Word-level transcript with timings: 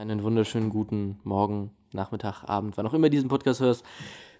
Einen 0.00 0.22
wunderschönen 0.22 0.70
guten 0.70 1.20
Morgen, 1.24 1.72
Nachmittag, 1.92 2.44
Abend, 2.48 2.78
wann 2.78 2.86
auch 2.86 2.94
immer 2.94 3.10
diesen 3.10 3.28
Podcast 3.28 3.60
hörst. 3.60 3.84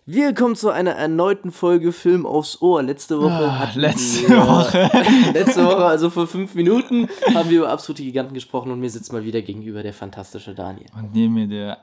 Willkommen 0.06 0.56
zu 0.56 0.71
einer 0.71 0.92
erneuten 0.92 1.52
Folge 1.52 1.92
Film 1.92 2.25
aufs 2.25 2.62
Ohr. 2.62 2.83
Letzte 2.83 3.20
Woche 3.20 3.31
Ah, 3.50 3.58
hatten 3.58 3.81
letzte 3.81 4.26
wir, 4.31 4.38
Woche. 4.38 4.91
letzte 5.34 5.62
Woche, 5.67 5.84
also 5.84 6.08
vor 6.08 6.26
fünf 6.26 6.54
Minuten, 6.54 7.08
haben 7.34 7.50
wir 7.50 7.58
über 7.58 7.68
absolute 7.68 8.02
Giganten 8.02 8.32
gesprochen 8.32 8.73
und 8.73 8.80
mir 8.80 8.88
sitzt 8.88 9.12
mal 9.12 9.23
wieder 9.25 9.43
gegenüber 9.43 9.82
der 9.82 9.93
fantastische 9.93 10.54
Daniel. 10.54 10.86
Und 10.96 11.12
neben 11.12 11.34
mir 11.34 11.46
der 11.46 11.77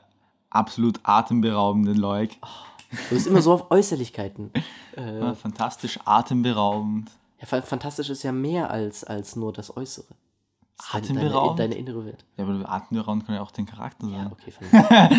absolut 0.50 0.98
atemberaubende 1.04 1.92
Leuk. 1.92 2.30
Du 3.10 3.14
bist 3.14 3.28
immer 3.28 3.42
so 3.42 3.52
auf 3.52 3.70
Äußerlichkeiten. 3.70 4.50
Ja, 4.96 5.34
fantastisch 5.34 6.00
atemberaubend. 6.04 7.12
Ja, 7.40 7.46
fa- 7.46 7.62
fantastisch 7.62 8.10
ist 8.10 8.24
ja 8.24 8.32
mehr 8.32 8.70
als, 8.72 9.04
als 9.04 9.36
nur 9.36 9.52
das 9.52 9.76
Äußere. 9.76 10.06
Atemberaubend? 10.92 11.58
Deine, 11.58 11.70
deine 11.70 11.80
innere 11.80 12.04
Welt. 12.06 12.24
Ja, 12.36 12.44
aber 12.44 12.70
atemberaubend 12.70 13.26
kann 13.26 13.34
ja 13.34 13.42
auch 13.42 13.50
den 13.50 13.66
Charakter 13.66 14.06
sein. 14.08 14.30
Okay, 14.32 14.50
vernünftig. 14.50 15.18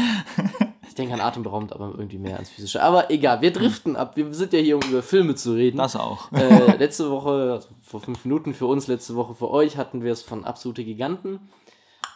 Ich 0.90 0.95
denke 0.95 1.13
an 1.13 1.22
atemberaubend, 1.22 1.72
aber 1.72 1.94
irgendwie 1.95 2.18
mehr 2.18 2.34
ans 2.34 2.49
Physische. 2.49 2.82
Aber 2.82 3.12
egal, 3.12 3.41
wir 3.41 3.54
driften 3.54 3.95
ab. 3.95 4.18
Wir 4.18 4.34
sind 4.34 4.54
ja 4.54 4.59
hier, 4.59 4.76
um 4.76 4.82
über 4.90 5.04
Filme 5.04 5.35
zu 5.35 5.54
reden. 5.54 5.77
Das 5.77 5.95
auch. 5.95 6.32
Äh, 6.32 6.77
letzte 6.77 7.12
Woche, 7.12 7.52
also 7.54 7.70
vor 7.84 7.99
fünf 7.99 8.26
Minuten 8.26 8.55
für 8.55 8.66
uns, 8.66 8.88
letzte 8.88 9.16
Woche 9.16 9.35
für 9.35 9.52
euch, 9.52 9.77
hatten 9.77 10.02
wir 10.02 10.12
es 10.12 10.23
von 10.23 10.45
Absolute 10.45 10.84
Giganten. 10.84 11.40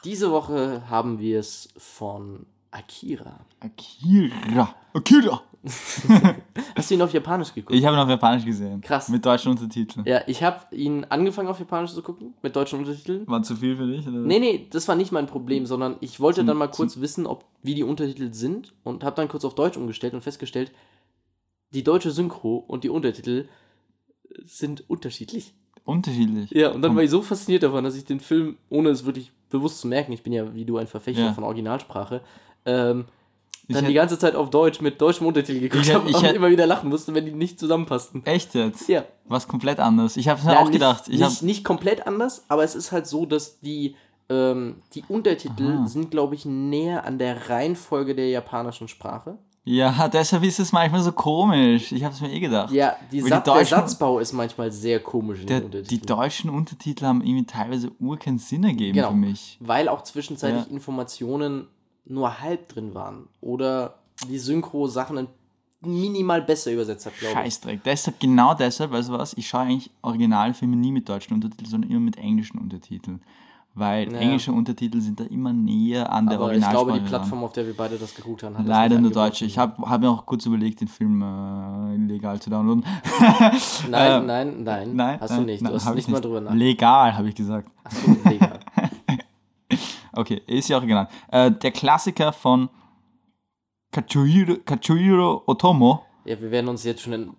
Diese 0.04 0.32
Woche 0.32 0.82
haben 0.90 1.20
wir 1.20 1.40
es 1.40 1.70
von 1.78 2.48
Akira. 2.72 3.42
Akira. 3.60 4.74
Akira. 4.94 5.42
Hast 6.76 6.90
du 6.90 6.96
ihn 6.96 7.02
auf 7.02 7.14
Japanisch 7.14 7.54
geguckt? 7.54 7.74
Ich 7.74 7.86
habe 7.86 7.96
ihn 7.96 8.00
auf 8.00 8.10
Japanisch 8.10 8.44
gesehen. 8.44 8.82
Krass. 8.82 9.08
Mit 9.10 9.26
deutschen 9.26 9.52
Untertiteln. 9.52 10.06
Ja, 10.06 10.22
ich 10.28 10.44
habe 10.44 10.76
ihn 10.76 11.06
angefangen 11.06 11.48
auf 11.48 11.60
Japanisch 11.60 11.94
zu 11.94 12.02
gucken, 12.02 12.34
mit 12.42 12.56
deutschen 12.56 12.80
Untertiteln. 12.80 13.26
War 13.28 13.44
zu 13.44 13.56
viel 13.56 13.78
für 13.78 13.88
dich? 13.88 14.06
Oder? 14.08 14.20
Nee, 14.20 14.40
nee, 14.40 14.68
das 14.70 14.88
war 14.88 14.96
nicht 14.96 15.12
mein 15.12 15.26
Problem, 15.26 15.66
sondern 15.66 15.96
ich 16.02 16.20
wollte 16.20 16.44
dann 16.44 16.58
mal 16.58 16.68
kurz 16.68 17.00
wissen, 17.00 17.26
ob, 17.26 17.46
wie 17.62 17.76
die 17.76 17.84
Untertitel 17.84 18.34
sind 18.34 18.74
und 18.84 19.04
habe 19.04 19.16
dann 19.16 19.30
kurz 19.30 19.46
auf 19.46 19.56
Deutsch 19.56 19.78
umgestellt 19.78 20.14
und 20.14 20.22
festgestellt, 20.22 20.72
die 21.74 21.84
deutsche 21.84 22.12
Synchro 22.12 22.58
und 22.58 22.84
die 22.84 22.90
Untertitel 22.90 23.48
sind 24.44 24.84
unterschiedlich. 24.90 25.54
Unterschiedlich. 25.86 26.52
Ja, 26.52 26.72
und 26.72 26.82
dann 26.82 26.96
war 26.96 27.04
ich 27.04 27.10
so 27.10 27.22
fasziniert 27.22 27.64
davon, 27.64 27.84
dass 27.84 27.96
ich 27.96 28.06
den 28.06 28.20
Film, 28.20 28.58
ohne 28.70 28.90
es 28.90 29.06
wirklich 29.06 29.32
bewusst 29.50 29.80
zu 29.80 29.88
merken, 29.88 30.12
ich 30.14 30.24
bin 30.24 30.34
ja 30.34 30.54
wie 30.54 30.66
du 30.66 30.78
ein 30.78 30.88
Verfechter 30.88 31.24
Ja. 31.26 31.34
von 31.34 31.44
Originalsprache, 31.44 32.22
ähm, 32.66 33.06
dann 33.70 33.86
die 33.86 33.94
ganze 33.94 34.20
Zeit 34.20 34.36
auf 34.36 34.50
Deutsch 34.50 34.82
mit 34.82 35.00
deutschem 35.00 35.26
Untertitel 35.28 35.60
geguckt 35.62 35.94
habe 35.94 36.06
und 36.08 36.16
hätt- 36.22 36.36
immer 36.36 36.50
wieder 36.50 36.68
lachen 36.68 36.90
musste, 36.90 37.14
wenn 37.14 37.26
die 37.26 37.32
nicht 37.32 37.60
zusammenpassten. 37.60 38.26
Echt 38.26 38.54
jetzt? 38.56 38.88
Ja. 38.90 39.04
Was 39.26 39.48
komplett 39.48 39.80
anders. 39.80 40.18
Ich 40.18 40.28
habe 40.28 40.40
es 40.40 40.46
mir 40.46 40.54
Ja, 40.54 40.60
auch 40.60 40.64
nicht, 40.66 40.74
gedacht. 40.74 41.04
Ich 41.08 41.20
nicht, 41.20 41.44
nicht 41.44 41.64
komplett 41.64 42.06
anders, 42.06 42.44
aber 42.50 42.64
es 42.64 42.76
ist 42.76 42.92
halt 42.92 43.08
so, 43.08 43.26
dass 43.26 43.60
die, 43.62 43.96
ähm, 44.30 44.76
die 44.94 45.04
Untertitel 45.08 45.78
Aha. 45.78 45.88
sind, 45.88 46.12
glaube 46.12 46.36
ich, 46.36 46.46
näher 46.46 47.06
an 47.06 47.18
der 47.20 47.50
Reihenfolge 47.50 48.16
der 48.16 48.30
japanischen 48.30 48.88
Sprache. 48.90 49.38
ja, 49.66 50.10
deshalb 50.10 50.44
ist 50.44 50.60
es 50.60 50.74
manchmal 50.74 51.02
so 51.02 51.14
komisch. 51.14 51.94
Ich 51.94 52.04
habe 52.04 52.14
es 52.14 52.20
mir 52.20 52.32
eh 52.34 52.42
gedacht. 52.42 52.70
Ja, 52.74 52.98
die 53.14 53.20
Weil 53.20 53.24
die 53.24 53.30
Sat 53.30 53.48
der 53.48 53.66
Satzbau 53.66 54.20
ist 54.20 54.34
manchmal 54.34 54.74
sehr 54.74 55.00
komisch 55.00 55.40
in 55.40 55.48
Der, 55.48 55.62
die 55.62 56.02
deutschen 56.02 56.50
Untertitel 56.50 57.06
haben 57.06 57.22
irgendwie 57.22 57.46
teilweise 57.46 57.92
ur 58.00 58.18
keinen 58.20 58.40
Sinn 58.40 58.66
ergeben 58.66 58.96
Genau. 58.96 59.12
für 59.12 59.16
mich. 59.16 59.58
weil 59.62 59.88
auch 59.88 60.02
zwischenzeitlich 60.04 60.66
Ja. 60.66 60.70
Informationen 60.72 61.68
nur 62.06 62.40
halb 62.42 62.70
drin 62.70 62.94
waren. 62.94 63.28
Oder 63.42 63.96
die 64.30 64.38
Synchro-Sachen 64.38 65.28
minimal 65.82 66.42
besser 66.42 66.72
übersetzt 66.72 67.06
hat, 67.06 67.18
glaube 67.20 67.34
ich. 67.34 67.40
Scheißdreck. 67.40 67.84
Deshalb, 67.84 68.20
genau 68.20 68.54
deshalb, 68.54 68.92
weißt 68.92 69.10
du 69.10 69.14
was, 69.14 69.34
ich 69.34 69.48
schaue 69.48 69.62
eigentlich 69.62 69.92
Originalfilme 70.02 70.76
nie 70.76 70.92
mit 70.92 71.10
deutschen 71.10 71.34
Untertiteln, 71.34 71.70
sondern 71.70 71.90
immer 71.92 72.00
mit 72.00 72.18
englischen 72.18 72.58
Untertiteln. 72.60 73.22
Weil 73.76 74.14
Ja. 74.14 74.20
englische 74.20 74.52
Untertitel 74.54 75.02
sind 75.02 75.20
da 75.20 75.24
immer 75.24 75.52
näher 75.52 76.12
an 76.14 76.28
der 76.28 76.36
Aber 76.36 76.54
ich 76.54 76.64
Originalsprache. 76.64 76.86
glaube, 76.86 76.92
die 76.94 77.00
dran. 77.00 77.10
Plattform, 77.10 77.44
auf 77.44 77.54
der 77.54 77.66
wir 77.66 77.76
beide 77.76 77.98
das 77.98 78.14
geguckt 78.14 78.44
haben, 78.44 78.56
hat 78.56 78.68
Leider 78.68 78.96
nicht 78.96 79.02
nur 79.02 79.12
deutsche. 79.12 79.46
Ich 79.46 79.58
habe 79.58 79.82
hab 79.90 80.00
mir 80.00 80.10
auch 80.12 80.26
kurz 80.28 80.46
überlegt, 80.46 80.80
den 80.80 80.88
Film 80.88 81.20
äh, 81.24 81.96
legal 82.08 82.40
zu 82.40 82.52
downloaden. 82.52 82.86
Nein, 83.90 84.22
Ähm, 84.22 84.26
nein, 84.28 84.64
nein, 84.64 84.96
Nein, 84.96 85.20
Hast 85.20 85.38
du 85.38 85.42
nicht. 85.42 85.64
nein, 85.64 85.72
du 85.74 85.80
hast 85.84 85.96
nicht 85.96 86.08
ich 86.08 86.14
mal 86.14 86.22
drüber 86.22 86.40
nach. 86.42 86.54
Legal, 86.54 87.18
habe 87.18 87.28
ich 87.30 87.36
gesagt. 87.36 87.68
Achso, 87.84 88.12
legal. 88.30 88.43
Okay, 90.14 90.42
ist 90.48 90.70
ja 90.70 90.78
auch 90.78 90.86
genannt. 90.86 91.10
Äh, 91.32 91.52
der 91.52 91.72
Klassiker 91.72 92.32
von 92.34 92.70
Katsuhiro 93.92 95.44
Otomo. 95.46 96.02
Ja, 96.26 96.40
wir 96.40 96.52
werden 96.52 96.70
uns 96.70 96.84
jetzt 96.86 97.02
schon. 97.02 97.14
In, 97.14 97.30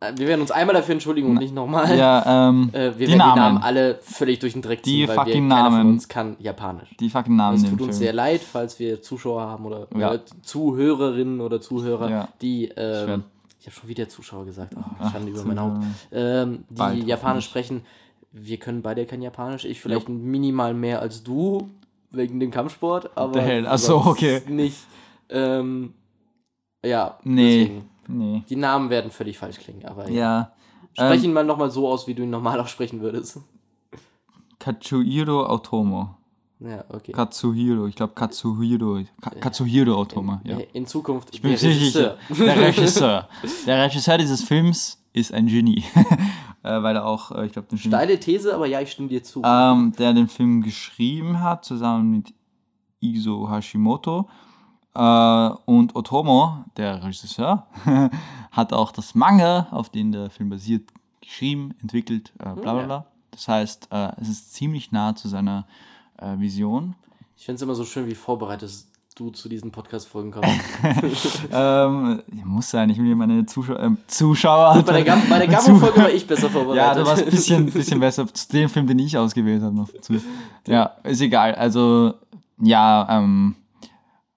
äh, 0.00 0.12
wir 0.16 0.28
werden 0.28 0.40
uns 0.42 0.52
einmal 0.52 0.74
dafür 0.74 0.92
entschuldigen 0.92 1.28
und 1.30 1.38
nicht 1.38 1.52
nochmal. 1.54 1.96
Ja, 1.98 2.48
ähm, 2.50 2.70
Äh, 2.72 2.78
wir 2.78 2.90
die 2.92 2.98
werden 3.00 3.10
die 3.12 3.16
Namen. 3.16 3.36
Namen 3.54 3.58
alle 3.62 3.98
völlig 4.00 4.38
durch 4.38 4.52
den 4.52 4.62
Dreck 4.62 4.82
Die 4.84 4.90
ziehen, 4.90 5.08
weil 5.08 5.16
wir, 5.16 5.24
fucking 5.24 5.48
keiner 5.48 5.64
von 5.70 5.72
Namen. 5.78 5.90
uns 5.94 6.08
kann 6.08 6.36
Japanisch. 6.38 6.94
Die 7.00 7.10
fucking 7.10 7.34
Namen 7.34 7.56
Es 7.56 7.68
tut 7.68 7.80
uns 7.80 7.98
sehr 7.98 8.12
leid, 8.12 8.40
falls 8.40 8.78
wir 8.78 9.02
Zuschauer 9.02 9.42
haben 9.42 9.66
oder, 9.66 9.88
Ja. 9.96 10.10
oder 10.10 10.20
Zuhörerinnen 10.42 11.40
oder 11.40 11.60
Zuhörer, 11.60 12.10
Ja. 12.10 12.28
die, 12.40 12.66
ähm, 12.76 13.24
ich 13.58 13.66
habe 13.66 13.74
schon 13.74 13.88
wieder 13.88 14.08
Zuschauer 14.08 14.44
gesagt, 14.44 14.74
oh, 14.76 14.84
Ach, 15.00 15.12
Schande 15.12 15.32
über 15.32 15.42
mein 15.44 15.60
Haupt, 15.60 15.82
ähm, 16.12 16.64
die 16.70 17.00
Japanisch 17.06 17.46
sprechen. 17.46 17.82
Wir 18.30 18.58
können 18.58 18.82
beide 18.82 19.04
kein 19.04 19.20
Japanisch, 19.22 19.64
ich 19.64 19.80
vielleicht 19.80 20.08
minimal 20.08 20.74
mehr 20.74 21.00
als 21.00 21.24
du, 21.24 21.68
wegen 22.10 22.40
dem 22.40 22.50
Kampfsport, 22.50 23.10
aber 23.16 23.40
hell? 23.40 23.66
Ach 23.66 23.78
so, 23.78 23.96
okay. 23.98 24.42
nicht. 24.48 24.76
Ähm, 25.28 25.94
ja, 26.84 27.18
Nee. 27.24 27.58
deswegen. 27.60 27.90
Nee. 28.08 28.42
Die 28.48 28.56
Namen 28.56 28.88
werden 28.90 29.10
völlig 29.10 29.36
falsch 29.38 29.58
klingen, 29.58 29.84
aber 29.84 30.08
Ja. 30.10 30.52
sprech 30.94 31.18
Ähm, 31.18 31.24
ihn 31.30 31.32
mal 31.34 31.44
nochmal 31.44 31.70
so 31.70 31.86
aus, 31.88 32.06
wie 32.06 32.14
du 32.14 32.22
ihn 32.22 32.30
normal 32.30 32.58
auch 32.60 32.68
sprechen 32.68 33.00
würdest. 33.00 33.38
Katsuhiro 34.58 35.48
Otomo. 35.52 36.14
Ja, 36.60 36.84
okay. 36.88 37.12
Katsuhiro, 37.12 37.86
ich 37.86 37.94
glaube 37.94 38.14
Katsuhiro. 38.14 39.00
Ka 39.20 39.30
Katsuhiro 39.30 39.96
Otomo, 40.00 40.40
ja. 40.42 40.58
In 40.72 40.86
Zukunft 40.86 41.28
Ich 41.32 41.40
bin 41.40 41.52
mir 41.52 41.58
sicher. 41.58 42.16
Der 42.30 42.56
Regisseur. 42.60 43.28
Der 43.66 43.84
Regisseur 43.84 44.18
dieses 44.18 44.42
Films 44.42 44.97
ist 45.12 45.32
ein 45.32 45.46
Genie. 45.46 45.84
äh, 46.62 46.82
weil 46.82 46.96
er 46.96 47.06
auch, 47.06 47.30
äh, 47.32 47.46
ich 47.46 47.52
glaube, 47.52 47.68
den 47.68 47.78
Film, 47.78 47.92
Steile 47.92 48.18
These, 48.20 48.54
aber 48.54 48.66
ja, 48.66 48.80
ich 48.80 48.92
stimme 48.92 49.08
dir 49.08 49.22
zu. 49.22 49.42
ähm, 49.44 49.92
der 49.98 50.12
den 50.12 50.28
Film 50.28 50.62
geschrieben 50.62 51.40
hat, 51.40 51.64
zusammen 51.64 52.10
mit 52.10 52.34
Iso 53.00 53.50
Hashimoto. 53.50 54.28
Äh, 54.94 55.00
und 55.66 55.94
Otomo, 55.94 56.64
der 56.76 57.02
Regisseur, 57.04 57.66
hat 58.50 58.72
auch 58.72 58.90
das 58.92 59.14
Manga, 59.14 59.68
auf 59.70 59.90
den 59.90 60.12
der 60.12 60.30
Film 60.30 60.48
basiert, 60.50 60.90
geschrieben, 61.20 61.74
entwickelt, 61.80 62.32
äh, 62.38 62.44
bla 62.44 62.54
bla 62.54 62.72
Hm, 62.72 62.78
ja. 62.80 62.84
bla. 62.86 63.06
Das 63.30 63.46
heißt, 63.48 63.88
äh, 63.92 64.12
es 64.20 64.28
ist 64.28 64.54
ziemlich 64.54 64.90
nah 64.90 65.14
zu 65.14 65.28
seiner 65.28 65.66
äh, 66.16 66.38
Vision. 66.38 66.96
Ich 67.36 67.44
finde 67.44 67.56
es 67.56 67.62
immer 67.62 67.76
so 67.76 67.84
schön, 67.84 68.08
wie 68.08 68.16
vorbereitet 68.16 68.68
du 69.18 69.30
zu 69.30 69.48
diesen 69.48 69.72
Podcast-Folgen 69.72 70.30
kommst. 70.30 71.42
ähm, 71.52 72.22
muss 72.44 72.70
sein, 72.70 72.88
ich 72.90 72.98
will 72.98 73.14
meine 73.16 73.44
Zuschauer, 73.46 73.80
ähm, 73.80 73.98
Zuschauer. 74.06 74.82
bei 74.82 74.92
der, 74.92 75.04
Gam 75.04 75.22
bei 75.28 75.38
der 75.38 75.48
Gammo-Folge 75.48 76.00
war 76.00 76.10
ich 76.10 76.26
besser 76.26 76.48
vorbereitet. 76.48 76.84
Ja, 76.84 76.94
du 76.94 77.04
warst 77.04 77.24
ein 77.24 77.30
bisschen, 77.30 77.66
bisschen 77.66 78.00
besser 78.00 78.26
zu 78.32 78.48
dem 78.48 78.68
Film, 78.68 78.86
den 78.86 78.98
ich 79.00 79.18
ausgewählt 79.18 79.62
habe. 79.62 79.74
Noch 79.74 79.88
zu. 80.00 80.20
Ja, 80.66 80.92
ist 81.02 81.20
egal. 81.20 81.54
Also, 81.56 82.14
ja, 82.60 83.06
ähm, 83.10 83.56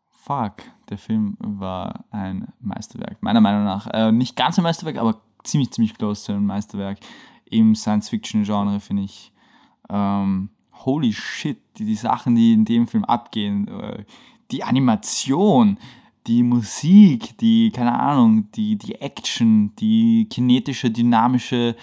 fuck, 0.09 0.63
der 0.89 0.97
Film 0.97 1.37
war 1.39 2.05
ein 2.09 2.47
Meisterwerk. 2.59 3.21
Meiner 3.21 3.41
Meinung 3.41 3.63
nach. 3.63 3.87
Äh, 3.87 4.11
nicht 4.11 4.35
ganz 4.35 4.57
ein 4.57 4.63
Meisterwerk, 4.63 4.97
aber 4.97 5.21
ziemlich, 5.43 5.71
ziemlich 5.71 5.95
close 5.95 6.23
zu 6.23 6.31
einem 6.31 6.45
Meisterwerk. 6.45 6.97
Im 7.45 7.75
Science-Fiction-Genre 7.75 8.79
finde 8.79 9.03
ich. 9.03 9.31
Ähm, 9.89 10.49
holy 10.85 11.13
shit, 11.13 11.59
die, 11.77 11.85
die 11.85 11.95
Sachen, 11.95 12.35
die 12.35 12.53
in 12.53 12.65
dem 12.65 12.87
Film 12.87 13.05
abgehen. 13.05 13.67
Äh, 13.67 14.05
die 14.51 14.63
Animation, 14.63 15.77
die 16.27 16.43
Musik, 16.43 17.37
die, 17.39 17.71
keine 17.71 17.97
Ahnung, 17.99 18.51
die, 18.51 18.77
die 18.77 18.95
Action, 18.95 19.75
die 19.77 20.27
kinetische, 20.29 20.91
dynamische 20.91 21.75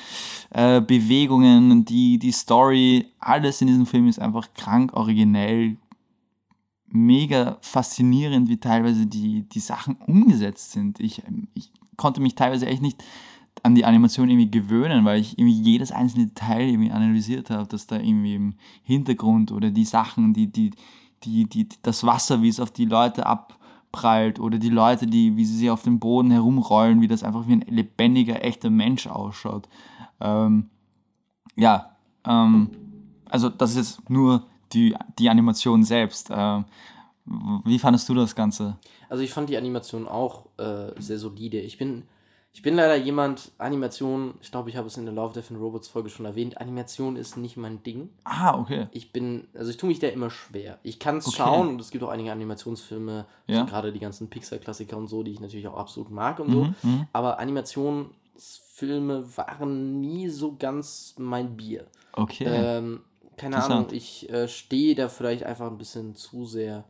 äh, 0.50 0.80
Bewegungen, 0.80 1.84
die, 1.84 2.18
die 2.18 2.32
Story, 2.32 3.06
alles 3.18 3.60
in 3.60 3.66
diesem 3.66 3.86
Film 3.86 4.06
ist 4.06 4.20
einfach 4.20 4.52
krank 4.54 4.92
originell, 4.94 5.76
mega 6.90 7.58
faszinierend, 7.60 8.48
wie 8.48 8.58
teilweise 8.58 9.06
die, 9.06 9.42
die 9.42 9.60
Sachen 9.60 9.96
umgesetzt 10.06 10.72
sind. 10.72 11.00
Ich, 11.00 11.22
ich 11.54 11.70
konnte 11.96 12.20
mich 12.20 12.34
teilweise 12.34 12.66
echt 12.66 12.80
nicht 12.80 13.02
an 13.64 13.74
die 13.74 13.84
Animation 13.84 14.30
irgendwie 14.30 14.50
gewöhnen, 14.50 15.04
weil 15.04 15.20
ich 15.20 15.36
irgendwie 15.36 15.60
jedes 15.60 15.90
einzelne 15.90 16.26
Detail 16.26 16.68
irgendwie 16.68 16.92
analysiert 16.92 17.50
habe, 17.50 17.66
dass 17.66 17.88
da 17.88 17.96
irgendwie 17.96 18.36
im 18.36 18.54
Hintergrund 18.84 19.50
oder 19.50 19.70
die 19.70 19.84
Sachen, 19.84 20.32
die, 20.32 20.46
die, 20.46 20.70
die, 21.24 21.44
die, 21.44 21.68
das 21.82 22.04
Wasser, 22.04 22.42
wie 22.42 22.48
es 22.48 22.60
auf 22.60 22.70
die 22.70 22.84
Leute 22.84 23.26
abprallt 23.26 24.38
oder 24.40 24.58
die 24.58 24.70
Leute, 24.70 25.06
die, 25.06 25.36
wie 25.36 25.44
sie 25.44 25.56
sich 25.56 25.70
auf 25.70 25.82
dem 25.82 25.98
Boden 25.98 26.30
herumrollen, 26.30 27.00
wie 27.00 27.08
das 27.08 27.22
einfach 27.22 27.46
wie 27.46 27.54
ein 27.54 27.64
lebendiger, 27.68 28.44
echter 28.44 28.70
Mensch 28.70 29.06
ausschaut. 29.06 29.68
Ähm, 30.20 30.70
ja, 31.56 31.96
ähm, 32.26 32.70
also 33.28 33.48
das 33.48 33.76
ist 33.76 34.08
nur 34.08 34.46
die, 34.72 34.94
die 35.18 35.28
Animation 35.28 35.82
selbst. 35.82 36.28
Ähm, 36.30 36.64
wie 37.64 37.78
fandest 37.78 38.08
du 38.08 38.14
das 38.14 38.34
Ganze? 38.34 38.76
Also 39.08 39.22
ich 39.22 39.32
fand 39.32 39.48
die 39.48 39.56
Animation 39.56 40.06
auch 40.06 40.46
äh, 40.58 40.92
sehr 40.98 41.18
solide. 41.18 41.60
Ich 41.60 41.78
bin, 41.78 42.04
ich 42.58 42.62
bin 42.62 42.74
leider 42.74 42.96
jemand, 42.96 43.52
Animation, 43.58 44.34
ich 44.42 44.50
glaube, 44.50 44.68
ich 44.68 44.76
habe 44.76 44.88
es 44.88 44.96
in 44.96 45.04
der 45.04 45.14
Love, 45.14 45.32
Death 45.32 45.52
and 45.52 45.60
Robots 45.60 45.86
Folge 45.86 46.10
schon 46.10 46.26
erwähnt, 46.26 46.60
Animation 46.60 47.14
ist 47.14 47.36
nicht 47.36 47.56
mein 47.56 47.84
Ding. 47.84 48.08
Ah, 48.24 48.58
okay. 48.58 48.88
Ich 48.90 49.12
bin, 49.12 49.46
also 49.54 49.70
ich 49.70 49.76
tue 49.76 49.86
mich 49.86 50.00
da 50.00 50.08
immer 50.08 50.28
schwer. 50.28 50.80
Ich 50.82 50.98
kann 50.98 51.18
es 51.18 51.28
Okay. 51.28 51.36
schauen 51.36 51.68
und 51.68 51.80
es 51.80 51.92
gibt 51.92 52.02
auch 52.02 52.08
einige 52.08 52.32
Animationsfilme, 52.32 53.26
Ja. 53.46 53.62
gerade 53.62 53.92
die 53.92 54.00
ganzen 54.00 54.28
Pixar-Klassiker 54.28 54.96
und 54.96 55.06
so, 55.06 55.22
die 55.22 55.30
ich 55.30 55.38
natürlich 55.38 55.68
auch 55.68 55.76
absolut 55.76 56.10
mag 56.10 56.40
und 56.40 56.50
so. 56.50 56.64
Mhm, 56.64 56.74
mhm. 56.82 57.06
Aber 57.12 57.38
Animationsfilme 57.38 59.36
waren 59.36 60.00
nie 60.00 60.28
so 60.28 60.56
ganz 60.58 61.14
mein 61.16 61.56
Bier. 61.56 61.86
Okay. 62.14 62.44
Ähm, 62.44 63.02
keine. 63.36 63.62
Ahnung, 63.62 63.86
ich 63.92 64.28
äh, 64.30 64.48
stehe 64.48 64.96
da 64.96 65.08
vielleicht 65.08 65.44
einfach 65.44 65.68
ein 65.70 65.78
bisschen 65.78 66.16
zu 66.16 66.44
sehr 66.44 66.82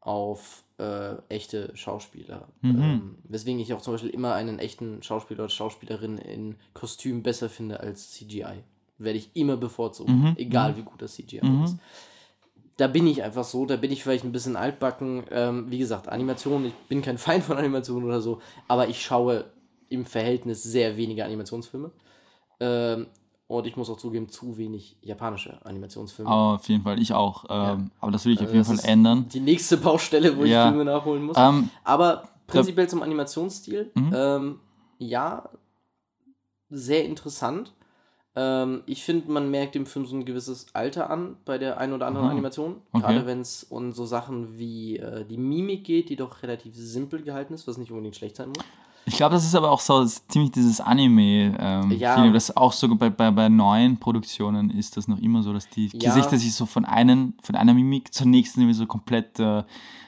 auf 0.00 0.62
äh, 0.78 1.16
echte 1.28 1.70
Schauspieler. 1.76 2.48
Mhm. 2.62 2.82
Ähm, 2.82 3.18
weswegen 3.24 3.60
ich 3.60 3.72
auch 3.74 3.82
zum 3.82 3.94
Beispiel 3.94 4.10
immer 4.10 4.34
einen 4.34 4.58
echten 4.58 5.02
Schauspieler 5.02 5.44
oder 5.44 5.48
Schauspielerin 5.50 6.18
in 6.18 6.56
Kostüm 6.74 7.22
besser 7.22 7.48
finde 7.48 7.80
als 7.80 8.12
CGI. 8.12 8.64
Werde 8.98 9.18
ich 9.18 9.30
immer 9.34 9.56
bevorzugen, 9.56 10.20
Mhm, 10.20 10.34
egal 10.36 10.76
wie 10.76 10.82
gut 10.82 11.02
das 11.02 11.14
CGI 11.14 11.44
Mhm. 11.44 11.64
ist. 11.64 11.76
Da 12.78 12.86
bin 12.86 13.06
ich 13.06 13.22
einfach 13.22 13.44
so, 13.44 13.66
da 13.66 13.76
bin 13.76 13.92
ich 13.92 14.02
vielleicht 14.02 14.24
ein 14.24 14.32
bisschen 14.32 14.56
altbacken. 14.56 15.24
Ähm, 15.30 15.70
wie 15.70 15.78
gesagt, 15.78 16.08
Animation, 16.08 16.64
ich 16.64 16.74
bin 16.88 17.02
kein 17.02 17.18
Feind 17.18 17.44
von 17.44 17.56
Animationen 17.58 18.04
oder 18.04 18.20
so, 18.20 18.40
aber 18.68 18.88
ich 18.88 19.02
schaue 19.02 19.44
im 19.88 20.06
Verhältnis 20.06 20.62
sehr 20.62 20.96
wenige 20.96 21.24
Animationsfilme. 21.24 21.90
Ähm, 22.60 23.06
und 23.58 23.66
ich 23.66 23.76
muss 23.76 23.88
auch 23.90 23.96
zugeben, 23.98 24.28
zu 24.28 24.56
wenig 24.56 24.96
japanische 25.02 25.64
Animationsfilme. 25.64 26.30
Aber 26.30 26.54
auf 26.56 26.68
jeden 26.68 26.82
Fall, 26.82 27.00
ich 27.00 27.12
auch. 27.12 27.44
Ähm, 27.48 27.90
Aber 28.00 28.12
das 28.12 28.24
will 28.24 28.32
ich 28.32 28.38
auf 28.40 28.46
Also 28.48 28.54
jeden 28.72 28.80
Fall 28.80 28.90
ändern. 28.90 29.28
Die 29.28 29.40
nächste 29.40 29.76
Baustelle, 29.76 30.36
wo 30.36 30.44
Ja. 30.44 30.64
ich 30.64 30.70
Filme 30.70 30.84
nachholen 30.84 31.22
muss. 31.24 31.36
Ähm, 31.38 31.68
Aber 31.84 32.28
prinzipiell 32.46 32.88
zum 32.88 33.02
Animationsstil, 33.02 33.90
Mhm. 33.94 34.12
ähm, 34.14 34.60
ja, 34.98 35.48
sehr 36.70 37.04
interessant. 37.04 37.72
Ähm, 38.34 38.82
ich 38.86 39.04
finde, 39.04 39.30
man 39.30 39.50
merkt 39.50 39.74
dem 39.74 39.84
Film 39.84 40.06
so 40.06 40.16
ein 40.16 40.24
gewisses 40.24 40.74
Alter 40.74 41.10
an 41.10 41.36
bei 41.44 41.58
der 41.58 41.76
einen 41.78 41.92
oder 41.92 42.06
anderen 42.06 42.26
Aha. 42.26 42.32
Animation. 42.32 42.76
Okay. 42.92 43.02
Gerade 43.02 43.26
wenn 43.26 43.40
es 43.42 43.64
um 43.64 43.92
so 43.92 44.06
Sachen 44.06 44.58
wie 44.58 44.96
äh, 44.96 45.26
die 45.26 45.36
Mimik 45.36 45.84
geht, 45.84 46.08
die 46.08 46.16
doch 46.16 46.42
relativ 46.42 46.74
simpel 46.74 47.22
gehalten 47.22 47.52
ist, 47.52 47.68
was 47.68 47.76
nicht 47.76 47.90
unbedingt 47.90 48.16
schlecht 48.16 48.36
sein 48.36 48.48
muss. 48.48 48.64
Ich 49.04 49.16
glaube, 49.16 49.34
das 49.34 49.44
ist 49.44 49.54
aber 49.54 49.70
auch 49.70 49.80
so 49.80 50.04
ziemlich 50.04 50.52
dieses 50.52 50.80
Anime. 50.80 51.56
Ähm, 51.58 51.90
Ja. 51.92 52.14
Feeling, 52.14 52.32
das 52.32 52.56
auch 52.56 52.72
so 52.72 52.94
bei, 52.94 53.10
bei, 53.10 53.30
bei 53.30 53.48
neuen 53.48 53.98
Produktionen 53.98 54.70
ist 54.70 54.96
das 54.96 55.08
noch 55.08 55.18
immer 55.18 55.42
so, 55.42 55.52
dass 55.52 55.68
die 55.68 55.90
Ja. 55.92 56.14
Gesichter 56.14 56.36
sich 56.38 56.54
so 56.54 56.66
von, 56.66 56.84
einen, 56.84 57.34
von 57.42 57.54
einer 57.56 57.74
Mimik 57.74 58.12
zur 58.14 58.26
nächsten 58.26 58.60
irgendwie 58.60 58.78
so 58.78 58.86
komplett 58.86 59.38
äh, 59.40 59.62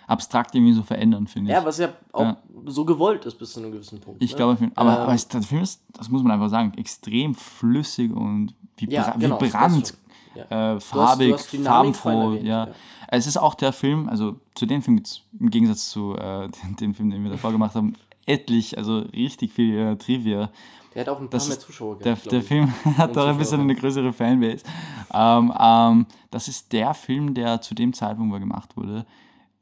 abstrakt 0.06 0.54
irgendwie 0.54 0.74
so 0.74 0.82
verändern, 0.82 1.26
finde 1.26 1.50
ich. 1.50 1.56
Ja, 1.56 1.64
was 1.64 1.78
ja 1.78 1.88
auch 2.12 2.20
Ja. 2.22 2.36
so 2.66 2.84
gewollt 2.84 3.24
ist 3.24 3.38
bis 3.38 3.52
zu 3.52 3.60
einem 3.60 3.72
gewissen 3.72 4.00
Punkt. 4.00 4.22
Ich 4.22 4.32
ne? 4.32 4.36
glaube, 4.36 4.70
aber, 4.74 4.92
Ähm, 4.92 4.98
aber 5.02 5.14
es, 5.14 5.26
der 5.28 5.42
Film 5.42 5.62
ist, 5.62 5.82
das 5.92 6.08
muss 6.10 6.22
man 6.22 6.32
einfach 6.32 6.50
sagen, 6.50 6.72
extrem 6.76 7.34
flüssig 7.34 8.12
und 8.12 8.54
vibra 8.76 8.92
Ja, 8.94 9.10
genau, 9.18 9.40
vibrant. 9.40 9.94
Ja. 10.34 10.74
äh, 10.74 10.80
farbig, 10.80 11.28
du 11.28 11.34
hast 11.34 11.52
Dynamik 11.52 11.94
vorhin 11.96 12.20
farbenfroh. 12.20 12.30
erwähnt, 12.34 12.46
ja. 12.46 12.66
ja. 12.66 12.72
Es 13.08 13.26
ist 13.28 13.36
auch 13.36 13.54
der 13.54 13.72
Film, 13.72 14.08
also 14.08 14.36
zu 14.56 14.66
dem 14.66 14.82
Film 14.82 14.96
gibt's 14.96 15.20
im 15.38 15.48
Gegensatz 15.50 15.90
zu 15.90 16.16
äh, 16.16 16.48
dem 16.80 16.94
Film, 16.94 17.10
den 17.10 17.22
wir 17.24 17.30
davor 17.30 17.52
gemacht 17.52 17.74
haben, 17.74 17.94
etlich, 18.26 18.76
also 18.78 18.98
richtig 18.98 19.52
viel 19.52 19.76
äh, 19.76 19.96
Trivia. 19.96 20.50
Der 20.94 21.00
hat 21.00 21.08
auch 21.08 21.18
ein 21.20 21.28
paar 21.28 21.30
Das 21.30 21.48
mehr 21.48 21.58
Zuschauer 21.58 21.98
Der, 21.98 22.14
gehabt, 22.14 22.30
der 22.30 22.38
ich. 22.40 22.46
Film 22.46 22.72
hat 22.96 23.16
auch 23.18 23.26
ein 23.26 23.38
bisschen 23.38 23.60
eine 23.60 23.74
größere 23.74 24.12
Fanbase. 24.12 24.64
Ähm, 25.12 25.52
ähm, 25.58 26.06
das 26.30 26.48
ist 26.48 26.72
der 26.72 26.94
Film, 26.94 27.34
der 27.34 27.60
zu 27.60 27.74
dem 27.74 27.92
Zeitpunkt, 27.92 28.30
wo 28.30 28.36
er 28.36 28.40
gemacht 28.40 28.76
wurde, 28.76 29.04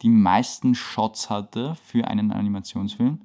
die 0.03 0.09
meisten 0.11 0.75
Shots 0.75 1.31
hatte 1.31 1.75
für 1.85 2.07
einen 2.09 2.33
Animationsfilm. 2.33 3.21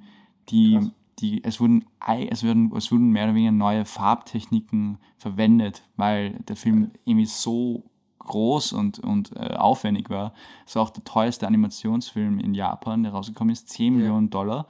Die, 0.50 0.76
Krass. 0.76 0.92
die, 1.20 1.44
es, 1.44 1.60
wurden, 1.60 1.86
es, 2.30 2.44
wurden, 2.44 2.72
es 2.76 2.92
wurden 2.92 3.10
mehr 3.10 3.26
oder 3.26 3.36
weniger 3.36 3.52
neue 3.52 3.84
Farbtechniken 3.84 4.98
verwendet, 5.18 5.84
weil 5.98 6.32
der 6.48 6.56
Film 6.56 6.92
irgendwie 7.04 7.26
so 7.26 7.84
groß 8.20 8.74
und, 8.74 9.00
und 9.00 9.36
äh, 9.36 9.56
aufwendig 9.56 10.10
war. 10.10 10.34
Es 10.66 10.76
war 10.76 10.84
auch 10.84 10.90
der 10.90 11.04
teuerste 11.04 11.48
Animationsfilm 11.48 12.40
in 12.40 12.54
Japan, 12.54 13.04
der 13.04 13.12
rausgekommen 13.14 13.52
ist, 13.52 13.70
10 13.70 13.94
Ja. 13.94 14.00
Millionen 14.00 14.30
Dollar. 14.30 14.68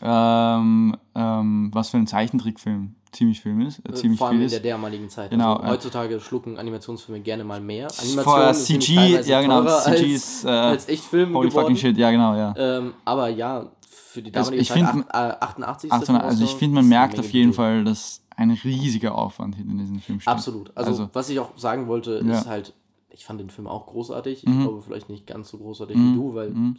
Ähm, 0.00 0.96
ähm, 1.14 1.70
was 1.72 1.90
für 1.90 1.96
ein 1.96 2.06
Zeichentrickfilm 2.06 2.94
ziemlich 3.12 3.40
Film 3.40 3.60
ist, 3.62 3.78
äh, 3.80 3.90
Äh, 3.90 3.94
ziemlich 3.94 4.18
Vor 4.18 4.28
allem 4.28 4.36
viel 4.38 4.44
in 4.44 4.62
der 4.62 4.72
damaligen 4.72 5.08
Zeit. 5.08 5.30
Genau, 5.30 5.54
Also, 5.54 5.64
äh, 5.64 5.70
heutzutage 5.70 6.20
schlucken 6.20 6.58
Animationsfilme 6.58 7.20
gerne 7.22 7.42
mal 7.44 7.60
mehr. 7.60 7.88
Nämlich 8.04 8.56
CG, 8.56 9.20
ja 9.22 9.40
genau, 9.40 9.64
CG 9.64 9.90
als, 9.90 10.00
ist 10.02 10.44
äh, 10.44 10.48
als 10.48 10.88
Echtfilme 10.88 11.34
holy 11.36 11.48
geworden. 11.48 11.64
fucking 11.64 11.76
shit, 11.76 11.96
ja 11.96 12.10
genau, 12.10 12.34
ja. 12.34 12.54
Ähm, 12.56 12.94
aber 13.04 13.28
ja, 13.28 13.66
für 13.88 14.22
die 14.22 14.32
Also 14.34 14.50
damalige 14.50 14.62
ich 14.62 14.68
Zeit, 14.68 14.90
find- 14.90 15.10
acht- 15.14 15.40
äh, 15.40 15.44
88. 15.44 15.90
ist 15.90 15.90
der 15.90 15.96
800, 16.02 16.06
Film 16.22 16.30
also 16.30 16.44
ich 16.44 16.50
finde, 16.58 16.74
man 16.76 16.88
merkt 16.88 17.18
auf 17.18 17.30
jeden. 17.32 17.52
Fall, 17.52 17.84
dass 17.84 18.22
ein 18.36 18.50
riesiger 18.50 19.14
Aufwand 19.16 19.56
hinter 19.56 19.74
diesem 19.78 20.00
Film 20.00 20.20
steht. 20.20 20.32
Absolut. 20.32 20.70
Also, 20.76 20.90
Also- 20.90 21.08
was 21.12 21.28
ich 21.30 21.40
auch 21.40 21.56
sagen 21.56 21.88
wollte, 21.88 22.22
Ja. 22.24 22.38
ist 22.38 22.46
halt, 22.46 22.72
ich 23.10 23.24
fand 23.24 23.40
den 23.40 23.50
Film 23.50 23.66
auch 23.66 23.86
großartig. 23.86 24.44
Ich 24.44 24.48
Mhm. 24.48 24.62
glaube, 24.62 24.82
vielleicht 24.82 25.08
nicht 25.08 25.26
ganz 25.26 25.48
so 25.48 25.58
großartig 25.58 25.96
Mhm. 25.96 26.12
wie 26.12 26.16
du, 26.16 26.34
weil 26.34 26.50
Mhm. 26.50 26.76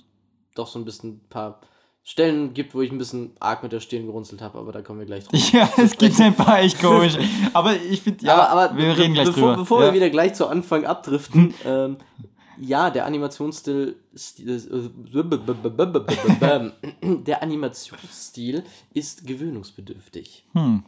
doch 0.56 0.68
so 0.68 0.80
ein 0.80 0.86
bisschen 0.86 1.10
ein 1.16 1.22
paar 1.30 1.60
Stellen 2.04 2.54
gibt, 2.54 2.74
wo 2.74 2.82
ich 2.82 2.92
ein 2.92 2.98
bisschen 2.98 3.32
arg 3.40 3.62
mit 3.62 3.72
der 3.72 3.80
Stirn 3.82 4.06
gerunzelt 4.08 4.42
habe, 4.42 4.58
aber 4.58 4.72
da 4.72 4.82
kommen 4.82 5.00
wir 5.00 5.06
gleich 5.06 5.26
drauf. 5.26 5.40
Ja, 5.54 5.70
es 5.78 5.96
gibt 5.98 6.20
ein 6.20 6.34
paar 6.36 6.60
echt 6.60 6.80
komisch. 6.82 7.18
Aber 7.54 7.76
ich 7.76 8.02
finde, 8.02 8.26
ja, 8.26 8.36
aber, 8.48 8.64
aber 8.72 8.78
wir 8.78 8.98
reden 8.98 9.14
gleich 9.14 9.28
bevor, 9.28 9.50
drüber. 9.50 9.58
Bevor 9.58 9.80
ja. 9.82 9.88
wir 9.88 9.94
wieder 9.94 10.10
gleich 10.10 10.34
zu 10.34 10.48
Anfang 10.48 10.86
abdriften, 10.86 11.54
ähm, 11.66 11.98
ja, 12.58 12.90
der 12.90 13.06
Animationsstil, 13.06 13.96
Stil- 14.16 14.70
der 17.26 17.44
Animationsstil 17.44 18.64
ist 18.94 19.26
gewöhnungsbedürftig. 19.28 20.46
hm. 20.54 20.84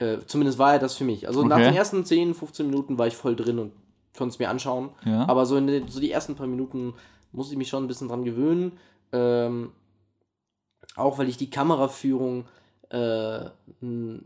Äh, 0.00 0.18
zumindest 0.26 0.58
war 0.58 0.72
er 0.72 0.78
das 0.80 0.96
für 0.96 1.04
mich. 1.04 1.28
Also 1.28 1.44
nach 1.44 1.56
Okay. 1.56 1.66
den 1.66 1.76
ersten 1.76 2.04
10, 2.04 2.34
15 2.34 2.66
Minuten 2.66 2.98
war 2.98 3.06
ich 3.06 3.14
voll 3.14 3.36
drin 3.36 3.60
und 3.60 3.70
konnte 4.18 4.32
es 4.32 4.38
mir 4.40 4.50
anschauen. 4.50 4.90
Ja. 5.04 5.28
Aber 5.28 5.46
so, 5.46 5.56
in 5.56 5.68
den, 5.68 5.86
so 5.86 6.00
die 6.00 6.10
ersten 6.10 6.34
paar 6.34 6.48
Minuten 6.48 6.94
musste 7.30 7.54
ich 7.54 7.58
mich 7.58 7.68
schon 7.68 7.84
ein 7.84 7.86
bisschen 7.86 8.08
dran 8.08 8.24
gewöhnen. 8.24 8.72
Ähm, 9.12 9.70
auch 10.96 11.18
weil 11.18 11.28
ich 11.28 11.36
die 11.36 11.50
Kameraführung 11.50 12.46
äh, 12.90 13.46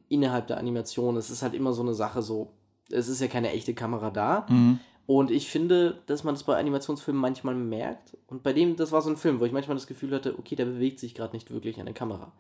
innerhalb 0.09 0.47
der 0.47 0.59
Animation, 0.59 1.17
es 1.17 1.31
ist 1.31 1.43
halt 1.43 1.55
immer 1.55 1.73
so 1.73 1.83
eine 1.83 1.95
Sache, 1.95 2.23
so, 2.23 2.53
es 2.91 3.09
ist 3.09 3.21
ja 3.21 3.29
keine 3.29 3.51
echte 3.51 3.75
Kamera 3.75 4.11
da. 4.11 4.47
Mhm. 4.49 4.81
Und 5.07 5.31
ich 5.31 5.49
finde, 5.49 6.03
dass 6.05 6.23
man 6.23 6.35
das 6.35 6.45
bei 6.45 6.59
Animationsfilmen 6.59 7.21
manchmal 7.21 7.55
merkt. 7.55 8.15
Und 8.27 8.43
bei 8.43 8.53
dem, 8.53 8.77
das 8.77 8.93
war 8.93 9.01
so 9.01 9.09
ein 9.09 9.17
Film, 9.17 9.41
wo 9.41 9.47
ich 9.47 9.53
manchmal 9.53 9.77
das 9.77 9.87
Gefühl 9.87 10.15
hatte, 10.15 10.39
okay, 10.39 10.55
da 10.55 10.67
bewegt 10.67 11.01
sich 11.01 11.15
gerade 11.15 11.35
nicht 11.35 11.51
wirklich 11.51 11.81
eine 11.81 11.95
Kamera. 11.95 12.33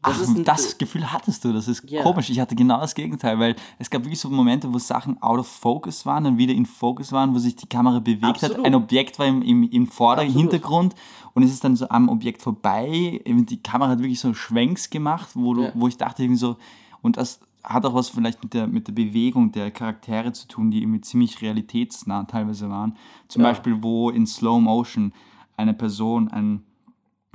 Das 0.00 0.28
Ach, 0.28 0.34
das 0.44 0.78
Gefühl 0.78 1.10
hattest 1.12 1.44
du, 1.44 1.52
das 1.52 1.66
ist 1.66 1.90
Ja. 1.90 2.02
komisch. 2.04 2.30
Ich 2.30 2.38
hatte 2.38 2.54
genau 2.54 2.78
das 2.80 2.94
Gegenteil, 2.94 3.36
weil 3.40 3.56
es 3.80 3.90
gab 3.90 4.04
wirklich 4.04 4.20
so 4.20 4.30
Momente, 4.30 4.72
wo 4.72 4.78
Sachen 4.78 5.20
out 5.20 5.40
of 5.40 5.48
focus 5.48 6.06
waren, 6.06 6.22
dann 6.22 6.38
wieder 6.38 6.52
in 6.54 6.66
Focus 6.66 7.10
waren, 7.10 7.34
wo 7.34 7.38
sich 7.38 7.56
die 7.56 7.66
Kamera 7.66 7.98
bewegt 7.98 8.24
Absolut. 8.24 8.58
hat. 8.58 8.64
Ein 8.64 8.76
Objekt 8.76 9.18
war 9.18 9.26
im, 9.26 9.42
im, 9.42 9.64
im 9.64 9.86
vorderen. 9.88 10.30
Hintergrund 10.30 10.94
und 11.34 11.42
es 11.42 11.52
ist 11.52 11.64
dann 11.64 11.74
so 11.74 11.88
am 11.88 12.08
Objekt 12.08 12.42
vorbei. 12.42 13.20
Die 13.26 13.60
Kamera 13.62 13.90
hat 13.90 13.98
wirklich 13.98 14.20
so 14.20 14.32
Schwenks 14.34 14.88
gemacht, 14.88 15.30
wo, 15.34 15.52
du, 15.54 15.62
Ja. 15.64 15.72
wo 15.74 15.88
ich 15.88 15.96
dachte 15.96 16.22
irgendwie 16.22 16.38
so, 16.38 16.56
und 17.02 17.16
das 17.16 17.40
hat 17.64 17.84
auch 17.84 17.94
was 17.94 18.08
vielleicht 18.08 18.40
mit 18.42 18.54
der, 18.54 18.68
mit 18.68 18.86
der 18.86 18.92
Bewegung 18.92 19.50
der 19.50 19.72
Charaktere 19.72 20.32
zu 20.32 20.46
tun, 20.46 20.70
die 20.70 20.80
irgendwie 20.82 21.00
ziemlich 21.00 21.42
realitätsnah 21.42 22.22
teilweise 22.24 22.70
waren. 22.70 22.96
Zum 23.26 23.42
Ja. 23.42 23.48
Beispiel, 23.48 23.82
wo 23.82 24.10
in 24.10 24.28
Slow 24.28 24.60
Motion 24.60 25.12
eine 25.56 25.74
Person, 25.74 26.28
ein 26.28 26.62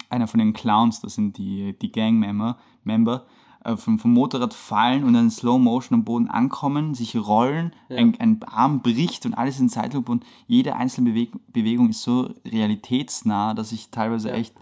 einer 0.10 0.28
von 0.28 0.40
den 0.40 0.54
Clowns, 0.54 1.02
das 1.02 1.16
sind 1.16 1.38
die, 1.38 1.78
die 1.80 1.92
Gang-Member, 1.92 2.58
Member, 2.84 3.26
äh, 3.64 3.78
vom, 3.78 3.98
vom 3.98 4.14
Motorrad 4.14 4.54
fallen 4.54 5.04
und 5.04 5.14
dann 5.14 5.26
in 5.26 5.32
Slow 5.32 5.58
Motion 5.58 6.00
am 6.00 6.04
Boden 6.04 6.28
ankommen, 6.30 6.94
sich 6.94 7.16
rollen, 7.16 7.72
Ja. 7.90 7.98
ein, 7.98 8.20
ein 8.20 8.44
Arm 8.44 8.82
bricht 8.82 9.26
und 9.26 9.34
alles 9.34 9.60
in 9.60 9.70
Zeitlupe 9.70 10.12
und 10.12 10.26
jede 10.48 10.76
einzelne 10.76 11.10
Beweg 11.12 11.32
Bewegung 11.52 11.90
ist 11.90 12.04
so 12.04 12.30
realitätsnah, 12.46 13.54
dass 13.54 13.72
ich 13.72 13.90
teilweise 13.90 14.30
Ja. 14.30 14.36
echt, 14.36 14.54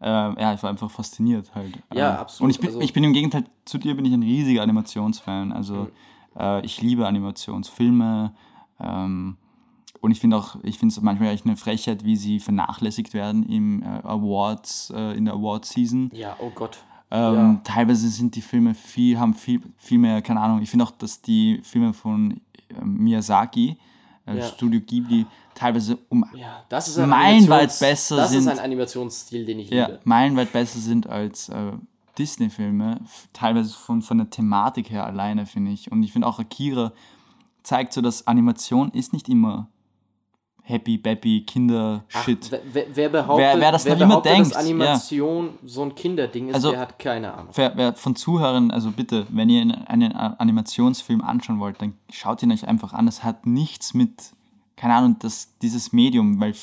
äh, 0.00 0.06
ja, 0.08 0.54
ich 0.54 0.62
war 0.62 0.70
einfach 0.70 0.90
fasziniert 0.90 1.54
halt. 1.54 1.78
Ja, 1.94 2.14
Äh, 2.14 2.18
absolut. 2.18 2.44
Und 2.46 2.50
ich 2.50 2.58
bin, 2.60 2.68
Also- 2.68 2.80
ich 2.80 2.92
bin 2.92 3.04
im 3.04 3.12
Gegenteil 3.12 3.44
zu 3.64 3.78
dir 3.78 3.94
bin 3.94 4.04
ich 4.04 4.12
ein 4.14 4.22
riesiger 4.22 4.62
Animationsfan. 4.62 5.52
Also 5.52 5.74
Mhm. 5.74 5.88
äh, 6.40 6.64
ich 6.64 6.80
liebe 6.80 7.06
Animationsfilme. 7.06 8.32
Ähm, 8.80 9.36
und 10.00 10.10
ich 10.12 10.20
finde 10.20 10.36
auch, 10.36 10.56
ich 10.62 10.78
finde 10.78 10.92
es 10.92 11.00
manchmal 11.00 11.30
echt 11.34 11.44
eine 11.46 11.56
Frechheit, 11.56 12.04
wie 12.04 12.16
sie 12.16 12.40
vernachlässigt 12.40 13.14
werden 13.14 13.42
im 13.48 13.82
äh, 13.82 13.86
Awards, 13.86 14.92
äh, 14.94 15.16
in 15.16 15.24
der 15.24 15.34
Award-Season. 15.34 16.10
ja, 16.14 16.36
oh 16.40 16.50
Gott. 16.54 16.78
Ähm, 17.10 17.34
Ja. 17.34 17.60
Teilweise 17.64 18.08
sind 18.08 18.34
die 18.36 18.42
Filme 18.42 18.74
viel, 18.74 19.18
haben 19.18 19.32
viel, 19.34 19.62
viel 19.78 19.98
mehr, 19.98 20.20
keine 20.22 20.40
Ahnung. 20.40 20.60
Ich 20.62 20.68
finde 20.70 20.84
auch, 20.84 20.90
dass 20.90 21.22
die 21.22 21.60
Filme 21.62 21.92
von 21.94 22.40
äh, 22.68 22.84
Miyazaki, 22.84 23.76
äh, 24.26 24.36
Ja. 24.36 24.44
Studio 24.44 24.80
Ghibli, 24.80 25.24
teilweise 25.54 25.98
um 26.10 26.24
Ja, 26.34 26.64
das 26.68 26.88
ist 26.88 26.98
ein 26.98 27.08
Meilenweit 27.08 27.74
besser 27.80 28.16
Das 28.16 28.32
ist 28.32 28.44
sind- 28.44 28.52
ein 28.52 28.58
Animationsstil, 28.58 29.46
den 29.46 29.58
ich 29.60 29.70
ja, 29.70 29.86
liebe. 29.86 30.00
meilenweit 30.04 30.52
besser 30.52 30.78
sind 30.80 31.06
als 31.08 31.48
äh, 31.48 31.72
Disney-Filme, 32.18 33.00
teilweise 33.32 33.72
von, 33.74 34.02
von 34.02 34.18
der 34.18 34.28
Thematik 34.28 34.90
her 34.90 35.06
alleine, 35.06 35.46
finde 35.46 35.70
ich. 35.70 35.90
Und 35.90 36.02
ich 36.02 36.12
finde 36.12 36.26
auch 36.26 36.38
Akira 36.38 36.92
zeigt 37.62 37.92
so, 37.92 38.00
dass 38.00 38.26
Animation 38.26 38.90
ist 38.90 39.12
nicht 39.12 39.28
immer 39.28 39.68
happy, 40.68 40.98
bappy, 40.98 41.44
Kinder-Shit. 41.46 42.50
Wer, 42.50 42.60
wer, 42.72 42.84
wer 42.94 43.08
behauptet, 43.08 43.46
Wer- 43.54 43.60
wer 43.60 43.72
das 43.72 43.84
wer 43.86 43.94
noch 43.96 44.02
immer 44.02 44.20
denkt, 44.20 44.50
dass 44.50 44.56
Animation 44.56 45.50
so 45.64 45.82
ein 45.82 45.94
Kinderding 45.94 46.48
ist, 46.48 46.54
Also- 46.56 46.70
der 46.72 46.80
hat 46.80 46.98
keine 46.98 47.32
Ahnung. 47.32 47.52
Wer, 47.54 47.76
wer 47.76 47.94
von 47.94 48.14
Zuhörern, 48.14 48.70
also 48.70 48.90
bitte, 48.90 49.26
wenn 49.30 49.48
ihr 49.48 49.62
einen 49.88 50.12
Animationsfilm 50.12 51.22
anschauen 51.22 51.58
wollt, 51.60 51.80
dann 51.80 51.94
schaut 52.10 52.42
ihn 52.42 52.52
euch 52.52 52.66
einfach 52.68 52.92
an. 52.92 53.06
Das 53.06 53.24
hat 53.24 53.46
nichts 53.46 53.94
mit, 53.94 54.12
keine 54.76 54.94
Ahnung, 54.94 55.16
das, 55.20 55.56
dieses 55.62 55.92
Medium, 55.92 56.38
weil 56.40 56.54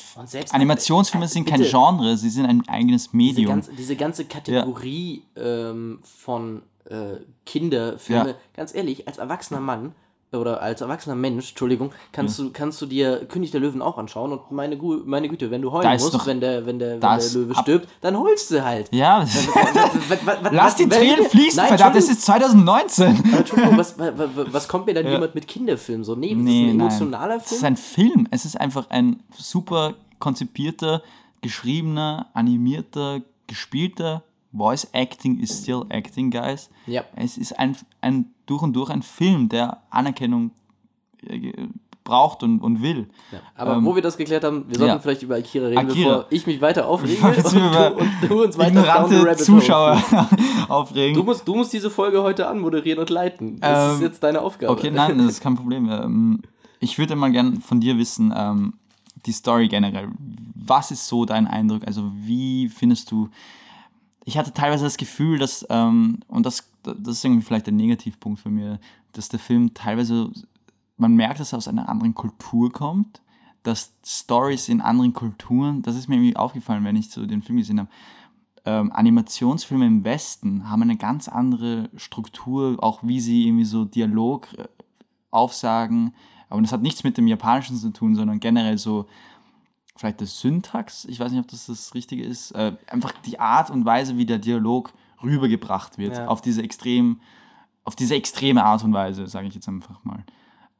Animationsfilme 0.52 1.26
äh, 1.26 1.28
sind 1.28 1.46
kein 1.46 1.58
bitte. 1.58 1.70
Genre, 1.70 2.16
sie 2.16 2.30
sind 2.30 2.46
ein 2.46 2.66
eigenes 2.68 3.04
Diese, 3.10 3.16
Medium. 3.16 3.46
ganze, 3.48 3.72
diese 3.72 3.96
ganze 3.96 4.24
Kategorie 4.24 5.22
ähm, 5.36 5.98
von 6.02 6.62
äh, 6.88 7.16
Kinderfilme, 7.44 8.28
Ja. 8.30 8.34
ganz 8.54 8.72
ehrlich, 8.74 9.08
als 9.08 9.18
erwachsener 9.18 9.58
Mann 9.60 9.92
oder 10.32 10.60
als 10.60 10.80
erwachsener 10.80 11.14
Mensch, 11.14 11.50
Entschuldigung, 11.50 11.92
kannst, 12.12 12.38
du, 12.38 12.50
kannst 12.50 12.82
du 12.82 12.86
dir 12.86 13.24
König 13.26 13.52
der 13.52 13.60
Löwen 13.60 13.80
auch 13.80 13.96
anschauen 13.96 14.32
und 14.32 14.50
meine, 14.50 14.76
Gu 14.76 15.00
meine 15.06 15.28
Güte, 15.28 15.50
wenn 15.50 15.62
du 15.62 15.70
heulen 15.72 15.90
musst, 15.92 16.14
doch- 16.14 16.26
wenn 16.26 16.40
der, 16.40 16.66
wenn 16.66 16.78
der, 16.78 17.00
wenn 17.00 17.00
der 17.00 17.30
Löwe 17.32 17.54
stirbt, 17.54 17.88
dann 18.00 18.18
holst 18.18 18.50
du 18.50 18.64
halt. 18.64 18.88
ja, 18.92 19.24
lass 20.50 20.76
die 20.76 20.88
Tränen 20.88 21.26
fließen, 21.26 21.56
Nein, 21.58 21.68
verdammt, 21.68 21.96
es 21.96 22.08
ist 22.08 22.22
2019. 22.22 23.34
Entschuldigung, 23.36 23.78
was, 23.78 23.94
was, 23.98 24.68
kommt 24.68 24.86
mir 24.86 24.94
dann 24.94 25.06
jemand 25.06 25.34
mit 25.34 25.46
Kinderfilmen? 25.46 26.04
So, 26.04 26.14
nee, 26.14 26.34
das 26.34 26.42
Nee, 26.42 26.64
ist 26.66 26.70
ein 26.72 26.76
nein. 26.76 26.86
emotionaler 26.86 27.36
Es 27.36 27.42
ist 27.44 27.48
Film. 27.60 27.64
ein 27.64 27.76
Film. 27.76 28.28
Es 28.30 28.44
ist 28.44 28.60
einfach 28.60 28.90
ein 28.90 29.20
super 29.36 29.94
konzipierter, 30.18 31.02
geschriebener, 31.40 32.26
animierter, 32.34 33.20
gespielter. 33.46 34.22
Voice 34.56 34.88
Acting 34.92 35.38
is 35.38 35.62
still 35.62 35.84
acting, 35.90 36.30
guys. 36.30 36.70
Ja. 36.86 37.04
Es 37.14 37.36
ist 37.36 37.58
ein, 37.58 37.76
ein 38.00 38.30
durch 38.46 38.62
und 38.62 38.74
durch 38.74 38.90
ein 38.90 39.02
Film, 39.02 39.48
der 39.48 39.82
Anerkennung 39.90 40.52
äh, 41.26 41.52
braucht 42.06 42.42
und, 42.42 42.60
und 42.60 42.80
will. 42.80 43.08
Ja, 43.30 43.40
aber 43.54 43.74
Ähm, 43.76 43.84
wo 43.84 43.94
wir 43.94 44.00
das 44.00 44.16
geklärt 44.16 44.44
haben, 44.44 44.64
wir 44.68 44.78
sollten 44.78 44.94
ja. 44.94 44.98
vielleicht 44.98 45.22
über 45.22 45.34
Akira 45.34 45.66
reden, 45.66 45.78
Akira. 45.78 46.08
bevor 46.18 46.26
ich 46.30 46.46
mich 46.46 46.60
weiter 46.62 46.86
aufrege 46.88 47.22
und, 47.26 47.52
du, 47.52 47.96
und 47.98 48.30
du 48.30 48.42
uns 48.44 48.56
weiter 48.56 48.80
Ignorante 48.80 49.36
Zuschauer 49.36 50.02
aufregen. 50.68 51.14
Du 51.14 51.24
musst, 51.24 51.46
du 51.46 51.54
musst 51.54 51.72
diese 51.74 51.90
Folge 51.90 52.22
heute 52.22 52.48
anmoderieren 52.48 53.00
und 53.00 53.10
leiten. 53.10 53.60
Das 53.60 53.94
ist 53.94 53.98
Ähm, 53.98 54.06
jetzt 54.06 54.22
deine 54.22 54.40
Aufgabe. 54.40 54.72
Okay, 54.72 54.90
nein, 54.90 55.18
das 55.18 55.26
ist 55.26 55.40
kein 55.42 55.56
Problem. 55.56 55.90
Ähm, 55.90 56.42
ich 56.80 56.98
würde 56.98 57.16
mal 57.16 57.32
gern 57.32 57.60
von 57.60 57.80
dir 57.80 57.98
wissen, 57.98 58.32
ähm, 58.34 58.74
die 59.26 59.32
Story 59.32 59.68
generell. 59.68 60.08
Was 60.54 60.90
ist 60.90 61.06
so 61.08 61.24
dein 61.24 61.46
Eindruck? 61.46 61.82
Also 61.86 62.10
wie 62.14 62.68
findest 62.68 63.10
du... 63.10 63.28
Ich 64.26 64.36
hatte 64.36 64.52
teilweise 64.52 64.84
das 64.84 64.96
Gefühl, 64.96 65.38
dass, 65.38 65.64
ähm, 65.70 66.18
und 66.26 66.44
das, 66.44 66.68
das 66.82 66.96
ist 67.16 67.24
irgendwie 67.24 67.42
vielleicht 67.42 67.66
der 67.66 67.72
Negativpunkt 67.72 68.40
für 68.40 68.50
mir, 68.50 68.80
dass 69.12 69.28
der 69.28 69.38
Film 69.38 69.72
teilweise, 69.72 70.30
man 70.96 71.14
merkt, 71.14 71.40
dass 71.40 71.52
er 71.52 71.58
aus 71.58 71.68
einer 71.68 71.88
anderen 71.88 72.14
Kultur 72.14 72.72
kommt, 72.72 73.22
dass 73.62 73.92
Stories 74.04 74.68
in 74.68 74.80
anderen 74.80 75.12
Kulturen, 75.12 75.82
das 75.82 75.96
ist 75.96 76.08
mir 76.08 76.16
irgendwie 76.16 76.36
aufgefallen, 76.36 76.84
wenn 76.84 76.96
ich 76.96 77.10
so 77.10 77.24
den 77.24 77.40
Film 77.40 77.58
gesehen 77.58 77.78
habe, 77.78 77.88
ähm, 78.64 78.90
Animationsfilme 78.92 79.86
im 79.86 80.04
Westen 80.04 80.68
haben 80.68 80.82
eine 80.82 80.96
ganz 80.96 81.28
andere 81.28 81.88
Struktur, 81.96 82.82
auch 82.82 83.04
wie 83.04 83.20
sie 83.20 83.46
irgendwie 83.46 83.64
so 83.64 83.84
Dialog 83.84 84.52
äh, 84.58 84.66
aufsagen. 85.30 86.14
Aber 86.48 86.60
das 86.60 86.72
hat 86.72 86.82
nichts 86.82 87.04
mit 87.04 87.16
dem 87.16 87.28
Japanischen 87.28 87.76
zu 87.76 87.90
tun, 87.90 88.16
sondern 88.16 88.40
generell 88.40 88.76
so 88.76 89.06
vielleicht 89.96 90.20
das 90.20 90.38
Syntax, 90.40 91.04
ich 91.06 91.18
weiß 91.20 91.32
nicht, 91.32 91.40
ob 91.40 91.48
das 91.48 91.66
das 91.66 91.94
Richtige 91.94 92.24
ist, 92.24 92.52
äh, 92.52 92.72
einfach 92.88 93.12
die 93.24 93.40
Art 93.40 93.70
und 93.70 93.84
Weise, 93.84 94.16
wie 94.16 94.26
der 94.26 94.38
Dialog 94.38 94.92
rübergebracht 95.22 95.98
wird, 95.98 96.16
Ja. 96.16 96.26
auf 96.28 96.40
diese 96.42 96.62
extrem, 96.62 97.20
auf 97.84 97.96
diese 97.96 98.14
extreme 98.14 98.64
Art 98.64 98.84
und 98.84 98.92
Weise, 98.92 99.26
sage 99.26 99.48
ich 99.48 99.54
jetzt 99.54 99.68
einfach 99.68 100.04
mal. 100.04 100.24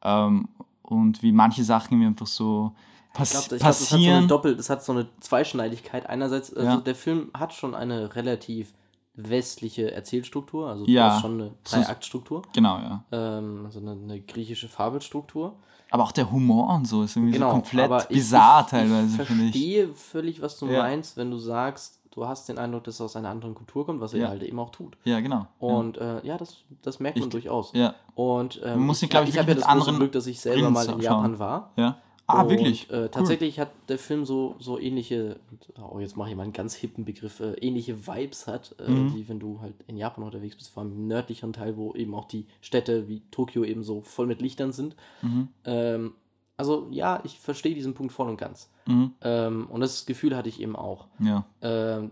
Ähm, 0.03 0.49
und 0.83 1.23
wie 1.23 1.33
manche 1.33 1.65
Sachen 1.65 1.95
irgendwie 1.95 2.09
einfach 2.09 2.27
so 2.27 2.73
pass 3.13 3.31
Ich 3.33 3.49
glaube, 3.49 3.49
glaub, 3.49 3.59
das 3.61 3.67
hat 3.67 3.75
so 3.89 3.95
eine 3.97 4.05
passieren. 4.05 4.29
Doppel, 4.29 4.57
das 4.57 4.71
hat 4.71 4.85
so 4.85 4.93
eine 4.93 5.09
Zweischneidigkeit. 5.21 6.07
Einerseits, 6.09 6.53
also 6.55 6.69
Ja. 6.69 6.77
der 6.77 6.95
Film 6.95 7.31
hat 7.35 7.55
schon 7.55 7.75
eine 7.75 8.15
relativ 8.15 8.75
westliche 9.15 9.91
Erzählstruktur, 9.93 10.69
also 10.69 10.85
Ja. 10.87 11.19
schon 11.21 11.41
eine 11.41 11.55
Dreiaktstruktur, 11.65 12.43
genau, 12.53 12.77
ja. 12.79 13.05
ähm, 13.13 13.63
also 13.65 13.81
eine, 13.81 13.93
eine 13.93 14.21
griechische 14.21 14.69
Fabelstruktur. 14.69 15.57
Aber 15.91 16.03
auch 16.05 16.13
der 16.13 16.31
Humor 16.33 16.75
und 16.75 16.87
so 16.87 17.03
ist 17.05 17.17
irgendwie 17.17 17.35
Genau, 17.35 17.49
so 17.49 17.53
komplett 17.53 18.03
ich- 18.11 18.17
bizarr 18.17 18.63
ich, 18.63 18.67
teilweise, 18.71 19.23
Ich 19.23 19.27
finde 19.29 19.45
ich. 19.45 19.51
verstehe 19.53 19.89
völlig, 19.95 20.43
was 20.43 20.59
du 20.59 20.67
Ja. 20.67 20.83
meinst, 20.83 21.17
wenn 21.17 21.31
du 21.31 21.39
sagst, 21.39 22.01
du 22.11 22.27
hast 22.27 22.49
den 22.49 22.59
Eindruck, 22.59 22.85
dass 22.85 22.97
es 22.97 23.01
aus 23.01 23.15
einer 23.17 23.29
anderen 23.29 23.55
Kultur 23.55 23.87
kommt, 23.87 24.01
was 24.01 24.13
er 24.15 24.21
Ja. 24.23 24.29
halt 24.29 24.43
eben 24.43 24.59
auch 24.59 24.71
tut. 24.71 24.97
Ja, 25.05 25.21
genau. 25.21 25.47
Und 25.61 25.99
äh, 25.99 26.25
ja, 26.27 26.37
das, 26.39 26.57
das 26.83 26.99
merkt 26.99 27.19
man 27.19 27.29
Ich- 27.29 27.33
durchaus. 27.33 27.73
ja. 27.75 27.95
Und 28.15 28.61
ähm, 28.65 28.79
Man 28.79 28.87
muss 28.87 29.03
ich, 29.03 29.11
glaub 29.11 29.25
ich, 29.25 29.31
ich 29.31 29.39
habe 29.39 29.49
ja 29.51 29.55
das 29.55 29.65
anderen 29.65 29.97
Glück, 29.97 30.13
dass 30.13 30.27
ich 30.27 30.41
selber 30.41 30.59
Brillen 30.71 30.73
mal 30.73 30.89
in. 30.89 31.01
Japan 31.01 31.39
war. 31.39 31.71
ja. 31.77 31.97
Ah, 32.29 32.43
und, 32.43 32.51
wirklich? 32.51 32.91
Äh, 32.91 33.09
tatsächlich 33.09 33.61
hat 33.61 33.71
der 33.89 33.99
Film 33.99 34.25
so, 34.25 34.57
so 34.59 34.79
ähnliche, 34.81 35.39
oh, 35.81 36.01
jetzt 36.01 36.17
mache 36.17 36.31
ich 36.31 36.37
mal 36.37 36.43
einen 36.43 36.53
ganz 36.53 36.75
hippen 36.75 37.05
Begriff, 37.05 37.39
äh, 37.41 37.53
ähnliche 37.55 38.07
Vibes 38.07 38.47
hat, 38.49 38.75
äh, 38.81 38.91
Mhm. 38.91 39.15
wie 39.15 39.29
wenn 39.29 39.39
du 39.39 39.61
halt 39.61 39.75
in 39.87 39.97
Japan 39.97 40.25
unterwegs 40.25 40.57
bist, 40.57 40.71
vor 40.71 40.83
allem 40.83 40.93
im 40.93 41.07
nördlicheren 41.07 41.53
Teil, 41.53 41.77
wo 41.77 41.95
eben 41.95 42.15
auch 42.15 42.27
die 42.27 42.47
Städte 42.61 43.09
wie 43.09 43.23
Tokio 43.31 43.63
eben 43.65 43.85
so 43.85 44.01
voll 44.01 44.27
mit 44.27 44.43
Lichtern 44.43 44.73
sind. 44.73 44.97
Mhm. 45.23 45.49
Ähm, 45.65 46.15
also 46.57 46.89
ja, 46.91 47.21
ich 47.25 47.39
verstehe 47.39 47.75
diesen 47.75 47.95
Punkt 47.95 48.13
voll 48.13 48.29
und 48.29 48.39
ganz. 48.39 48.71
Mhm. 48.87 49.13
Ähm, 49.21 49.67
und 49.71 49.81
das 49.81 50.07
Gefühl 50.07 50.35
hatte 50.37 50.49
ich 50.49 50.61
eben 50.61 50.75
auch. 50.75 51.07
Ja. 51.21 51.45
Ähm, 51.63 52.11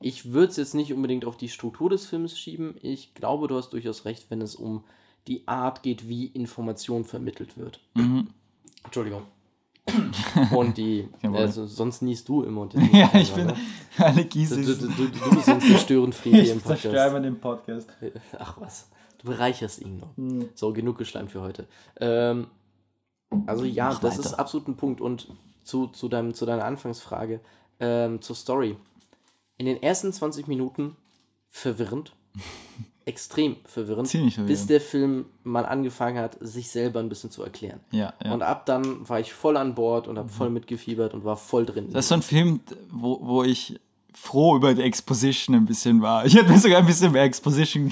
ich 0.00 0.32
würde 0.32 0.48
es 0.48 0.56
jetzt 0.56 0.74
nicht 0.74 0.92
unbedingt 0.92 1.24
auf 1.24 1.36
die 1.36 1.48
Struktur 1.48 1.88
des 1.88 2.06
Films 2.06 2.38
schieben. 2.38 2.74
Ich 2.82 3.14
glaube, 3.14 3.46
du 3.48 3.56
hast 3.56 3.70
durchaus 3.72 4.04
recht, 4.04 4.26
wenn 4.30 4.42
es 4.42 4.56
um 4.56 4.84
die 5.28 5.46
Art 5.46 5.82
geht, 5.84 6.08
wie 6.08 6.26
Information 6.26 7.04
vermittelt 7.04 7.56
wird. 7.56 7.78
Mhm. 7.94 8.28
Entschuldigung. 8.84 9.22
Und 10.52 10.78
die, 10.78 11.08
also, 11.22 11.66
sonst 11.66 12.02
niest 12.02 12.28
du 12.28 12.42
immer. 12.44 12.68
Ja, 12.92 13.10
ich 13.14 13.32
bin 13.32 13.46
ne? 13.46 13.56
alle 13.98 14.22
Du, 14.22 14.28
Gieße. 14.28 14.62
du, 14.62 14.74
du, 14.76 14.86
du, 14.88 15.08
du 15.08 15.30
bist 15.34 15.48
ein 15.48 15.60
zerstörend 15.60 16.14
Friede 16.14 16.46
im 16.46 16.60
Podcast. 16.60 17.14
den 17.24 17.40
Podcast. 17.40 17.88
Ach 18.38 18.60
was, 18.60 18.88
du 19.18 19.28
bereicherst 19.28 19.80
ihn 19.80 19.96
noch. 19.98 20.16
Hm. 20.16 20.48
So, 20.54 20.72
genug 20.72 20.98
geschleimt 20.98 21.32
für 21.32 21.40
heute. 21.40 21.66
Ähm, 22.00 22.46
also 23.46 23.64
ja, 23.64 23.88
Mach 23.88 24.00
das 24.00 24.18
weiter. 24.18 24.26
ist 24.28 24.34
absolut 24.34 24.68
ein 24.68 24.76
Punkt. 24.76 25.00
Und 25.00 25.28
zu, 25.64 25.88
zu, 25.88 26.08
deinem, 26.08 26.34
zu 26.34 26.46
deiner 26.46 26.64
Anfangsfrage, 26.64 27.40
ähm, 27.80 28.20
zur 28.22 28.36
Story. 28.36 28.76
In 29.58 29.66
den 29.66 29.82
ersten 29.82 30.12
20 30.12 30.46
Minuten 30.46 30.96
verwirrend. 31.50 32.14
Extrem 33.04 33.56
verwirrend. 33.64 34.08
Ziemlich 34.08 34.36
Bis 34.36 34.44
verwirrend. 34.44 34.70
der 34.70 34.80
Film 34.80 35.26
mal 35.44 35.64
angefangen 35.64 36.18
hat, 36.18 36.36
sich 36.40 36.70
selber 36.70 37.00
ein 37.00 37.08
bisschen 37.08 37.30
zu 37.30 37.42
erklären. 37.42 37.80
Ja, 37.90 38.14
ja. 38.24 38.32
Und 38.32 38.42
ab 38.42 38.66
dann 38.66 39.08
war 39.08 39.20
ich 39.20 39.32
voll 39.32 39.56
an 39.56 39.74
Bord 39.74 40.08
und 40.08 40.18
habe 40.18 40.28
voll 40.28 40.50
mitgefiebert 40.50 41.14
und 41.14 41.24
war 41.24 41.36
voll 41.36 41.66
drin. 41.66 41.88
Das 41.92 42.04
ist 42.06 42.08
so 42.08 42.14
ein 42.14 42.22
Film, 42.22 42.60
wo, 42.90 43.18
wo 43.22 43.42
ich 43.44 43.80
froh 44.14 44.56
über 44.56 44.74
die 44.74 44.82
Exposition 44.82 45.56
ein 45.56 45.64
bisschen 45.66 46.02
war. 46.02 46.24
Ich 46.26 46.34
hätte 46.34 46.50
mir 46.50 46.58
sogar 46.58 46.78
ein 46.78 46.86
bisschen 46.86 47.12
mehr 47.12 47.22
Exposition 47.22 47.90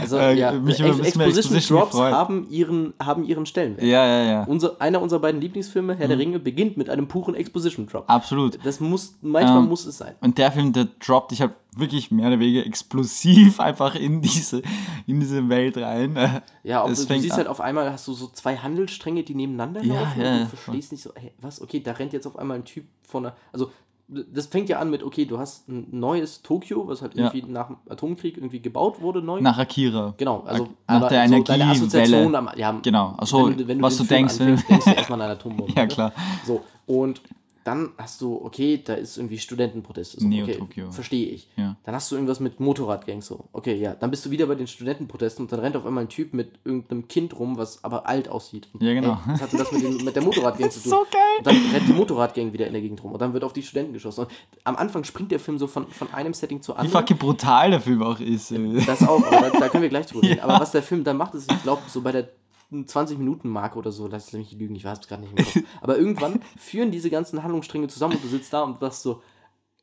also, 0.00 0.16
äh, 0.18 0.34
ja, 0.38 0.52
mich 0.52 0.78
über 0.80 0.90
ein 0.90 0.98
bisschen 0.98 1.18
mehr 1.18 1.26
Exposition 1.28 1.78
Drops 1.78 1.92
gefreut. 1.92 2.12
haben 2.12 2.46
ihren, 2.50 2.94
haben 3.02 3.24
ihren 3.24 3.46
Stellenwert. 3.46 3.84
Ja, 3.84 4.06
ja, 4.06 4.22
ja. 4.24 4.44
Unser, 4.44 4.80
einer 4.80 5.02
unserer 5.02 5.20
beiden 5.20 5.40
Lieblingsfilme, 5.40 5.96
Herr 5.96 6.08
der 6.08 6.18
Ringe, 6.18 6.38
beginnt 6.38 6.76
mit 6.76 6.88
einem 6.90 7.08
puren 7.08 7.34
Exposition 7.34 7.86
Drop. 7.86 8.04
Absolut. 8.08 8.58
Das 8.64 8.80
muss, 8.80 9.16
manchmal 9.22 9.58
Ähm, 9.62 9.68
muss 9.68 9.86
es 9.86 9.98
sein. 9.98 10.14
Und 10.20 10.38
der 10.38 10.52
Film, 10.52 10.72
der 10.72 10.88
droppt, 11.04 11.32
ich 11.32 11.42
habe 11.42 11.54
wirklich 11.76 12.10
mehr 12.10 12.28
oder 12.28 12.40
weniger 12.40 12.64
explosiv 12.64 13.60
einfach 13.60 13.94
in 13.96 14.22
diese, 14.22 14.62
in 15.06 15.20
diese 15.20 15.48
Welt 15.48 15.76
rein. 15.76 16.16
Ja, 16.62 16.86
es 16.88 17.06
du 17.06 17.14
siehst 17.18 17.32
an- 17.32 17.38
halt 17.38 17.48
auf 17.48 17.60
einmal, 17.60 17.92
hast 17.92 18.06
du 18.08 18.12
so 18.14 18.28
zwei 18.28 18.56
Handelsstränge, 18.56 19.22
die 19.24 19.34
nebeneinander 19.34 19.82
Ja, 19.82 19.94
laufen 19.94 20.20
ja, 20.20 20.32
und 20.32 20.38
ja, 20.38 20.44
du 20.44 20.56
verstehst 20.56 20.92
nicht 20.92 21.02
so, 21.02 21.10
hey, 21.14 21.32
was, 21.40 21.60
okay, 21.60 21.80
da 21.80 21.92
rennt 21.92 22.12
jetzt 22.12 22.26
auf 22.26 22.38
einmal 22.38 22.56
ein 22.58 22.64
Typ 22.64 22.84
von 23.06 23.26
einer, 23.26 23.36
also 23.52 23.70
das 24.08 24.46
fängt 24.46 24.68
ja 24.68 24.78
an 24.78 24.90
mit, 24.90 25.02
okay, 25.02 25.24
du 25.24 25.38
hast 25.38 25.68
ein 25.68 25.88
neues 25.90 26.42
Tokio, 26.42 26.86
was 26.86 27.02
halt 27.02 27.14
Ja. 27.16 27.24
irgendwie 27.32 27.50
nach 27.50 27.66
dem 27.66 27.76
Atomkrieg 27.88 28.36
irgendwie 28.36 28.60
gebaut 28.60 29.00
wurde, 29.00 29.20
neu. 29.20 29.40
Nach 29.40 29.58
Akira. 29.58 30.14
Genau, 30.16 30.42
also 30.46 30.64
Nach 30.86 30.96
aber 30.96 31.08
der 31.08 31.28
so 31.28 31.42
deine 31.42 31.64
Energiewelle. 31.64 32.38
Am, 32.38 32.50
ja, 32.56 32.78
Genau, 32.82 33.14
also 33.18 33.48
was 33.48 33.56
den 33.56 33.66
du 33.80 33.80
Film 33.80 34.06
denkst, 34.08 34.38
wenn- 34.38 34.48
anfängst, 34.52 34.70
denkst 34.70 34.84
du 34.84 34.90
erstmal 34.92 35.20
an 35.20 35.24
eine 35.26 35.32
Atombombe. 35.34 35.72
Ja, 35.76 35.82
ne? 35.82 35.88
klar. 35.88 36.12
So, 36.46 36.62
und 36.86 37.20
dann 37.66 37.90
hast 37.98 38.20
du, 38.20 38.40
okay, 38.44 38.80
da 38.84 38.94
ist 38.94 39.16
irgendwie 39.16 39.38
Studentenprotest. 39.38 40.12
So, 40.12 40.26
okay, 40.26 40.28
Neo-Tokio. 40.46 40.90
verstehe 40.92 41.26
ich. 41.30 41.48
Ja. 41.56 41.76
Dann 41.84 41.94
hast 41.94 42.10
du 42.10 42.14
irgendwas 42.14 42.38
mit 42.38 42.60
Motorradgangs 42.60 43.26
so. 43.26 43.48
Okay, 43.52 43.74
ja, 43.74 43.94
dann 43.94 44.10
bist 44.10 44.24
du 44.24 44.30
wieder 44.30 44.46
bei 44.46 44.54
den 44.54 44.66
Studentenprotesten 44.68 45.44
und 45.44 45.52
dann 45.52 45.60
rennt 45.60 45.76
auf 45.76 45.84
einmal 45.84 46.04
ein 46.04 46.08
Typ 46.08 46.32
mit 46.32 46.52
irgendeinem 46.64 47.08
Kind 47.08 47.36
rum, 47.38 47.56
was 47.58 47.82
aber 47.82 48.06
alt 48.06 48.28
aussieht. 48.28 48.68
Und, 48.72 48.82
Ja, 48.82 48.94
genau. 48.94 49.18
Hey, 49.24 49.34
was 49.34 49.42
hatte 49.42 49.56
das 49.56 49.72
mit, 49.72 49.82
den, 49.82 50.04
mit 50.04 50.14
der 50.14 50.22
Motorradgang 50.22 50.70
zu 50.70 50.80
tun? 50.80 50.90
so 50.90 51.06
geil. 51.10 51.22
Und 51.38 51.46
dann 51.46 51.56
rennt 51.72 51.88
die 51.88 51.92
Motorradgang 51.92 52.52
wieder 52.52 52.66
in 52.66 52.72
der 52.72 52.82
Gegend 52.82 53.02
rum 53.02 53.12
und 53.12 53.20
dann 53.20 53.32
wird 53.32 53.42
auf 53.42 53.52
die 53.52 53.62
Studenten 53.62 53.92
geschossen. 53.94 54.20
Und 54.26 54.30
am 54.64 54.76
Anfang 54.76 55.02
springt 55.04 55.32
der 55.32 55.40
Film 55.40 55.58
so 55.58 55.66
von, 55.66 55.88
von 55.88 56.12
einem 56.14 56.34
Setting 56.34 56.62
zu 56.62 56.72
Wie 56.72 56.76
anderen. 56.78 57.00
fucking 57.00 57.18
brutal 57.18 57.70
der 57.72 57.80
Film 57.80 58.02
auch 58.02 58.20
ist. 58.20 58.52
ey. 58.52 58.80
Das 58.86 59.02
auch, 59.02 59.24
aber 59.26 59.50
da, 59.50 59.58
da 59.58 59.68
können 59.68 59.82
wir 59.82 59.88
gleich 59.90 60.06
drüber 60.06 60.22
reden. 60.26 60.38
Ja. 60.38 60.44
Aber 60.44 60.60
was 60.60 60.70
der 60.72 60.82
Film 60.82 61.02
dann 61.02 61.16
macht, 61.16 61.34
ist, 61.34 61.50
ich 61.50 61.62
glaube, 61.62 61.82
so 61.88 62.00
bei 62.00 62.12
der 62.12 62.28
20-Minuten-Marke 62.72 63.78
oder 63.78 63.92
so, 63.92 64.06
lass 64.06 64.32
mich 64.32 64.52
lügen, 64.52 64.74
ich 64.74 64.84
weiß 64.84 64.98
es 65.00 65.08
gerade 65.08 65.22
nicht 65.22 65.34
mehr. 65.34 65.64
Aber 65.80 65.96
irgendwann 65.98 66.40
führen 66.56 66.90
diese 66.90 67.10
ganzen 67.10 67.42
Handlungsstränge 67.42 67.88
zusammen 67.88 68.16
und 68.16 68.24
du 68.24 68.28
sitzt 68.28 68.52
da 68.52 68.62
und 68.62 68.80
sagst 68.80 69.02
so, 69.02 69.22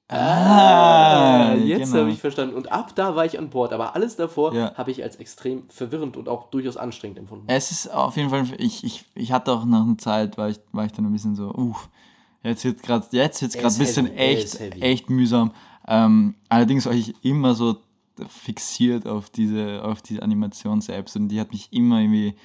Ah, 0.09 1.55
jetzt 1.55 1.89
genau. 1.91 2.01
habe 2.01 2.11
ich 2.11 2.19
verstanden. 2.19 2.55
Und 2.55 2.71
ab 2.71 2.93
da 2.95 3.15
war 3.15 3.25
ich 3.25 3.39
an 3.39 3.49
Bord. 3.49 3.73
Aber 3.73 3.95
alles 3.95 4.15
davor 4.15 4.53
Ja. 4.53 4.73
habe 4.75 4.91
ich 4.91 5.01
als 5.03 5.15
extrem 5.15 5.63
verwirrend 5.69 6.17
und 6.17 6.29
auch 6.29 6.49
durchaus 6.51 6.77
anstrengend 6.77 7.17
empfunden. 7.17 7.45
Es 7.47 7.71
ist 7.71 7.87
auf 7.91 8.15
jeden 8.17 8.29
Fall, 8.29 8.45
ich, 8.57 8.83
ich, 8.83 9.05
ich 9.15 9.31
hatte 9.31 9.51
auch 9.51 9.65
nach 9.65 9.81
einer 9.83 9.97
Zeit, 9.97 10.37
war 10.37 10.49
ich, 10.49 10.59
war 10.71 10.85
ich 10.85 10.91
dann 10.91 11.05
ein 11.05 11.11
bisschen 11.13 11.35
so, 11.35 11.49
uff, 11.53 11.89
jetzt 12.43 12.63
wird 12.63 12.83
gerade 12.83 13.07
jetzt 13.11 13.41
wird's 13.41 13.55
Er 13.55 13.61
gerade 13.61 13.75
ein 13.75 13.79
bisschen 13.79 14.05
heavy, 14.07 14.17
echt, 14.17 14.59
echt 14.81 15.09
mühsam. 15.09 15.51
Ähm, 15.87 16.35
allerdings 16.49 16.85
war 16.85 16.93
ich 16.93 17.13
immer 17.23 17.55
so 17.55 17.77
fixiert 18.27 19.07
auf 19.07 19.29
diese, 19.29 19.83
auf 19.83 20.01
diese 20.01 20.21
Animation 20.21 20.81
selbst 20.81 21.15
und 21.15 21.29
die 21.29 21.39
hat 21.39 21.51
mich 21.51 21.71
immer 21.73 21.99
irgendwie, 21.99 22.35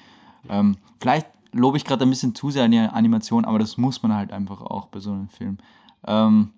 ähm, 0.47 0.77
vielleicht 1.01 1.27
lobe 1.51 1.77
ich 1.77 1.85
gerade 1.85 2.03
ein 2.05 2.09
bisschen 2.09 2.35
zu 2.35 2.51
sehr 2.51 2.63
an 2.65 2.71
die 2.71 2.77
Animation, 2.79 3.43
aber 3.45 3.59
das 3.59 3.77
muss 3.77 4.03
man 4.03 4.13
halt 4.13 4.31
einfach 4.31 4.61
auch 4.61 4.87
bei 4.87 4.99
so 4.99 5.11
einem 5.11 5.29
Film. 5.29 5.57
Ähm, 6.05 6.51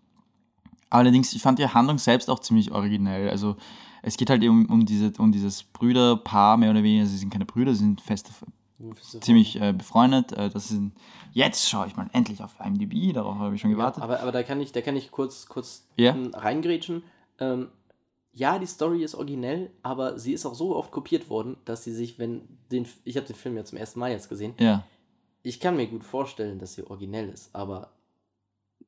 allerdings, 0.90 1.34
ich 1.34 1.42
fand 1.42 1.60
die 1.60 1.68
Handlung 1.68 1.98
selbst 1.98 2.30
auch 2.30 2.40
ziemlich 2.40 2.72
originell. 2.72 3.30
Also 3.30 3.56
es 4.04 4.18
geht 4.18 4.30
halt 4.30 4.44
um, 4.46 4.66
um, 4.66 4.86
diese, 4.86 5.12
um 5.18 5.32
dieses 5.32 5.64
Brüderpaar, 5.64 6.58
mehr 6.58 6.72
oder 6.72 6.84
weniger. 6.84 7.06
Sie 7.06 7.18
sind 7.18 7.30
keine 7.32 7.46
Brüder, 7.46 7.74
sie 7.74 7.80
sind 7.80 8.02
fest 8.02 8.30
ziemlich 9.22 9.62
äh, 9.62 9.74
befreundet. 9.74 10.32
Äh, 10.34 10.50
das 10.50 10.68
sind, 10.70 10.94
jetzt 11.34 11.70
schaue 11.70 11.88
ich 11.88 11.96
mal 11.96 12.10
endlich 12.14 12.44
auf 12.44 12.56
IMDb, 12.64 13.14
darauf 13.14 13.38
habe 13.38 13.56
ich 13.56 13.62
schon 13.62 13.70
Ja, 13.72 13.78
gewartet. 13.78 14.04
aber, 14.04 14.20
aber 14.22 14.32
da 14.32 14.44
kann 14.44 14.60
ich, 14.60 14.72
da 14.72 14.82
kann 14.82 14.96
ich 14.96 15.12
kurz, 15.12 15.46
kurz 15.48 15.88
Ja. 15.98 16.12
m, 16.12 16.32
reingrätschen. 16.34 17.04
Ähm, 17.40 17.68
ja, 18.34 18.60
die 18.60 18.66
Story 18.66 19.04
ist 19.04 19.16
originell, 19.16 19.72
aber 19.84 20.18
sie 20.18 20.34
ist 20.34 20.46
auch 20.46 20.56
so 20.56 20.76
oft 20.76 20.92
kopiert 20.92 21.30
worden, 21.30 21.58
dass 21.66 21.84
sie 21.84 21.94
sich, 21.94 22.18
wenn 22.18 22.42
den, 22.72 22.88
ich 23.04 23.18
habe 23.18 23.28
den 23.28 23.36
Film 23.36 23.58
ja 23.58 23.66
zum 23.66 23.78
ersten 23.78 24.00
Mal 24.00 24.12
jetzt 24.12 24.30
gesehen, 24.30 24.54
ja, 24.60 24.84
ich 25.44 25.60
kann 25.60 25.76
mir 25.76 25.88
gut 25.88 26.04
vorstellen, 26.04 26.60
dass 26.60 26.76
sie 26.76 26.84
originell 26.84 27.30
ist, 27.30 27.54
aber 27.54 27.92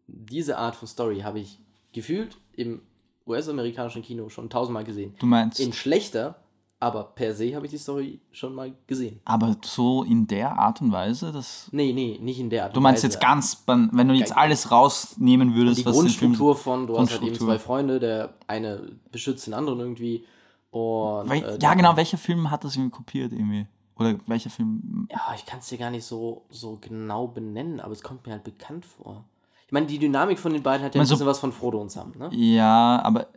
diese 0.07 0.57
Art 0.57 0.75
von 0.75 0.87
Story 0.87 1.21
habe 1.21 1.39
ich 1.39 1.59
gefühlt 1.91 2.37
im 2.53 2.81
US-amerikanischen 3.25 4.03
Kino 4.03 4.29
schon 4.29 4.49
tausendmal 4.49 4.83
gesehen. 4.83 5.15
du 5.19 5.25
meinst, 5.25 5.59
In 5.59 5.73
schlechter, 5.73 6.35
aber 6.83 7.03
per 7.05 7.33
se 7.33 7.55
habe 7.55 7.65
ich 7.65 7.71
die 7.71 7.77
Story 7.77 8.19
schon 8.31 8.53
mal 8.53 8.73
gesehen. 8.87 9.19
aber 9.25 9.55
so 9.63 10.03
in 10.03 10.27
der 10.27 10.57
Art 10.57 10.81
und 10.81 10.91
Weise, 10.91 11.31
dass. 11.31 11.67
Nee, 11.71 11.93
nee, 11.93 12.19
nicht 12.21 12.39
in 12.39 12.49
der 12.49 12.65
Art 12.65 12.73
Du 12.75 12.77
und 12.79 12.83
meinst 12.83 13.03
Weise. 13.03 13.13
jetzt 13.13 13.21
ganz, 13.21 13.63
wenn 13.67 14.07
du 14.07 14.13
jetzt 14.13 14.35
alles 14.35 14.69
rausnehmen 14.71 15.55
würdest, 15.55 15.79
die 15.79 15.85
was 15.85 15.93
Grundstruktur 15.95 16.55
von, 16.55 16.87
du 16.87 16.97
hast 16.99 17.11
halt 17.11 17.23
eben 17.23 17.35
zwei 17.35 17.57
Freunde, 17.59 17.99
der 17.99 18.33
eine 18.47 18.91
beschützt 19.11 19.47
den 19.47 19.53
anderen 19.53 19.79
irgendwie. 19.79 20.25
Und, 20.71 21.29
Wel 21.29 21.43
äh, 21.43 21.57
ja, 21.61 21.73
genau, 21.75 21.95
welcher 21.95 22.17
Film 22.17 22.49
hat 22.49 22.63
das 22.63 22.75
irgendwie 22.75 22.91
kopiert 22.95 23.31
irgendwie? 23.31 23.67
Oder 23.95 24.15
welcher 24.25 24.49
Film? 24.49 25.07
Ja, 25.11 25.21
ich 25.35 25.45
kann 25.45 25.59
es 25.59 25.67
dir 25.69 25.77
gar 25.77 25.91
nicht 25.91 26.03
so, 26.03 26.45
so 26.49 26.79
genau 26.81 27.27
benennen, 27.27 27.79
aber 27.79 27.93
es 27.93 28.01
kommt 28.01 28.25
mir 28.25 28.33
halt 28.33 28.43
bekannt 28.43 28.85
vor. 28.85 29.23
Ich 29.67 29.71
meine, 29.71 29.85
die 29.85 29.99
Dynamik 29.99 30.39
von 30.39 30.51
den 30.51 30.63
beiden 30.63 30.83
hat 30.83 30.95
ja 30.95 30.99
Ich 31.01 31.01
ein 31.01 31.01
mein, 31.01 31.05
so- 31.07 31.13
bisschen 31.15 31.27
was 31.27 31.39
von 31.39 31.51
Frodo 31.51 31.79
und 31.79 31.91
Sam, 31.91 32.11
ne? 32.17 32.29
Ja, 32.33 32.99
aber 33.03 33.27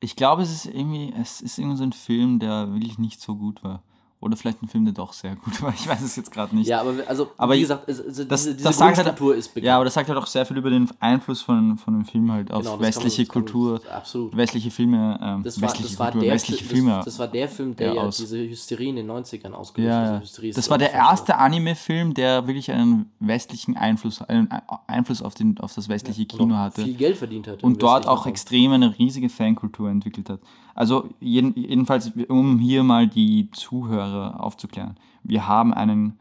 ich 0.00 0.16
glaube, 0.16 0.42
es 0.42 0.52
ist 0.52 0.66
irgendwie, 0.66 1.12
es 1.20 1.40
ist 1.40 1.58
irgendwie 1.58 1.76
so 1.76 1.84
ein 1.84 1.92
Film, 1.92 2.38
der 2.38 2.72
wirklich 2.72 2.98
nicht 2.98 3.20
so 3.20 3.36
gut 3.36 3.62
war. 3.64 3.82
Oder 4.26 4.36
vielleicht 4.36 4.62
ein 4.62 4.68
Film, 4.68 4.84
der 4.84 4.92
doch 4.94 5.12
sehr 5.12 5.36
gut 5.36 5.62
war. 5.62 5.72
Ich 5.78 5.86
weiß 5.88 6.02
es 6.02 6.16
jetzt 6.16 6.30
gerade 6.32 6.54
nicht. 6.54 6.66
Ja, 6.68 6.80
aber 6.80 6.94
also, 7.06 7.30
Aber 7.36 7.54
wie 7.54 7.60
gesagt, 7.60 7.88
es, 7.88 8.00
also 8.04 8.24
das- 8.24 8.42
diese, 8.42 8.54
diese 8.56 8.64
das 8.68 8.76
sagt 8.78 8.96
halt- 8.98 9.06
ist 9.38 9.54
bekannt. 9.54 9.66
Ja, 9.66 9.76
aber 9.76 9.84
das 9.84 9.94
sagt 9.94 10.08
halt 10.08 10.18
auch 10.18 10.26
sehr 10.26 10.44
viel 10.44 10.56
über 10.56 10.70
den 10.70 10.88
Einfluss 11.00 11.42
von, 11.42 11.78
von 11.78 11.94
dem 11.94 12.04
Film 12.04 12.30
halt 12.32 12.50
auf 12.52 12.62
Genau, 12.62 12.76
man- 12.76 12.86
westliche 12.86 13.22
man- 13.22 13.28
Kultur, 13.28 13.80
absolut. 13.92 14.36
westliche 14.36 14.70
Filme, 14.70 15.18
ähm, 15.22 15.42
Das 15.42 15.60
war, 15.60 15.68
westliche 15.68 15.90
das, 15.90 15.98
war 15.98 16.06
Kultur, 16.10 16.24
der, 16.26 16.34
westliche 16.34 16.64
das, 16.64 16.72
Filme. 16.72 17.02
das 17.04 17.18
war 17.18 17.28
der 17.28 17.48
Film, 17.48 17.76
der 17.76 17.86
Ja, 17.88 17.94
ja, 17.94 18.02
aus. 18.02 18.16
diese 18.18 18.38
Hysterie 18.38 18.88
in 18.90 18.96
den 18.96 19.06
90ern 19.10 19.52
ausgelöst 19.52 19.88
ja, 19.90 20.00
hat. 20.00 20.06
ja. 20.06 20.18
Also 20.18 20.50
Das 20.54 20.70
war 20.70 20.78
der 20.78 20.92
erste 20.92 21.36
Anime-Film, 21.36 22.14
der 22.14 22.46
wirklich 22.46 22.70
einen 22.70 23.10
westlichen 23.20 23.76
Einfluss, 23.76 24.22
einen 24.22 24.48
Einfluss 24.86 25.22
auf, 25.22 25.34
den, 25.34 25.58
auf 25.60 25.74
das 25.74 25.88
westliche 25.88 26.22
Und 26.22 26.28
Kino 26.28 26.56
hatte. 26.56 26.82
Viel 26.82 26.94
Geld 26.94 27.16
verdient 27.16 27.46
hat. 27.48 27.62
und 27.62 27.82
dort 27.82 28.06
auch 28.06 28.26
extrem 28.26 28.72
eine 28.72 28.98
riesige 28.98 29.28
Fankultur 29.28 29.88
entwickelt 29.90 30.28
hat. 30.30 30.40
Also 30.76 31.08
jeden, 31.20 31.54
jedenfalls, 31.56 32.12
um 32.28 32.58
hier 32.58 32.84
mal 32.84 33.08
die 33.08 33.50
Zuhörer 33.50 34.44
aufzuklären. 34.44 34.96
Wir 35.22 35.48
haben 35.48 35.72
einen 35.72 36.18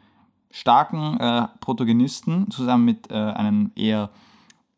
starken 0.50 1.19
äh, 1.19 1.47
Protagonisten 1.59 2.50
zusammen 2.50 2.85
mit 2.85 3.12
äh, 3.12 3.15
einem 3.15 3.71
eher 3.75 4.09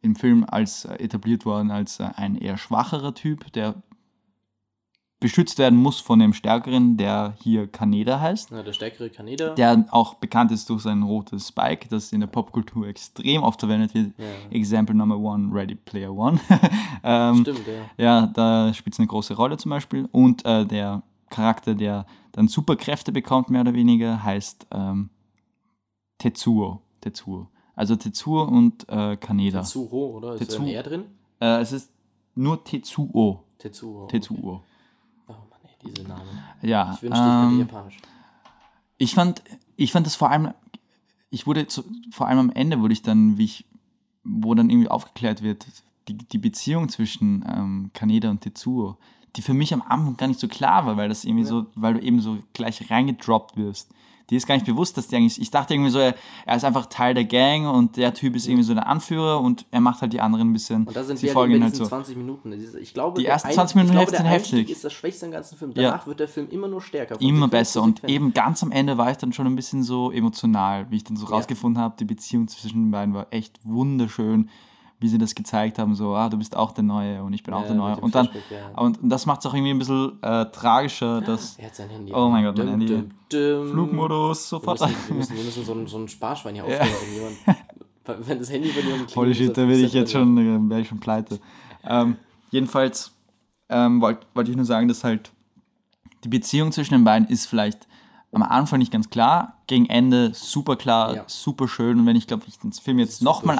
im 0.02 0.16
Film 0.16 0.46
als 0.50 0.86
äh, 0.86 0.96
etabliert 0.96 1.46
worden 1.46 1.70
als 1.70 2.00
äh, 2.00 2.10
ein 2.16 2.36
eher 2.36 2.58
schwacherer 2.58 3.14
Typ, 3.14 3.54
der 3.54 3.76
beschützt 5.20 5.58
werden 5.58 5.80
muss 5.82 6.00
von 6.00 6.20
dem 6.20 6.32
Stärkeren, 6.34 6.96
der 6.98 7.36
hier 7.42 7.66
Kaneda 7.68 8.20
heißt 8.20 8.52
Ja, 8.52 8.62
der 8.62 8.74
stärkere 8.74 9.10
Kaneda. 9.10 9.56
der 9.56 9.86
auch 9.90 10.14
bekannt 10.16 10.52
ist 10.52 10.70
durch 10.70 10.84
sein 10.84 11.02
rotes 11.02 11.48
Spike, 11.48 11.88
das 11.90 12.12
in 12.14 12.20
der 12.20 12.28
Popkultur 12.28 12.88
extrem 12.88 13.42
oft 13.42 13.60
verwendet 13.60 13.96
wird. 13.96 14.14
Ja. 14.18 14.26
Example 14.52 14.96
Number 14.96 15.18
One, 15.18 15.52
Ready 15.54 15.74
Player 15.76 16.14
One. 16.14 16.40
ähm, 17.04 17.42
Stimmt, 17.42 17.62
ja. 17.98 18.04
ja, 18.22 18.28
da 18.28 18.72
spielt 18.74 18.94
es 18.94 19.00
eine 19.00 19.08
große 19.08 19.34
Rolle 19.36 19.58
zum 19.58 19.72
Beispiel. 19.72 20.08
Und 20.12 20.46
äh, 20.46 20.66
der 20.66 21.02
Charakter, 21.32 21.74
der 21.74 22.06
dann 22.34 22.48
Superkräfte 22.48 23.12
bekommt, 23.12 23.50
mehr 23.50 23.62
oder 23.62 23.74
weniger, 23.74 24.24
heißt 24.24 24.68
ähm, 24.72 25.10
Tetsuo. 26.20 26.82
Tetsuo. 27.02 27.48
Also 27.76 27.96
Tetsuo 27.96 28.44
und 28.44 28.88
äh, 28.90 29.18
Kaneda. 29.18 29.62
Tetsuo, 29.62 30.16
oder? 30.18 30.34
Ist 30.36 30.42
da 30.52 30.56
Tetsu- 30.58 30.62
ein 30.62 30.68
R 30.68 30.84
drin? 30.84 31.04
Äh, 31.40 31.62
es 31.62 31.72
ist 31.72 31.92
nur 32.36 32.64
Tetsuo. 32.64 33.44
Tetsuo. 33.58 34.06
Tetsuo. 34.08 34.54
Ey, 34.56 34.62
diese 35.84 36.08
Namen. 36.08 36.24
Ja. 36.62 36.94
Ich 36.96 37.04
wünschte, 37.04 37.08
ich 37.08 37.12
könnte 37.12 37.54
ähm, 37.54 37.60
Japanisch. 37.60 37.98
ich 38.98 39.14
fand, 39.14 39.44
ich 39.76 39.92
fand 39.92 40.06
das 40.06 40.16
vor 40.16 40.30
allem, 40.30 40.54
ich 41.30 41.48
wurde 41.48 41.68
zu, 41.68 41.84
vor 42.12 42.28
allem 42.28 42.40
am 42.40 42.50
Ende 42.52 42.80
wurde 42.82 42.94
ich 42.94 43.02
dann, 43.02 43.38
wie 43.38 43.46
ich, 43.46 43.66
wo 44.24 44.54
dann 44.56 44.70
irgendwie 44.70 44.90
aufgeklärt 44.90 45.42
wird, 45.42 45.66
die, 46.08 46.18
die 46.18 46.38
Beziehung 46.38 46.90
zwischen 46.90 47.46
ähm, 47.48 47.92
Kaneda 47.94 48.30
und 48.30 48.42
Tetsuo, 48.42 48.98
die 49.36 49.42
für 49.42 49.54
mich 49.54 49.74
am 49.74 49.82
Anfang 49.82 50.18
gar 50.18 50.28
nicht 50.28 50.40
so 50.40 50.48
klar 50.48 50.86
war, 50.86 50.98
weil 50.98 51.10
das 51.10 51.26
irgendwie 51.26 51.46
so, 51.46 51.68
weil 51.76 51.96
du 51.96 52.00
eben 52.02 52.20
so 52.22 52.40
gleich 52.54 52.90
reingedroppt 52.90 53.58
wirst. 53.58 53.92
Die 54.30 54.36
ist 54.36 54.46
gar 54.46 54.56
nicht 54.56 54.66
bewusst, 54.66 54.98
dass 54.98 55.08
die 55.08 55.16
eigentlich, 55.16 55.42
ich 55.42 55.52
dachte 55.52 55.74
irgendwie 55.74 55.90
so, 55.90 56.00
er, 56.00 56.14
er 56.46 56.58
ist 56.58 56.66
einfach 56.66 56.88
Teil 56.88 57.14
der 57.14 57.24
Gang 57.24 57.66
und 57.74 57.96
der 57.96 58.14
Typ 58.14 58.36
ist 58.36 58.46
irgendwie 58.48 58.64
so 58.64 58.74
der 58.74 58.86
Anführer 58.88 59.40
und 59.40 59.66
er 59.72 59.80
macht 59.80 60.02
halt 60.02 60.12
die 60.12 60.20
anderen 60.20 60.50
ein 60.50 60.54
bisschen, 60.54 60.86
Und 60.86 60.96
da 60.98 61.04
sind 61.04 61.18
sie 61.18 61.28
wir 61.28 61.34
folgen 61.34 61.64
halt 61.64 61.76
so. 61.76 61.86
20 61.86 62.18
Minuten. 62.18 62.52
Ich 62.82 62.94
glaube, 62.94 63.20
Die 63.22 63.26
ersten 63.26 63.48
Ein- 63.48 63.54
20 63.54 63.76
Minuten 63.78 63.94
ich 63.98 64.06
glaube, 64.08 64.18
sind 64.18 64.26
heftig. 64.26 64.70
ist 64.70 64.84
das 64.84 64.92
Schwächste 64.92 65.28
am 65.28 65.32
ganzen 65.32 65.58
Film. 65.58 65.72
Ja. 65.76 65.92
Danach 65.92 66.08
wird 66.08 66.20
der 66.20 66.28
Film 66.28 66.50
immer 66.50 66.68
nur 66.68 66.82
stärker. 66.82 67.20
Immer 67.22 67.48
besser 67.48 67.82
und 67.82 68.04
eben 68.04 68.34
ganz 68.34 68.62
am 68.64 68.72
Ende 68.72 68.98
war 68.98 69.10
ich 69.12 69.18
dann 69.18 69.32
schon 69.32 69.48
ein 69.48 69.56
bisschen 69.56 69.84
so 69.84 70.12
emotional, 70.12 70.92
wie 70.92 70.98
ich 70.98 71.04
dann 71.06 71.16
so 71.16 71.26
Ja. 71.26 71.32
rausgefunden 71.32 71.82
habe, 71.82 71.96
die 71.98 72.06
Beziehung 72.06 72.48
zwischen 72.50 72.84
den 72.86 72.92
beiden 72.92 73.14
war 73.14 73.28
echt 73.32 73.60
wunderschön, 73.64 74.50
wie 75.00 75.08
sie 75.08 75.18
das 75.18 75.36
gezeigt 75.36 75.78
haben, 75.78 75.94
so, 75.94 76.16
ah, 76.16 76.28
du 76.28 76.38
bist 76.38 76.56
auch 76.56 76.72
der 76.72 76.84
Neue 76.84 77.24
und 77.24 77.34
ich 77.34 77.44
bin 77.44 77.54
auch 77.54 77.62
Ja, 77.62 77.68
der 77.68 77.76
mit 77.76 77.84
Neue. 77.86 77.98
Und 77.98 78.16
dann, 78.16 78.30
ja. 78.50 78.80
und 78.80 78.98
das 79.04 79.26
macht 79.28 79.42
es 79.42 79.46
auch 79.46 79.54
irgendwie 79.54 79.72
ein 79.72 79.80
bisschen 79.80 80.22
äh, 80.24 80.46
tragischer, 80.52 81.22
dass 81.22 81.58
Er 81.58 81.68
hat 81.68 81.76
sein 81.76 81.90
Handy. 81.90 82.14
Oh 82.14 82.30
mein 82.30 82.44
Gott, 82.44 82.58
mein 82.58 82.70
Handy. 82.70 82.88
dum, 82.88 83.12
dum. 83.30 83.70
Flugmodus 83.72 84.52
Wir 84.52 84.60
sofort. 84.60 84.80
müssen, 84.82 84.96
wir 85.08 85.16
müssen, 85.16 85.36
wir 85.38 85.44
müssen 85.44 85.66
so, 85.66 85.74
ein, 85.74 85.88
so 85.88 85.98
ein 86.00 86.08
Sparschwein 86.08 86.56
hier. 86.56 86.66
Irgendjemand. 86.66 87.38
Wenn 88.28 88.40
das 88.40 88.50
Handy 88.50 88.70
von 88.70 88.84
jemandem 88.84 89.16
Holy 89.16 89.34
klingelt, 89.34 89.38
shit, 89.38 89.58
da 89.58 89.62
bin 89.62 89.72
das 89.72 89.80
ich 89.82 89.94
jetzt 89.94 90.12
schon, 90.12 90.38
äh, 90.38 90.70
wäre 90.70 90.82
ich 90.82 90.88
schon 90.88 91.00
pleite. 91.00 91.40
Ähm, 91.84 92.16
jedenfalls 92.52 93.12
ähm, 93.70 94.02
wollte 94.02 94.26
wollt 94.34 94.50
ich 94.50 94.56
nur 94.56 94.66
sagen, 94.66 94.88
dass 94.88 95.04
halt 95.04 95.32
die 96.24 96.30
Beziehung 96.30 96.72
zwischen 96.72 96.94
den 96.94 97.04
beiden 97.04 97.28
ist 97.28 97.46
vielleicht 97.46 97.88
am 98.38 98.44
Anfang 98.50 98.80
nicht 98.80 98.92
ganz 98.92 99.10
klar, 99.10 99.58
gegen 99.68 99.86
Ende 99.88 100.34
super 100.34 100.76
klar, 100.76 101.16
Ja. 101.16 101.24
super 101.28 101.68
schön. 101.68 102.00
Und 102.00 102.06
wenn 102.06 102.16
ich 102.16 102.28
glaube, 102.28 102.44
ich 102.48 102.58
den 102.60 102.72
Film 102.72 103.00
jetzt 103.00 103.22
nochmal 103.22 103.60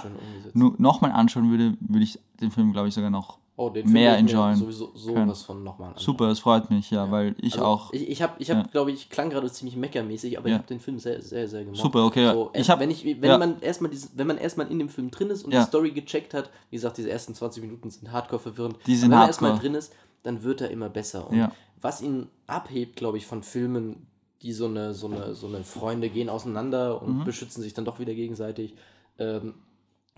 noch 0.54 1.02
mal 1.02 1.12
anschauen 1.12 1.50
würde, 1.52 1.78
würde 1.82 2.04
ich 2.04 2.20
den 2.42 2.52
Film, 2.52 2.72
glaube 2.74 2.88
ich, 2.88 2.94
sogar 2.94 3.10
noch 3.10 3.40
Oh, 3.60 3.72
mehr 3.86 4.16
enjoyen 4.18 4.56
Sowieso 4.56 4.90
können. 4.90 5.26
sowas 5.26 5.42
von 5.42 5.64
nochmal 5.64 5.94
super. 5.96 6.28
Es 6.30 6.40
freut 6.40 6.70
mich, 6.70 6.92
ja, 6.92 7.10
weil 7.10 7.34
ich 7.40 7.54
Also, 7.56 7.66
auch. 7.66 7.92
Ich, 7.92 8.08
ich 8.08 8.22
habe, 8.22 8.34
ich 8.38 8.52
hab, 8.52 8.58
Ja. 8.58 8.64
glaube 8.72 8.92
ich, 8.92 9.10
klang 9.10 9.32
gerade 9.32 9.52
ziemlich 9.52 9.76
meckermäßig, 9.76 10.38
aber 10.38 10.48
Ja. 10.48 10.56
ich 10.56 10.60
habe 10.60 10.68
den 10.68 10.80
Film 10.80 11.00
sehr, 11.00 11.24
sehr, 11.24 11.48
sehr 11.48 11.64
gemocht. 11.64 11.82
Super, 11.82 12.06
okay, 12.06 12.24
ja. 12.24 12.34
So, 12.34 12.52
Ich 12.54 12.60
erst, 12.60 12.70
hab- 12.70 12.80
wenn 12.80 12.92
ich, 12.92 13.04
wenn 13.04 13.24
ja. 13.24 13.38
man 13.40 13.60
erstmal 13.62 13.90
wenn 14.14 14.28
man 14.28 14.38
erstmal 14.38 14.68
in 14.72 14.78
dem 14.78 14.90
Film 14.90 15.10
drin 15.10 15.32
ist 15.32 15.44
und 15.44 15.54
Ja. 15.54 15.62
die 15.62 15.66
Story 15.66 15.90
gecheckt 15.90 16.36
hat, 16.36 16.52
wie 16.70 16.76
gesagt, 16.76 16.98
diese 17.00 17.10
ersten 17.10 17.34
20 17.34 17.64
Minuten 17.64 17.90
sind 17.90 18.12
hardcore 18.12 18.40
verwirrend. 18.40 18.78
Die 18.86 18.96
sind 18.96 19.06
aber 19.12 19.14
wenn 19.14 19.20
man 19.22 19.28
erstmal 19.30 19.58
drin 19.58 19.74
ist, 19.74 19.92
dann 20.22 20.44
wird 20.44 20.62
er 20.62 20.70
immer 20.70 20.90
besser. 20.90 21.28
Und 21.28 21.38
Ja. 21.38 21.52
was 21.82 22.02
ihn 22.04 22.28
abhebt, 22.46 22.96
glaube 22.96 23.18
ich, 23.18 23.26
von 23.26 23.42
Filmen, 23.42 24.06
die 24.42 24.54
so 24.54 24.66
eine, 24.66 24.94
so 24.94 25.08
eine, 25.08 25.34
so 25.36 25.48
eine 25.48 25.64
Freunde 25.64 26.10
gehen 26.10 26.30
auseinander 26.30 27.02
Mhm. 27.02 27.08
und 27.20 27.26
beschützen 27.26 27.62
sich 27.64 27.74
dann 27.74 27.86
doch 27.86 28.00
wieder 28.00 28.14
gegenseitig, 28.14 28.76
ähm, 29.20 29.56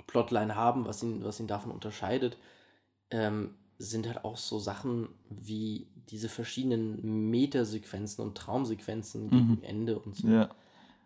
Plotline 0.07 0.55
haben, 0.55 0.85
was 0.85 1.03
ihn, 1.03 1.23
was 1.23 1.39
ihn 1.39 1.47
davon 1.47 1.71
unterscheidet, 1.71 2.37
ähm, 3.11 3.51
sind 3.77 4.07
halt 4.07 4.25
auch 4.25 4.37
so 4.37 4.59
Sachen 4.59 5.07
wie 5.29 5.87
diese 6.09 6.27
verschiedenen 6.29 7.29
Metasequenzen 7.29 8.23
und 8.25 8.35
Traumsequenzen 8.35 9.29
gegen 9.29 9.63
Ende 9.63 9.99
und 9.99 10.15
so. 10.15 10.27
Mhm. 10.27 10.33
Ja. 10.33 10.49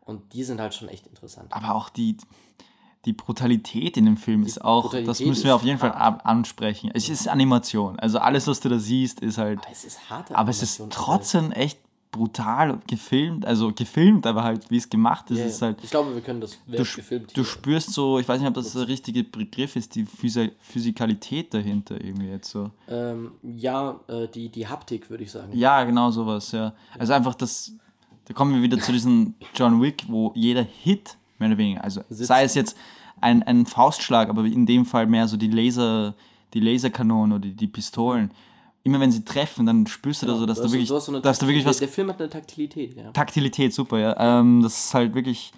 Und 0.02 0.34
die 0.34 0.44
sind 0.44 0.60
halt 0.60 0.74
schon 0.74 0.88
echt 0.90 1.06
interessant. 1.08 1.52
Aber 1.54 1.76
auch 1.76 1.90
die, 1.90 2.18
die 3.06 3.14
Brutalität 3.14 3.96
in 3.98 4.06
dem 4.06 4.18
Film 4.18 4.44
ist 4.44 4.64
auch, 4.64 4.86
das 4.86 4.92
Brutalität 4.92 5.28
müssen 5.28 5.44
wir 5.44 5.56
auf 5.56 5.64
jeden 5.64 5.78
Fall 5.80 5.92
hart. 5.94 6.02
ab 6.02 6.26
ansprechen. 6.26 6.90
Es 6.94 7.10
ist 7.10 7.28
Animation. 7.28 8.00
Also 8.00 8.20
alles, 8.20 8.48
was 8.48 8.60
du 8.62 8.70
da 8.70 8.80
siehst, 8.80 9.20
ist 9.20 9.38
halt. 9.38 9.60
Aber 9.60 9.72
es 9.72 9.84
ist 9.86 10.10
harte 10.10 10.36
Aber 10.36 10.50
es 10.50 10.64
ist 10.64 10.80
Animation, 10.80 11.04
also 11.04 11.12
trotzdem 11.12 11.52
echt 11.52 11.80
brutal 12.14 12.80
gefilmt, 12.88 13.46
also 13.46 13.74
gefilmt, 13.74 14.26
aber 14.26 14.44
halt 14.44 14.72
wie 14.72 14.78
es 14.78 14.88
gemacht 14.90 15.30
ist, 15.32 15.40
Ja, 15.40 15.46
ist 15.46 15.62
halt 15.62 15.78
ich 15.84 15.90
glaube, 15.90 16.14
wir 16.16 16.22
können 16.22 16.40
das 16.40 16.58
du, 16.66 16.78
gefilmt. 16.78 17.36
du 17.36 17.44
spürst 17.44 17.92
so, 17.92 18.20
ich 18.20 18.28
weiß 18.30 18.40
nicht, 18.40 18.48
ob 18.48 18.54
das 18.54 18.72
der 18.72 18.88
richtige 18.88 19.26
Begriff 19.26 19.76
ist, 19.76 19.96
die 19.96 20.06
Physi 20.06 20.52
Physikalität 20.62 21.54
dahinter 21.54 22.00
irgendwie 22.00 22.28
jetzt 22.30 22.50
so. 22.52 22.72
ähm, 22.88 23.32
ja, 23.44 24.00
äh, 24.08 24.28
die, 24.30 24.48
die 24.48 24.66
Haptik, 24.68 25.10
würde 25.10 25.24
ich 25.26 25.32
sagen. 25.32 25.52
Ja, 25.58 25.84
genau 25.84 26.12
sowas, 26.12 26.52
ja. 26.54 26.74
Also 26.98 27.12
einfach 27.14 27.36
das, 27.36 27.74
da 28.26 28.34
kommen 28.34 28.54
wir 28.56 28.62
wieder 28.62 28.80
zu 28.80 28.92
diesem 28.94 29.34
John 29.56 29.82
Wick, 29.82 30.06
wo 30.08 30.32
jeder 30.36 30.64
Hit, 30.64 31.18
mehr 31.40 31.50
oder 31.50 31.58
weniger, 31.58 31.84
also 31.84 32.02
Sitzt. 32.10 32.28
sei 32.28 32.44
es 32.44 32.56
jetzt 32.56 32.78
ein, 33.20 33.44
ein 33.44 33.66
Faustschlag, 33.66 34.30
aber 34.30 34.46
in 34.46 34.66
dem 34.66 34.86
Fall 34.86 35.08
mehr 35.08 35.28
so 35.28 35.36
die 35.36 35.50
Laser, 35.50 36.14
die 36.54 36.60
Laserkanonen 36.60 37.34
oder 37.34 37.42
die, 37.48 37.56
die 37.56 37.68
Pistolen, 37.68 38.32
immer 38.84 39.00
wenn 39.00 39.12
sie 39.12 39.24
treffen, 39.24 39.66
dann 39.66 39.88
spürst 39.88 40.22
du 40.24 40.26
da 40.28 40.36
so, 40.36 40.46
dass 40.46 40.58
Du 40.58 40.64
da 40.66 40.72
wirklich, 40.72 40.88
so 40.90 41.20
dass 41.20 41.40
da 41.40 41.48
wirklich 41.48 41.66
was 41.66 41.78
Der 41.78 41.88
Film 41.88 42.10
hat 42.10 42.20
eine 42.20 42.30
Taktilität, 42.30 42.96
ja. 42.96 43.12
Taktilität, 43.12 43.74
super, 43.74 43.98
ja. 44.00 44.40
Ähm, 44.40 44.62
das 44.62 44.86
ist 44.86 44.94
halt 44.94 45.14
wirklich 45.16 45.52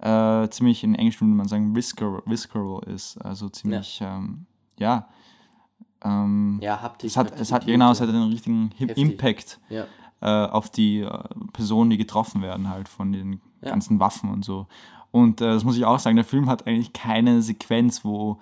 äh, 0.00 0.48
ziemlich, 0.50 0.84
in 0.84 0.94
Englisch 0.94 1.20
würde 1.20 1.32
man 1.32 1.48
sagen, 1.48 1.74
visceral, 1.74 2.22
visceral 2.26 2.82
ist. 2.84 3.16
Also 3.18 3.48
ziemlich, 3.48 3.98
ja. 4.00 4.16
Ähm, 4.16 4.46
ja. 4.78 5.08
Ähm, 6.04 6.60
Ja, 6.62 6.80
Haptik. 6.80 7.10
es 7.10 7.16
hat, 7.16 7.38
es 7.40 7.50
hat 7.52 7.66
genau, 7.66 7.90
es 7.90 7.98
ja. 7.98 8.06
hat 8.06 8.14
einen 8.14 8.30
richtigen 8.30 8.70
Heftig. 8.76 8.96
Impact 8.98 9.58
Ja. 9.68 9.86
äh, 10.20 10.48
auf 10.48 10.70
die 10.70 11.00
äh, 11.00 11.18
Personen, 11.52 11.90
die 11.90 11.96
getroffen 11.96 12.42
werden, 12.42 12.68
halt 12.68 12.88
von 12.88 13.12
den 13.12 13.40
Ja. 13.62 13.70
ganzen 13.70 13.98
Waffen 13.98 14.30
und 14.30 14.44
so. 14.44 14.68
Und 15.10 15.40
äh, 15.40 15.46
das 15.46 15.64
muss 15.64 15.76
ich 15.76 15.84
auch 15.84 15.98
sagen, 15.98 16.14
der 16.16 16.24
Film 16.24 16.48
hat 16.48 16.66
eigentlich 16.68 16.92
keine 16.92 17.42
Sequenz, 17.42 18.04
wo 18.04 18.38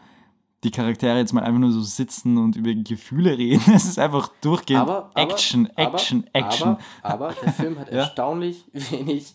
die 0.65 0.71
Charaktere 0.71 1.19
jetzt 1.19 1.33
mal 1.33 1.43
einfach 1.43 1.61
nur 1.61 1.71
so 1.73 1.83
sitzen 1.83 2.39
und 2.39 2.57
über 2.57 2.73
Gefühle 2.75 3.37
reden. 3.37 3.63
Es 3.75 3.85
ist 3.85 3.99
einfach 3.99 4.29
durchgehend 4.41 4.83
Aber, 4.83 5.11
aber, 5.15 5.21
Action, 5.21 5.69
aber, 5.77 5.95
Action, 5.95 6.25
Action. 6.33 6.77
Aber, 7.03 7.35
der 7.43 7.53
Film 7.53 7.79
hat 7.79 7.89
Ja. 7.93 7.99
erstaunlich 7.99 8.65
wenig 8.73 9.35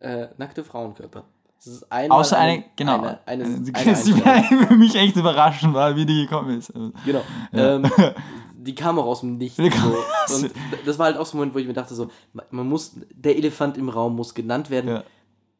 äh, 0.00 0.28
nackte 0.38 0.64
Frauenkörper. 0.64 1.24
Das 1.56 1.66
ist 1.66 1.92
einmal 1.92 2.20
Außer 2.20 2.38
eine, 2.38 2.64
genau. 2.76 2.94
Eine, 3.00 3.20
eine, 3.26 3.44
eine 3.44 3.44
eine 3.44 3.60
die 3.64 3.74
Einstellung. 3.74 4.66
für 4.66 4.76
mich 4.76 4.94
echt 4.94 5.16
überraschend 5.16 5.74
war, 5.74 5.94
wie 5.94 6.06
die 6.06 6.22
gekommen 6.22 6.58
ist. 6.58 6.74
Also, 6.74 6.92
Genau. 7.04 7.22
Ja. 7.52 7.76
Ähm, 7.76 7.90
die 8.56 8.74
kam 8.74 8.98
auch 8.98 9.04
aus 9.06 9.20
dem 9.20 9.36
Nichts. 9.36 9.56
So. 9.58 10.36
Und 10.36 10.50
das 10.86 10.98
war 10.98 11.06
halt 11.06 11.18
auch 11.18 11.26
so 11.26 11.36
ein 11.36 11.38
Moment, 11.38 11.54
wo 11.54 11.58
ich 11.58 11.66
mir 11.66 11.74
dachte, 11.74 11.94
so, 11.94 12.08
man 12.50 12.66
muss, 12.66 12.96
der 13.12 13.36
Elefant 13.36 13.76
im 13.76 13.88
Raum 13.90 14.16
muss 14.16 14.34
genannt 14.34 14.70
werden. 14.70 14.88
Ja. 14.90 15.04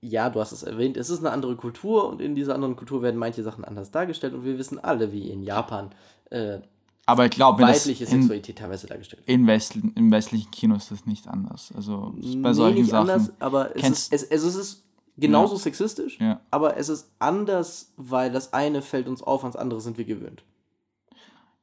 Ja, 0.02 0.30
du 0.30 0.40
hast 0.40 0.52
es 0.52 0.62
erwähnt, 0.62 0.96
es 0.96 1.10
ist 1.10 1.18
eine 1.20 1.30
andere 1.30 1.56
Kultur 1.56 2.08
und 2.08 2.20
in 2.22 2.34
dieser 2.34 2.54
anderen 2.54 2.74
Kultur 2.76 3.02
werden 3.02 3.18
manche 3.18 3.42
Sachen 3.42 3.64
anders 3.64 3.90
dargestellt 3.90 4.32
und 4.32 4.44
wir 4.44 4.56
wissen 4.58 4.78
alle, 4.78 5.12
wie 5.12 5.28
in 5.30 5.42
Japan 5.42 5.90
äh, 6.30 6.58
Aber 7.04 7.26
ich 7.26 7.32
glaube, 7.32 7.62
weibliche 7.62 8.04
in, 8.04 8.10
Sexualität 8.10 8.56
teilweise 8.58 8.86
dargestellt 8.86 9.26
wird. 9.26 9.28
in 9.38 9.46
West, 9.46 9.76
im 9.76 10.10
westlichen 10.10 10.50
Kino 10.50 10.74
ist 10.76 10.90
das 10.90 11.04
nicht 11.04 11.28
anders. 11.28 11.70
Also 11.76 12.14
bei 12.16 12.48
Nee, 12.48 12.52
solchen 12.54 12.78
nicht 12.80 12.90
Sachen. 12.90 13.10
anders, 13.10 13.30
aber 13.40 13.76
es 13.76 13.90
ist, 13.90 14.12
es, 14.12 14.22
es 14.44 14.54
ist 14.54 14.84
genauso 15.18 15.56
sexistisch, 15.56 16.18
Ja. 16.18 16.40
aber 16.50 16.78
es 16.78 16.88
ist 16.88 17.10
anders, 17.18 17.92
weil 17.98 18.32
das 18.32 18.54
eine 18.54 18.80
fällt 18.80 19.06
uns 19.06 19.22
auf, 19.22 19.42
ans 19.44 19.56
andere 19.56 19.82
sind 19.82 19.98
wir 19.98 20.06
gewöhnt. 20.06 20.42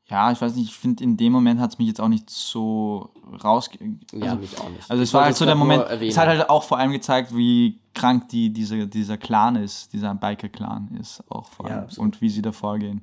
Ja, 0.09 0.31
ich 0.31 0.39
weiß 0.39 0.55
nicht, 0.55 0.69
ich 0.69 0.75
finde, 0.75 1.03
in 1.03 1.17
dem 1.17 1.33
Moment 1.33 1.59
hat 1.59 1.71
es 1.73 1.79
mich 1.79 1.87
jetzt 1.89 1.99
auch 1.99 2.07
nicht 2.07 2.29
so 2.29 3.09
rausge... 3.43 3.77
Ja, 4.13 4.31
Also, 4.31 4.35
mich 4.37 4.57
auch 4.59 4.69
nicht. 4.69 4.89
also 4.89 5.03
Ich 5.03 5.09
es 5.09 5.13
war 5.13 5.19
wollte 5.21 5.25
halt 5.25 5.35
so 5.35 5.45
der 5.45 5.55
nur 5.55 5.65
Moment, 5.65 6.01
es 6.01 6.17
hat 6.17 6.27
halt 6.29 6.49
auch 6.49 6.63
vor 6.63 6.77
allem 6.77 6.91
gezeigt, 6.93 7.35
wie 7.35 7.79
krank 7.93 8.29
die, 8.29 8.51
diese, 8.53 8.87
dieser 8.87 9.17
Clan 9.17 9.57
ist, 9.57 9.91
dieser 9.91 10.15
Biker-Clan 10.15 10.95
ist 10.99 11.23
auch 11.29 11.47
vor 11.49 11.67
Ja, 11.67 11.73
allem 11.75 11.83
absolut. 11.85 12.05
und 12.15 12.21
wie 12.21 12.29
sie 12.29 12.41
da 12.41 12.53
vorgehen. 12.53 13.01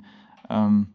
Ähm, 0.48 0.88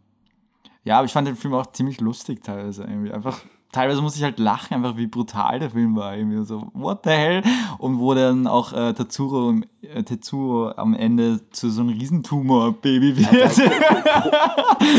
ja, 0.84 0.98
aber 0.98 1.06
ich 1.06 1.12
fand 1.14 1.28
den 1.28 1.36
Film 1.36 1.54
auch 1.54 1.68
ziemlich 1.74 2.02
lustig 2.02 2.44
teilweise 2.44 2.84
irgendwie. 2.86 3.12
Einfach, 3.12 3.40
teilweise 3.72 4.02
muss 4.02 4.16
ich 4.16 4.24
halt 4.24 4.40
lachen, 4.40 4.74
einfach 4.76 4.98
wie 4.98 5.08
brutal 5.08 5.60
der 5.60 5.70
Film 5.70 5.96
war. 5.96 6.16
Irgendwie 6.16 6.44
so, 6.46 6.68
what 6.74 7.00
the 7.04 7.10
hell? 7.12 7.44
Und 7.78 8.00
wo 8.00 8.14
dann 8.14 8.48
auch 8.48 8.74
äh, 8.74 8.94
Tetsuro, 8.94 9.50
im- 9.50 9.66
äh, 9.82 10.04
Tetsuo 10.04 10.72
am 10.76 10.94
Ende 10.94 11.40
zu 11.52 11.70
so 11.70 11.82
einem 11.82 11.92
Riesentumor-Baby 11.92 13.18
wird. 13.18 13.58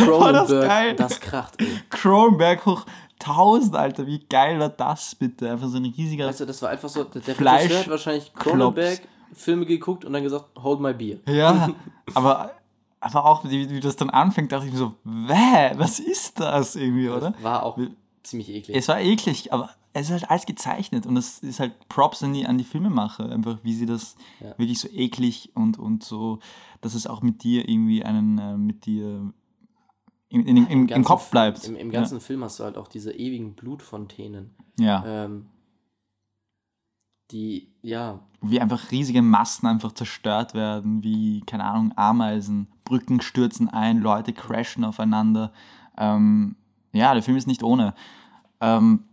War 0.08 0.32
das 0.32 0.48
geil? 0.50 0.94
das 0.96 1.20
kracht, 1.20 1.60
ey. 1.60 1.68
Cronenberg 1.90 2.64
hoch 2.66 2.84
1000, 3.22 3.76
Alter, 3.76 4.06
wie 4.06 4.18
geil 4.20 4.58
war 4.58 4.70
das 4.70 5.14
bitte? 5.14 5.50
Einfach 5.50 5.68
so 5.68 5.76
ein 5.76 5.84
riesiger. 5.84 6.30
Du, 6.32 6.46
das 6.46 6.62
war 6.62 6.70
einfach 6.70 6.88
so, 6.88 7.04
der, 7.04 7.20
Fleisch- 7.34 7.64
Regisseur 7.64 7.80
hat 7.80 7.88
wahrscheinlich 7.90 8.32
Cronenberg 8.34 9.00
Filme 9.34 9.66
geguckt 9.66 10.04
und 10.04 10.12
dann 10.12 10.22
gesagt, 10.22 10.46
hold 10.62 10.80
my 10.80 10.92
beer. 10.94 11.18
Ja, 11.28 11.68
aber, 12.14 12.50
aber 13.00 13.24
auch, 13.26 13.44
wie, 13.44 13.68
wie 13.70 13.80
das 13.80 13.94
dann 13.96 14.10
anfängt, 14.10 14.50
dachte 14.52 14.66
ich 14.66 14.72
mir 14.72 14.78
so, 14.78 14.94
wäh, 15.04 15.72
was 15.76 16.00
ist 16.00 16.40
das 16.40 16.76
irgendwie, 16.76 17.08
oder? 17.10 17.34
War 17.42 17.62
auch 17.62 17.78
ziemlich 18.22 18.48
eklig. 18.50 18.76
Es 18.76 18.88
war 18.88 19.00
eklig, 19.00 19.52
aber 19.52 19.70
es 19.92 20.06
ist 20.06 20.12
halt 20.12 20.30
alles 20.30 20.46
gezeichnet 20.46 21.06
und 21.06 21.14
das 21.14 21.40
ist 21.40 21.60
halt 21.60 21.88
Props 21.88 22.22
an 22.22 22.32
die, 22.32 22.46
an 22.46 22.58
die 22.58 22.64
Filmemacher, 22.64 23.30
einfach 23.30 23.58
wie 23.62 23.74
sie 23.74 23.86
das 23.86 24.16
Ja. 24.40 24.56
wirklich 24.58 24.78
so 24.78 24.88
eklig 24.88 25.50
und, 25.54 25.78
und 25.78 26.04
so, 26.04 26.38
dass 26.80 26.94
es 26.94 27.06
auch 27.06 27.22
mit 27.22 27.42
dir 27.42 27.68
irgendwie 27.68 28.04
einen, 28.04 28.38
äh, 28.38 28.56
mit 28.56 28.86
dir 28.86 29.32
in, 30.28 30.46
in, 30.46 30.56
im, 30.56 30.66
im, 30.68 30.86
ganzen 30.86 31.04
Kopf 31.04 31.30
bleibt. 31.30 31.66
Im, 31.66 31.74
Im 31.74 31.90
ganzen 31.90 32.20
Film 32.20 32.44
hast 32.44 32.60
du 32.60 32.64
halt 32.64 32.76
auch 32.76 32.86
diese 32.86 33.12
ewigen 33.12 33.54
Blutfontänen. 33.54 34.54
Ja. 34.78 35.04
ja. 35.04 35.24
Ähm, 35.24 35.46
die, 37.32 37.72
ja, 37.82 38.20
Wie 38.40 38.60
einfach 38.60 38.90
riesige 38.90 39.22
Massen 39.22 39.66
einfach 39.66 39.92
zerstört 39.92 40.54
werden, 40.54 41.02
wie, 41.04 41.42
keine 41.46 41.64
Ahnung, 41.64 41.92
Ameisen, 41.96 42.68
Brücken 42.84 43.20
stürzen 43.20 43.68
ein, 43.68 44.00
Leute 44.00 44.32
crashen 44.32 44.84
aufeinander. 44.84 45.52
Ähm, 45.96 46.56
ja, 46.92 47.14
der 47.14 47.22
Film 47.22 47.36
ist 47.36 47.46
nicht 47.46 47.62
ohne. 47.62 47.94
Ähm, 48.60 49.04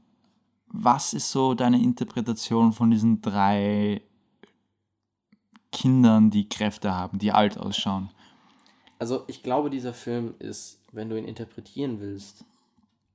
was 0.68 1.14
ist 1.14 1.32
so 1.32 1.54
deine 1.54 1.82
Interpretation 1.82 2.74
von 2.74 2.92
diesen 2.92 3.22
drei 3.22 4.02
Kindern, 5.72 6.30
die 6.30 6.48
Kräfte 6.50 6.94
haben, 6.96 7.20
die 7.20 7.32
alt 7.32 7.58
ausschauen? 7.58 8.10
also 9.00 9.24
ich 9.28 9.44
glaube, 9.44 9.70
dieser 9.70 9.94
Film 9.94 10.34
ist, 10.40 10.80
wenn 10.92 11.08
du 11.10 11.18
ihn 11.20 11.26
interpretieren 11.26 12.00
willst, 12.00 12.44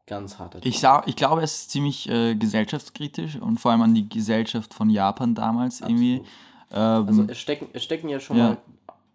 ganz 0.06 0.38
harter 0.38 0.60
Ich, 0.62 0.82
ich 1.06 1.16
glaube, 1.16 1.42
es 1.42 1.62
ist 1.62 1.70
ziemlich 1.70 2.08
äh, 2.08 2.34
gesellschaftskritisch 2.36 3.36
und 3.36 3.58
vor 3.58 3.72
allem 3.72 3.82
an 3.82 3.94
die 3.94 4.08
Gesellschaft 4.08 4.74
von 4.74 4.90
Japan 4.90 5.34
damals 5.34 5.80
irgendwie. 5.80 6.22
Ähm, 6.70 7.06
Also 7.08 7.24
es 7.28 7.38
stecken, 7.38 7.66
es 7.72 7.82
stecken 7.82 8.08
ja 8.08 8.20
schon 8.20 8.36
Ja. 8.36 8.44
mal 8.50 8.58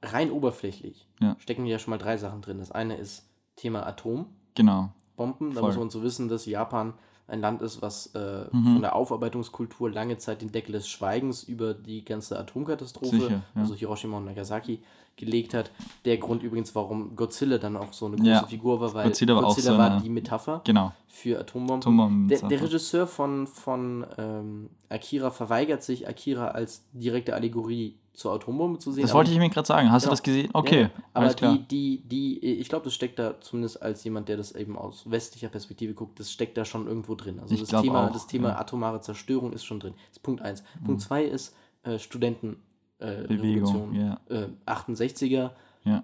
rein 0.04 0.30
oberflächlich, 0.32 1.08
Ja. 1.22 1.36
stecken 1.40 1.66
ja 1.66 1.80
schon 1.80 1.92
mal 1.92 1.98
drei 2.00 2.18
Sachen 2.18 2.42
drin. 2.42 2.58
Das 2.60 2.72
eine 2.72 2.96
ist 2.98 3.26
Thema 3.56 3.86
Atombomben. 3.88 4.34
genau. 4.56 4.90
Da 5.18 5.60
Voll. 5.60 5.70
muss 5.70 5.78
man 5.78 5.90
so 5.90 6.04
wissen, 6.04 6.30
dass 6.30 6.46
Japan 6.46 6.94
ein 7.28 7.42
Land 7.42 7.62
ist, 7.62 7.82
was 7.82 8.08
äh, 8.16 8.46
Mhm. 8.52 8.74
von 8.74 8.82
der 8.82 8.96
Aufarbeitungskultur 8.96 9.90
lange 9.92 10.18
Zeit 10.18 10.42
den 10.42 10.52
Deckel 10.52 10.72
des 10.74 10.88
Schweigens 10.88 11.44
über 11.44 11.74
die 11.74 12.06
ganze 12.06 12.40
Atomkatastrophe, 12.40 13.18
Sicher, 13.20 13.30
ja. 13.32 13.42
also 13.62 13.74
Hiroshima 13.76 14.18
und 14.18 14.26
Nagasaki, 14.26 14.80
gelegt 15.18 15.54
hat. 15.56 15.72
Der 16.06 16.18
Grund 16.18 16.44
übrigens, 16.44 16.74
warum 16.76 17.16
Godzilla 17.16 17.58
dann 17.58 17.76
auch 17.76 17.92
so 17.92 18.06
eine 18.06 18.16
große 18.18 18.30
Ja. 18.30 18.46
Figur 18.46 18.80
war, 18.80 18.94
weil 18.94 19.06
Godzilla 19.08 19.36
war 19.36 19.46
auch 19.48 19.58
so 19.58 19.78
war 19.78 20.00
die 20.00 20.10
Metapher 20.10 20.62
Genau. 20.64 20.94
für 21.08 21.40
Atombomben. 21.40 21.82
Atombomben- 21.82 22.28
Der, 22.30 22.48
der 22.48 22.62
Regisseur 22.62 23.08
von, 23.08 23.48
von 23.48 24.06
ähm, 24.18 24.70
Akira 24.90 25.32
verweigert 25.32 25.82
sich, 25.84 26.08
Akira 26.08 26.50
als 26.50 26.86
direkte 26.94 27.34
Allegorie 27.34 27.96
zur 28.18 28.34
Atombombe 28.34 28.80
zu 28.80 28.92
sehen. 28.92 29.04
Das 29.04 29.14
wollte 29.14 29.30
ich 29.32 29.38
mir 29.38 29.48
gerade 29.50 29.68
sagen. 29.68 29.92
Hast 29.92 30.04
Genau. 30.04 30.10
du 30.10 30.14
das 30.14 30.24
gesehen? 30.24 30.50
Okay, 30.52 30.82
ja. 30.82 30.90
aber 31.14 31.34
die, 31.36 31.60
die, 31.68 32.02
die, 32.08 32.40
ich 32.40 32.68
glaube, 32.68 32.86
das 32.86 32.96
steckt 32.96 33.20
da 33.20 33.40
zumindest 33.40 33.80
als 33.84 34.04
jemand, 34.04 34.28
der 34.28 34.38
das 34.38 34.54
eben 34.54 34.76
aus 34.76 35.04
westlicher 35.10 35.50
Perspektive 35.50 35.94
guckt, 35.94 36.20
das 36.20 36.32
steckt 36.32 36.58
da 36.58 36.66
schon 36.66 36.88
irgendwo 36.88 37.14
drin. 37.14 37.40
Also 37.40 37.54
Ich 37.54 37.64
das 37.64 37.80
Thema, 37.82 38.08
auch, 38.08 38.12
das 38.12 38.26
Thema 38.26 38.50
ja. 38.50 38.54
Mhm. 38.56 38.60
atomare 38.62 39.02
Zerstörung 39.02 39.54
ist 39.54 39.66
schon 39.66 39.80
drin. 39.80 39.94
Das 40.10 40.18
ist 40.18 40.24
Punkt 40.24 40.42
1. 40.42 40.64
Punkt 40.84 41.02
2 41.02 41.26
ist 41.26 41.56
äh, 41.84 42.00
Studenten 42.00 42.58
äh, 42.98 43.28
Bewegung, 43.28 43.94
ja. 43.94 44.20
Äh, 44.30 44.48
68er, 44.66 45.52
Ja. 45.84 46.04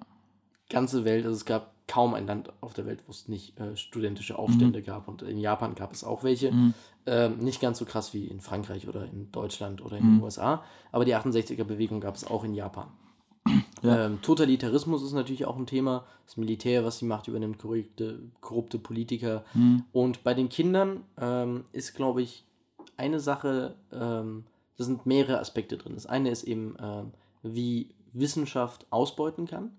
ganze 0.69 1.05
Welt, 1.05 1.25
also 1.25 1.35
es 1.35 1.45
gab 1.45 1.72
kaum 1.93 2.15
ein 2.15 2.25
Land 2.25 2.51
auf 2.59 2.73
der 2.73 2.87
Welt, 2.87 3.03
wo 3.05 3.11
es 3.11 3.27
nicht 3.27 3.59
äh, 3.59 3.77
studentische 3.77 4.39
Aufstände 4.39 4.81
gab. 4.81 5.07
Und 5.07 5.21
in 5.21 5.37
Japan 5.37 5.75
gab 5.75 5.93
es 5.93 6.03
auch 6.03 6.23
welche. 6.23 6.51
Mhm. 6.51 6.73
Ähm, 7.05 7.37
nicht 7.37 7.61
ganz 7.61 7.77
so 7.77 7.85
krass 7.85 8.15
wie 8.15 8.25
in 8.25 8.41
Frankreich 8.41 8.87
oder 8.87 9.05
in 9.05 9.31
Deutschland 9.31 9.85
oder 9.85 9.97
in 9.97 10.03
Mhm. 10.05 10.15
den 10.17 10.23
USA. 10.23 10.63
Aber 10.91 11.05
die 11.05 11.13
68er-Bewegung 11.15 12.01
gab 12.01 12.15
es 12.15 12.25
auch 12.25 12.43
in 12.45 12.55
Japan. 12.55 12.87
Ja. 13.83 14.07
Ähm, 14.07 14.23
Totalitarismus 14.23 15.03
ist 15.03 15.13
natürlich 15.13 15.45
auch 15.45 15.55
ein 15.55 15.67
Thema. 15.67 16.05
Das 16.25 16.35
Militär, 16.37 16.83
was 16.83 16.97
die 16.97 17.05
Macht 17.05 17.27
übernimmt, 17.27 17.59
korrupte, 17.59 18.23
korrupte 18.41 18.79
Politiker. 18.79 19.43
Mhm. 19.53 19.83
Und 19.91 20.23
bei 20.23 20.33
den 20.33 20.49
Kindern 20.49 21.01
ähm, 21.21 21.65
ist, 21.73 21.93
glaube 21.93 22.23
ich, 22.23 22.43
eine 22.97 23.19
Sache, 23.19 23.75
ähm, 23.91 24.45
da 24.77 24.83
sind 24.83 25.05
mehrere 25.05 25.39
Aspekte 25.39 25.77
drin. 25.77 25.93
Das 25.93 26.07
eine 26.07 26.31
ist 26.31 26.43
eben, 26.43 26.75
ähm, 26.81 27.11
wie 27.43 27.89
Wissenschaft 28.13 28.87
ausbeuten 28.89 29.45
kann 29.45 29.69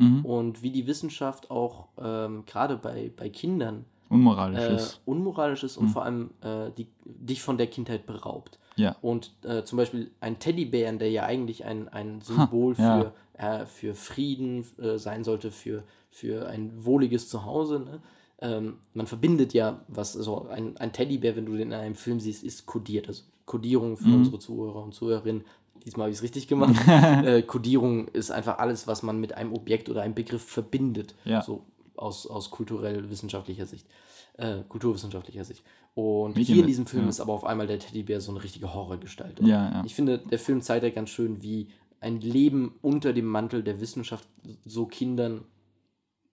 Mhm. 0.00 0.24
und 0.24 0.62
wie 0.62 0.70
die 0.70 0.86
Wissenschaft 0.86 1.50
auch 1.50 1.88
ähm, 2.00 2.44
gerade 2.46 2.76
bei, 2.76 3.12
bei 3.14 3.28
Kindern 3.28 3.84
Unmoralisch 4.08 4.58
äh, 4.58 4.74
ist. 4.74 5.00
unmoralisch 5.04 5.62
ist 5.62 5.76
und 5.76 5.88
vor 5.88 6.04
allem 6.04 6.30
äh, 6.42 6.70
die, 6.76 6.88
dich 7.04 7.42
von 7.42 7.58
der 7.58 7.68
Kindheit 7.68 8.06
beraubt. 8.06 8.58
Ja. 8.76 8.96
Und 9.02 9.32
äh, 9.44 9.62
zum 9.62 9.76
Beispiel 9.76 10.10
ein 10.20 10.38
Teddybären, 10.38 10.98
der 10.98 11.10
ja 11.10 11.24
eigentlich 11.24 11.64
ein, 11.64 11.88
ein 11.88 12.20
Symbol 12.22 12.74
ja. 12.78 13.12
für, 13.34 13.42
äh, 13.44 13.66
für 13.66 13.94
Frieden 13.94 14.64
äh, 14.80 14.96
sein 14.98 15.22
sollte, 15.22 15.50
für, 15.50 15.84
für 16.10 16.48
ein 16.48 16.84
wohliges 16.84 17.28
Zuhause. 17.28 17.80
Ne? 17.80 18.00
Ähm, 18.40 18.78
man 18.94 19.06
verbindet 19.06 19.52
ja, 19.52 19.84
was 19.86 20.14
so 20.14 20.48
ein, 20.48 20.76
ein 20.78 20.92
Teddybär, 20.92 21.36
wenn 21.36 21.46
du 21.46 21.52
den 21.52 21.68
in 21.68 21.74
einem 21.74 21.94
Film 21.94 22.18
siehst, 22.20 22.42
ist 22.42 22.66
kodiert. 22.66 23.06
Also 23.06 23.22
Codierung 23.44 23.96
für 23.96 24.14
unsere 24.14 24.38
Zuhörer 24.38 24.82
und 24.82 24.94
Zuhörerinnen. 24.94 25.44
Diesmal 25.84 26.04
habe 26.04 26.10
ich 26.12 26.18
es 26.18 26.22
richtig 26.22 26.48
gemacht. 26.48 26.74
äh, 26.88 27.42
Codierung 27.42 28.08
ist 28.08 28.30
einfach 28.30 28.58
alles, 28.58 28.86
was 28.86 29.02
man 29.02 29.18
mit 29.20 29.34
einem 29.34 29.52
Objekt 29.52 29.88
oder 29.88 30.02
einem 30.02 30.14
Begriff 30.14 30.42
verbindet. 30.44 31.14
Ja. 31.24 31.42
So 31.42 31.64
aus, 31.96 32.26
aus 32.26 32.50
kulturell-wissenschaftlicher 32.50 33.66
Sicht. 33.66 33.86
Äh, 34.34 34.62
kulturwissenschaftlicher 34.68 35.44
Sicht. 35.44 35.62
Und 35.94 36.36
Medien- 36.36 36.54
hier 36.54 36.60
in 36.62 36.66
diesem 36.68 36.86
Film 36.86 37.04
ja. 37.04 37.08
ist 37.08 37.20
aber 37.20 37.32
auf 37.32 37.44
einmal 37.44 37.66
der 37.66 37.78
Teddybär 37.78 38.20
so 38.20 38.30
eine 38.32 38.42
richtige 38.42 38.72
Horrorgestalt. 38.72 39.40
Ja, 39.40 39.46
ja. 39.72 39.82
Ich 39.84 39.94
finde, 39.94 40.18
der 40.18 40.38
Film 40.38 40.62
zeigt 40.62 40.84
ja 40.84 40.90
ganz 40.90 41.10
schön, 41.10 41.42
wie 41.42 41.68
ein 42.00 42.20
Leben 42.20 42.74
unter 42.80 43.12
dem 43.12 43.26
Mantel 43.26 43.62
der 43.62 43.80
Wissenschaft 43.80 44.26
so 44.64 44.86
Kindern 44.86 45.42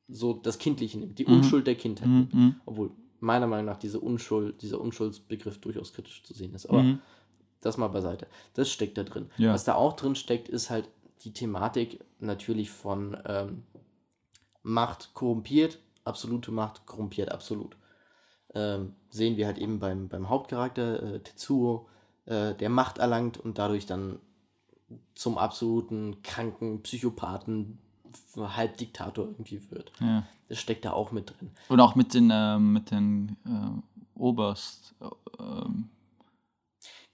so 0.08 0.34
das 0.34 0.58
Kindliche 0.58 0.98
nimmt, 1.00 1.20
die 1.20 1.26
Unschuld 1.26 1.68
der 1.68 1.76
Kindheit 1.76 2.08
nimmt. 2.08 2.34
Mhm. 2.34 2.56
Obwohl 2.66 2.92
meiner 3.20 3.48
Meinung 3.48 3.66
nach 3.66 3.78
diese 3.78 4.00
Unschuld, 4.00 4.62
dieser 4.62 4.80
Unschuldsbegriff 4.80 5.58
durchaus 5.60 5.92
kritisch 5.92 6.24
zu 6.24 6.34
sehen 6.34 6.54
ist. 6.56 6.68
Aber 6.68 6.84
Mhm. 6.84 7.00
Das 7.68 7.78
mal 7.78 7.90
beiseite. 7.90 8.28
Das 8.54 8.70
steckt 8.70 8.98
da 8.98 9.04
drin. 9.04 9.30
Ja. 9.38 9.54
Was 9.54 9.64
da 9.64 9.76
auch 9.76 9.94
drin 9.94 10.16
steckt, 10.16 10.50
ist 10.50 10.70
halt 10.70 10.90
die 11.24 11.34
Thematik 11.34 12.04
natürlich 12.20 12.72
von 12.72 13.18
ähm, 13.26 13.64
Macht 14.64 15.14
korrumpiert, 15.14 15.80
absolute 16.04 16.52
Macht 16.52 16.86
korrumpiert 16.86 17.32
absolut. 17.32 17.78
Ähm, 18.54 18.96
sehen 19.10 19.38
wir 19.38 19.46
halt 19.46 19.58
eben 19.58 19.80
beim, 19.80 20.08
beim 20.10 20.30
Hauptcharakter 20.30 21.04
äh, 21.04 21.20
Tetsuo, 21.20 21.88
äh, 22.26 22.54
der 22.56 22.70
Macht 22.70 22.98
erlangt 22.98 23.38
und 23.38 23.58
dadurch 23.58 23.86
dann 23.86 24.20
zum 25.16 25.38
absoluten 25.38 26.22
kranken 26.24 26.82
Psychopathen, 26.84 27.80
halb 28.38 28.78
Diktator 28.78 29.26
irgendwie 29.26 29.62
wird. 29.70 29.92
ja. 30.00 30.24
Das 30.50 30.60
steckt 30.60 30.86
da 30.86 30.94
auch 30.94 31.12
mit 31.12 31.30
drin. 31.30 31.52
Und 31.68 31.82
auch 31.82 31.96
mit 31.96 32.14
den, 32.14 32.32
ähm, 32.32 32.72
mit 32.72 32.90
den 32.92 33.36
äh, 33.46 34.18
Oberst. 34.18 34.96
äh, 35.02 35.44
Ähm, 35.44 35.90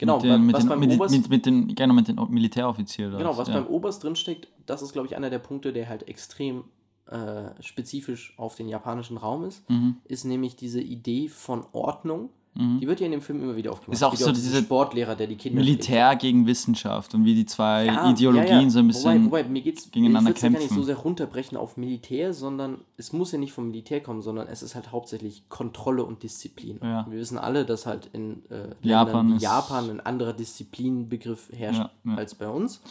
Genau, 0.03 0.15
mit 0.17 0.25
den, 0.25 0.45
mit 0.45 0.55
was 0.55 0.61
den, 0.63 0.69
beim 0.69 0.79
mit, 0.79 0.91
Oberst, 0.91 1.15
mit, 1.15 1.29
mit 1.29 1.45
den, 1.45 1.75
genau, 1.75 1.93
mit 1.93 2.07
den 2.07 2.19
Militäroffizieren. 2.29 3.17
genau, 3.17 3.37
was 3.37 3.47
ja. 3.47 3.53
beim 3.55 3.67
Oberst 3.67 4.03
drin 4.03 4.15
steckt, 4.15 4.47
das 4.65 4.81
ist, 4.81 4.93
glaube 4.93 5.07
ich, 5.07 5.15
einer 5.15 5.29
der 5.29 5.39
Punkte, 5.39 5.71
der 5.71 5.87
halt 5.87 6.07
extrem 6.07 6.65
äh, 7.05 7.61
spezifisch 7.61 8.33
auf 8.37 8.55
den 8.55 8.67
japanischen 8.69 9.17
Raum 9.17 9.43
ist, 9.45 9.69
Mhm. 9.69 9.97
ist 10.05 10.23
nämlich 10.25 10.55
diese 10.55 10.81
Idee 10.81 11.27
von 11.29 11.65
Ordnung. 11.73 12.29
Mhm. 12.55 12.79
Die 12.79 12.87
wird 12.87 12.99
ja 12.99 13.07
in 13.07 13.11
dem 13.13 13.21
Film 13.21 13.41
immer 13.41 13.55
wieder 13.55 13.71
aufgemacht. 13.71 13.95
Ist 13.95 14.03
auch 14.03 14.15
so 14.15 14.27
ja 14.27 14.31
diesen 14.31 14.51
diese 14.51 14.63
Sportlehrer, 14.63 15.15
der 15.15 15.25
die 15.27 15.35
Kinder 15.37 15.59
Militär 15.59 16.15
gegen 16.15 16.45
Wissenschaft 16.45 17.13
und 17.15 17.25
wie 17.25 17.33
die 17.33 17.45
zwei 17.47 17.85
Ja, 17.85 18.09
Ideologien 18.11 18.47
ja, 18.47 18.61
ja. 18.61 18.69
so 18.69 18.79
ein 18.79 18.87
bisschen. 18.87 19.25
Wobei, 19.25 19.43
wobei 19.43 19.49
mir 19.49 19.61
geht's, 19.63 19.89
gegeneinander 19.89 20.29
ich 20.29 20.35
würd's 20.35 20.41
ja 20.43 20.49
gar 20.49 20.51
nicht 20.59 20.67
kämpfen. 20.67 20.75
so 20.75 20.83
sehr 20.83 20.95
runterbrechen 20.97 21.57
auf 21.57 21.77
Militär, 21.77 22.33
sondern 22.33 22.81
es 22.97 23.11
muss 23.11 23.31
ja 23.31 23.39
nicht 23.39 23.53
vom 23.53 23.67
Militär 23.69 24.01
kommen, 24.01 24.21
sondern 24.21 24.47
es 24.47 24.61
ist 24.61 24.75
halt 24.75 24.91
hauptsächlich 24.91 25.49
Kontrolle 25.49 26.03
und 26.03 26.21
Disziplin. 26.21 26.79
Ja. 26.83 27.07
Wir 27.09 27.17
wissen 27.19 27.39
alle, 27.39 27.65
dass 27.65 27.85
halt 27.87 28.09
in 28.13 28.43
äh, 28.51 28.69
Japan 28.81 29.39
Japan 29.39 29.89
ein 29.89 29.99
anderer 29.99 30.33
Disziplinbegriff 30.33 31.49
herrscht 31.53 31.89
als 32.15 32.35
bei 32.35 32.47
uns. 32.47 32.81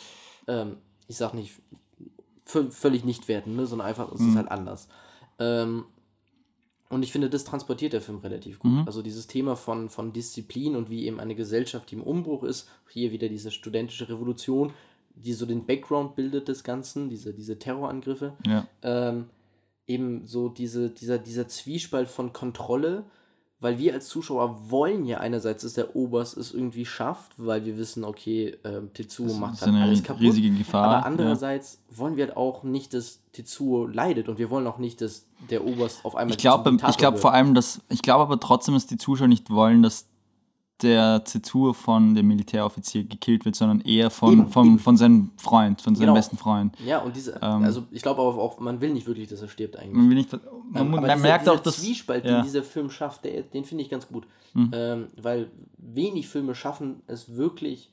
Ähm, 0.48 0.76
ich 1.06 1.16
sag 1.16 1.34
nicht 1.34 1.52
vö- 2.48 2.70
völlig 2.70 3.04
nicht 3.04 3.28
werten, 3.28 3.54
ne, 3.56 3.66
sondern 3.66 3.86
einfach, 3.86 4.10
es 4.12 4.20
Mhm. 4.20 4.30
ist 4.30 4.36
halt 4.36 4.50
anders. 4.50 4.88
Ähm, 5.38 5.84
und 6.92 7.02
ich 7.02 7.10
finde, 7.10 7.30
das 7.30 7.44
transportiert 7.44 7.94
der 7.94 8.02
Film 8.02 8.18
relativ 8.18 8.58
gut. 8.58 8.70
Mhm. 8.70 8.82
Also 8.86 9.00
dieses 9.02 9.26
Thema 9.26 9.56
von, 9.56 9.88
von 9.88 10.12
Disziplin 10.12 10.76
und 10.76 10.90
wie 10.90 11.06
eben 11.06 11.20
eine 11.20 11.34
Gesellschaft, 11.34 11.90
die 11.90 11.94
im 11.94 12.02
Umbruch 12.02 12.42
ist, 12.42 12.68
hier 12.90 13.12
wieder 13.12 13.28
diese 13.28 13.50
studentische 13.50 14.08
Revolution, 14.08 14.72
die 15.14 15.32
so 15.32 15.46
den 15.46 15.64
Background 15.66 16.14
bildet 16.16 16.48
des 16.48 16.64
Ganzen, 16.64 17.08
diese, 17.08 17.32
diese 17.32 17.58
Terrorangriffe, 17.58 18.34
Ja. 18.46 18.66
ähm, 18.82 19.26
eben 19.86 20.26
so 20.26 20.48
diese, 20.48 20.90
dieser, 20.90 21.18
dieser 21.18 21.48
Zwiespalt 21.48 22.08
von 22.08 22.32
Kontrolle, 22.32 23.04
weil 23.62 23.78
wir 23.78 23.94
als 23.94 24.08
Zuschauer 24.08 24.70
wollen 24.70 25.06
ja 25.06 25.18
einerseits, 25.18 25.62
dass 25.62 25.74
der 25.74 25.94
Oberst 25.94 26.36
es 26.36 26.52
irgendwie 26.52 26.84
schafft, 26.84 27.32
weil 27.36 27.64
wir 27.64 27.78
wissen, 27.78 28.02
okay, 28.02 28.56
ähm, 28.64 28.92
Tetsuo 28.92 29.32
macht 29.34 29.62
eine 29.62 29.82
alles 29.82 30.02
kaputt. 30.02 30.20
riesige 30.20 30.50
Gefahr. 30.50 30.84
Aber 30.84 31.06
andererseits 31.06 31.80
wollen 31.88 32.16
wir 32.16 32.26
halt 32.26 32.36
auch 32.36 32.64
nicht, 32.64 32.92
dass 32.92 33.20
Tetsuo 33.32 33.86
leidet 33.86 34.28
und 34.28 34.38
wir 34.38 34.50
wollen 34.50 34.66
auch 34.66 34.78
nicht, 34.78 35.00
dass 35.00 35.26
der 35.48 35.64
Oberst 35.64 36.04
auf 36.04 36.16
einmal 36.16 36.34
Ich 36.34 36.38
glaube 36.38 36.76
ich 36.76 36.96
glaub 36.96 37.14
wird. 37.14 37.22
vor 37.22 37.32
allem, 37.32 37.54
dass. 37.54 37.80
Ich 37.88 38.02
glaube 38.02 38.22
aber 38.22 38.40
trotzdem, 38.40 38.74
dass 38.74 38.88
die 38.88 38.98
Zuschauer 38.98 39.28
nicht 39.28 39.48
wollen, 39.48 39.82
dass 39.82 40.08
der 40.82 41.22
Zensur 41.24 41.74
von 41.74 42.14
dem 42.14 42.28
Militäroffizier 42.28 43.04
gekillt 43.04 43.44
wird, 43.44 43.56
sondern 43.56 43.80
eher 43.82 44.10
von, 44.10 44.32
Eben, 44.32 44.48
vom, 44.48 44.66
eben. 44.68 44.78
von 44.78 44.96
seinem 44.96 45.30
Freund, 45.36 45.80
von 45.80 45.94
seinem 45.94 46.02
Genau. 46.06 46.14
besten 46.14 46.36
Freund. 46.36 46.76
Ja, 46.84 46.98
und 46.98 47.14
diese, 47.16 47.32
Ähm, 47.42 47.64
also 47.64 47.84
ich 47.90 48.02
glaube 48.02 48.20
aber 48.22 48.36
auch, 48.40 48.58
man 48.60 48.80
will 48.80 48.92
nicht 48.92 49.06
wirklich, 49.06 49.28
dass 49.28 49.42
er 49.42 49.48
stirbt 49.48 49.76
eigentlich. 49.78 49.94
Man, 49.94 50.08
will 50.08 50.16
nicht, 50.16 50.32
man, 50.32 50.40
Ähm, 50.74 50.90
man 50.90 51.04
dieser, 51.04 51.16
merkt 51.16 51.44
dieser 51.46 51.52
auch, 51.54 51.60
dass. 51.60 51.78
Zwiespalt, 51.80 52.24
ja. 52.24 52.36
den 52.36 52.44
dieser 52.44 52.62
Film 52.62 52.90
schafft, 52.90 53.24
der, 53.24 53.42
den 53.42 53.64
finde 53.64 53.84
ich 53.84 53.90
ganz 53.90 54.08
gut. 54.08 54.26
Mhm. 54.54 54.70
Ähm, 54.74 55.06
weil 55.20 55.50
wenig 55.78 56.28
Filme 56.28 56.54
schaffen 56.54 57.02
es 57.06 57.34
wirklich, 57.36 57.90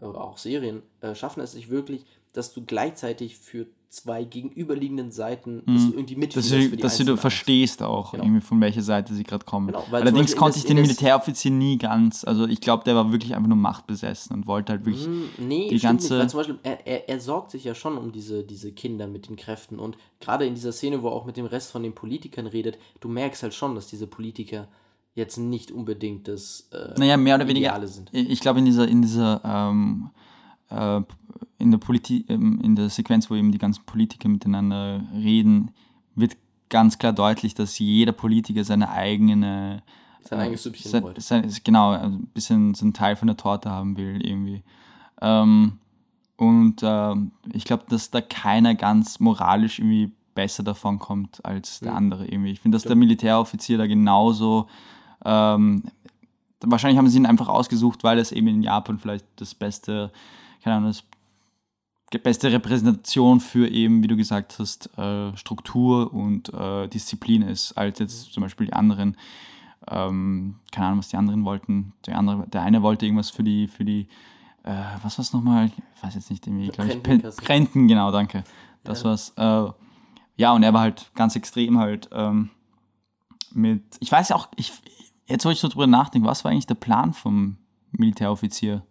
auch 0.00 0.36
Serien, 0.38 0.82
äh, 1.00 1.14
schaffen 1.14 1.40
es 1.40 1.52
sich 1.52 1.70
wirklich, 1.70 2.04
dass 2.32 2.52
du 2.52 2.64
gleichzeitig 2.64 3.36
für 3.38 3.66
zwei 3.90 4.24
gegenüberliegenden 4.24 5.12
Seiten, 5.12 5.62
dass 5.66 5.82
Mhm. 5.82 5.90
du 5.90 5.96
irgendwie 5.98 6.14
dass 6.14 6.20
mitfieberst 6.48 6.72
du, 6.72 6.76
dass 6.78 6.96
du 6.96 7.16
verstehst 7.18 7.82
auch, 7.82 8.12
Genau. 8.12 8.24
irgendwie 8.24 8.40
von 8.40 8.58
welcher 8.62 8.80
Seite 8.80 9.12
sie 9.12 9.22
gerade 9.22 9.44
kommen. 9.44 9.66
Genau, 9.66 9.84
Allerdings 9.90 10.34
konnte 10.34 10.56
ich 10.58 10.64
den 10.64 10.76
Militäroffizier 10.80 11.50
nie 11.50 11.76
ganz, 11.76 12.24
also 12.24 12.46
ich 12.46 12.62
glaube, 12.62 12.84
der 12.84 12.94
war 12.94 13.12
wirklich 13.12 13.34
einfach 13.34 13.48
nur 13.48 13.58
machtbesessen 13.58 14.34
und 14.34 14.46
wollte 14.46 14.72
halt 14.72 14.86
wirklich. 14.86 15.06
Mm, 15.06 15.46
Nee, 15.46 15.68
die 15.68 15.78
ganze- 15.78 16.16
nicht, 16.18 16.30
zum 16.30 16.38
Beispiel, 16.38 16.58
er, 16.62 16.86
er, 16.86 17.06
er 17.10 17.20
sorgt 17.20 17.50
sich 17.50 17.64
ja 17.64 17.74
schon 17.74 17.98
um 17.98 18.12
diese, 18.12 18.44
diese 18.44 18.72
Kinder 18.72 19.06
mit 19.06 19.28
den 19.28 19.36
Kräften 19.36 19.78
und 19.78 19.98
gerade 20.20 20.46
in 20.46 20.54
dieser 20.54 20.72
Szene, 20.72 21.02
wo 21.02 21.08
er 21.08 21.12
auch 21.12 21.26
mit 21.26 21.36
dem 21.36 21.44
Rest 21.44 21.70
von 21.70 21.82
den 21.82 21.94
Politikern 21.94 22.46
redet, 22.46 22.78
du 23.00 23.08
merkst 23.08 23.42
halt 23.42 23.52
schon, 23.52 23.74
dass 23.74 23.88
diese 23.88 24.06
Politiker 24.06 24.68
jetzt 25.14 25.36
nicht 25.36 25.70
unbedingt 25.70 26.28
das 26.28 26.66
äh, 26.72 26.98
Naja, 26.98 27.18
mehr 27.18 27.34
oder 27.34 27.46
weniger. 27.46 27.86
Sind. 27.86 28.08
Ich 28.14 28.40
glaube, 28.40 28.60
in 28.60 28.64
dieser, 28.64 28.88
in 28.88 29.02
dieser, 29.02 29.42
ähm, 29.44 30.08
äh, 30.72 31.02
in 31.58 31.70
der 31.70 31.78
Politik, 31.78 32.28
ähm, 32.28 32.60
in 32.62 32.74
der 32.76 32.88
Sequenz, 32.90 33.30
wo 33.30 33.34
eben 33.34 33.52
die 33.52 33.58
ganzen 33.58 33.84
Politiker 33.84 34.28
miteinander 34.28 35.02
reden, 35.14 35.70
wird 36.14 36.36
ganz 36.68 36.98
klar 36.98 37.12
deutlich, 37.12 37.54
dass 37.54 37.78
jeder 37.78 38.12
Politiker 38.12 38.64
seine 38.64 38.90
eigene 38.90 39.82
Sein 40.22 40.38
äh, 40.38 40.42
eigenes 40.42 40.62
Süppchen 40.62 40.90
sein, 40.90 41.02
wollte. 41.02 41.20
sein, 41.20 41.52
genau, 41.64 41.90
also 41.90 42.16
ein 42.16 42.26
bisschen 42.34 42.74
so 42.74 42.84
einen 42.84 42.94
Teil 42.94 43.16
von 43.16 43.28
der 43.28 43.36
Torte 43.36 43.70
haben 43.70 43.96
will, 43.96 44.24
irgendwie. 44.26 44.62
Ähm, 45.20 45.78
und 46.36 46.80
ähm, 46.82 47.30
ich 47.52 47.64
glaube, 47.64 47.84
dass 47.88 48.10
da 48.10 48.20
keiner 48.20 48.74
ganz 48.74 49.20
moralisch 49.20 49.78
irgendwie 49.78 50.10
besser 50.34 50.62
davon 50.62 50.98
kommt 50.98 51.44
als 51.44 51.80
der 51.80 51.92
Mhm. 51.92 51.96
andere 51.98 52.26
irgendwie. 52.26 52.52
Ich 52.52 52.60
finde, 52.60 52.76
dass 52.76 52.84
der 52.84 52.96
Militäroffizier 52.96 53.76
da 53.78 53.86
genauso 53.86 54.66
ähm, 55.24 55.84
wahrscheinlich 56.64 56.98
haben 56.98 57.08
sie 57.08 57.18
ihn 57.18 57.26
einfach 57.26 57.48
ausgesucht, 57.48 58.02
weil 58.02 58.18
es 58.18 58.32
eben 58.32 58.48
in 58.48 58.62
Japan 58.62 58.98
vielleicht 58.98 59.26
das 59.36 59.54
beste, 59.54 60.10
keine 60.62 60.76
Ahnung, 60.76 60.90
das 60.90 61.04
die 62.12 62.18
beste 62.18 62.52
Repräsentation 62.52 63.40
für 63.40 63.68
eben, 63.68 64.02
wie 64.02 64.06
du 64.06 64.16
gesagt 64.16 64.58
hast, 64.58 64.90
äh, 64.98 65.34
Struktur 65.36 66.12
und 66.12 66.52
äh, 66.52 66.86
Disziplin 66.88 67.40
ist, 67.40 67.72
als 67.72 67.98
jetzt 68.00 68.32
zum 68.34 68.42
Beispiel 68.42 68.66
die 68.66 68.74
anderen, 68.74 69.16
ähm, 69.88 70.56
keine 70.70 70.88
Ahnung, 70.88 70.98
was 70.98 71.08
die 71.08 71.16
anderen 71.16 71.44
wollten. 71.46 71.94
Der, 72.06 72.18
andere, 72.18 72.46
der 72.48 72.62
eine 72.62 72.82
wollte 72.82 73.06
irgendwas 73.06 73.30
für 73.30 73.42
die, 73.42 73.66
für 73.66 73.86
die, 73.86 74.08
äh, 74.62 74.74
was 75.02 75.16
war 75.16 75.22
es 75.22 75.32
nochmal? 75.32 75.70
Ich 75.96 76.02
weiß 76.02 76.14
jetzt 76.14 76.30
nicht, 76.30 76.46
irgendwie, 76.46 76.68
glaube 76.68 76.92
ich. 76.92 77.48
Renten, 77.48 77.88
genau, 77.88 78.10
danke. 78.12 78.44
Das 78.84 79.02
Ja. 79.02 79.08
war's. 79.10 79.32
Äh, 79.36 79.72
ja, 80.36 80.52
und 80.52 80.62
er 80.64 80.74
war 80.74 80.82
halt 80.82 81.10
ganz 81.14 81.34
extrem 81.34 81.78
halt 81.78 82.10
ähm, 82.12 82.50
mit, 83.54 83.82
ich 84.00 84.12
weiß 84.12 84.28
ja 84.30 84.36
auch, 84.36 84.48
ich, 84.56 84.72
jetzt 85.26 85.46
wo 85.46 85.50
ich 85.50 85.60
so 85.60 85.68
drüber 85.68 85.86
nachdenke, 85.86 86.28
was 86.28 86.44
war 86.44 86.50
eigentlich 86.50 86.66
der 86.66 86.74
Plan 86.74 87.14
vom 87.14 87.56
Militäroffizier? 87.92 88.84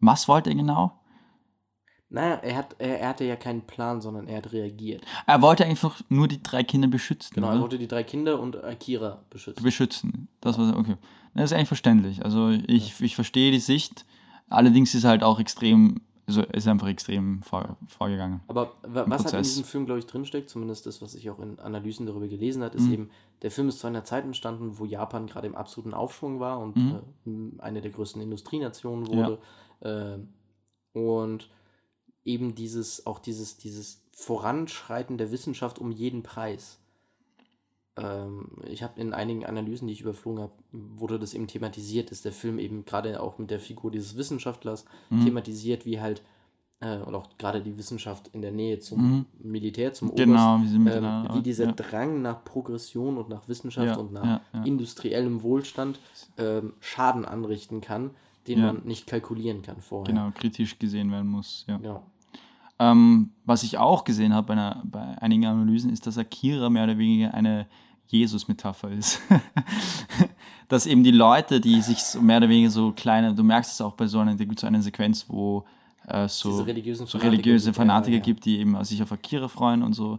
Was 0.00 0.28
wollte 0.28 0.50
er 0.50 0.56
genau? 0.56 1.00
Naja, 2.14 2.36
er, 2.36 2.56
hat, 2.56 2.76
er, 2.78 3.00
er 3.00 3.08
hatte 3.08 3.24
ja 3.24 3.36
keinen 3.36 3.62
Plan, 3.62 4.00
sondern 4.00 4.26
er 4.28 4.38
hat 4.38 4.52
reagiert. 4.52 5.02
Er 5.26 5.42
wollte 5.42 5.64
einfach 5.66 6.00
nur 6.08 6.28
die 6.28 6.42
drei 6.42 6.62
Kinder 6.62 6.88
beschützen. 6.88 7.34
Genau, 7.34 7.48
er 7.48 7.52
oder? 7.54 7.62
wollte 7.62 7.78
die 7.78 7.88
drei 7.88 8.04
Kinder 8.04 8.38
und 8.40 8.62
Akira 8.64 9.22
beschützen. 9.30 9.62
beschützen. 9.62 10.28
Das 10.40 10.58
war 10.58 10.76
okay. 10.78 10.96
Das 11.34 11.46
ist 11.50 11.52
eigentlich 11.52 11.68
verständlich. 11.68 12.24
Also 12.24 12.50
ich, 12.50 13.00
ich 13.00 13.14
verstehe 13.14 13.50
die 13.50 13.58
Sicht. 13.58 14.06
Allerdings 14.48 14.94
ist 14.94 15.04
halt 15.04 15.24
auch 15.24 15.40
extrem, 15.40 16.00
also 16.28 16.42
ist 16.42 16.68
einfach 16.68 16.86
extrem 16.86 17.42
vor, 17.42 17.76
vorgegangen. 17.88 18.40
Aber 18.46 18.72
wa- 18.82 19.04
was 19.08 19.24
halt 19.24 19.34
in 19.34 19.42
diesem 19.42 19.64
Film, 19.64 19.84
glaube 19.86 19.98
ich, 19.98 20.06
drinsteckt, 20.06 20.48
zumindest 20.48 20.86
das, 20.86 21.02
was 21.02 21.14
ich 21.16 21.28
auch 21.30 21.40
in 21.40 21.58
Analysen 21.58 22.06
darüber 22.06 22.28
gelesen 22.28 22.62
habe, 22.62 22.76
ist 22.76 22.86
Mhm. 22.86 22.92
eben, 22.92 23.10
der 23.42 23.50
Film 23.50 23.68
ist 23.68 23.80
zu 23.80 23.86
einer 23.88 24.04
Zeit 24.04 24.24
entstanden, 24.24 24.78
wo 24.78 24.84
Japan 24.84 25.26
gerade 25.26 25.46
im 25.48 25.56
absoluten 25.56 25.92
Aufschwung 25.94 26.38
war 26.38 26.60
und 26.60 26.76
Mhm. 26.76 27.00
äh, 27.58 27.62
eine 27.62 27.80
der 27.80 27.90
größten 27.90 28.22
Industrienationen 28.22 29.08
wurde. 29.08 29.38
Ähm, 29.82 30.28
und 30.92 31.48
eben 32.24 32.54
dieses, 32.54 33.06
auch 33.06 33.18
dieses, 33.18 33.56
dieses 33.58 34.00
Voranschreiten 34.12 35.18
der 35.18 35.30
Wissenschaft 35.30 35.78
um 35.78 35.90
jeden 35.90 36.22
Preis. 36.22 36.78
Ähm, 37.96 38.48
ich 38.68 38.82
habe 38.82 39.00
in 39.00 39.12
einigen 39.14 39.44
Analysen, 39.46 39.86
die 39.86 39.92
ich 39.94 40.00
überflogen 40.00 40.40
habe, 40.42 40.52
wurde 40.72 41.18
das 41.18 41.34
eben 41.34 41.46
thematisiert, 41.46 42.10
dass 42.10 42.22
der 42.22 42.32
Film 42.32 42.58
eben 42.58 42.84
gerade 42.84 43.20
auch 43.22 43.38
mit 43.38 43.50
der 43.50 43.60
Figur 43.60 43.90
dieses 43.90 44.16
Wissenschaftlers 44.16 44.84
Mhm. 45.10 45.24
thematisiert, 45.24 45.86
wie 45.86 46.00
halt, 46.00 46.22
äh, 46.80 46.98
und 46.98 47.14
auch 47.14 47.28
gerade 47.38 47.60
die 47.62 47.78
Wissenschaft 47.78 48.28
in 48.32 48.42
der 48.42 48.50
Nähe 48.50 48.80
zum 48.80 49.00
Mhm. 49.00 49.26
Militär, 49.38 49.92
zum 49.94 50.08
Oberst, 50.10 50.24
Genau, 50.24 50.58
wie 50.60 50.66
sie 50.66 50.76
ähm, 50.76 51.28
wie 51.34 51.42
dieser 51.42 51.66
ja. 51.66 51.72
Drang 51.72 52.20
nach 52.22 52.44
Progression 52.44 53.16
und 53.16 53.28
nach 53.28 53.46
Wissenschaft 53.48 53.86
Ja, 53.86 53.96
und 53.96 54.12
nach 54.12 54.40
ja, 54.52 54.62
industriellem 54.64 55.42
Wohlstand 55.42 56.00
ähm, 56.36 56.72
Schaden 56.80 57.24
anrichten 57.24 57.80
kann, 57.80 58.10
den 58.48 58.60
man 58.60 58.82
nicht 58.84 59.06
kalkulieren 59.06 59.62
kann 59.62 59.80
vorher. 59.80 60.12
Genau, 60.12 60.30
kritisch 60.34 60.78
gesehen 60.78 61.10
werden 61.12 61.30
muss. 61.30 61.64
Ja. 61.68 61.76
Genau. 61.78 62.02
Ähm, 62.78 63.30
was 63.44 63.62
ich 63.62 63.78
auch 63.78 64.04
gesehen 64.04 64.34
habe 64.34 64.48
bei, 64.48 64.52
einer, 64.54 64.82
bei 64.84 65.18
einigen 65.20 65.46
Analysen, 65.46 65.90
ist, 65.90 66.06
dass 66.06 66.18
Akira 66.18 66.70
mehr 66.70 66.84
oder 66.84 66.98
weniger 66.98 67.32
eine 67.34 67.66
Jesus-Metapher 68.06 68.90
ist. 68.90 69.20
dass 70.68 70.86
eben 70.86 71.04
die 71.04 71.10
Leute, 71.10 71.60
die 71.60 71.80
sich 71.80 72.02
so 72.02 72.20
mehr 72.20 72.38
oder 72.38 72.48
weniger 72.48 72.70
so 72.70 72.92
kleine, 72.92 73.34
du 73.34 73.44
merkst 73.44 73.72
es 73.72 73.80
auch 73.80 73.94
bei 73.94 74.06
so 74.06 74.18
einer, 74.18 74.34
da 74.34 74.44
gibt 74.44 74.58
es 74.58 74.62
so 74.62 74.66
eine 74.66 74.82
Sequenz, 74.82 75.26
wo 75.28 75.64
äh, 76.06 76.28
so, 76.28 76.62
religiösen 76.62 77.06
so 77.06 77.18
Fanatiker 77.18 77.32
religiöse 77.32 77.66
gibt, 77.66 77.76
ja, 77.76 77.82
Fanatiker 77.82 78.16
ja. 78.16 78.22
gibt, 78.22 78.44
die 78.44 78.58
eben 78.58 78.84
sich 78.84 79.02
auf 79.02 79.12
Akira 79.12 79.48
freuen 79.48 79.82
und 79.82 79.92
so. 79.92 80.18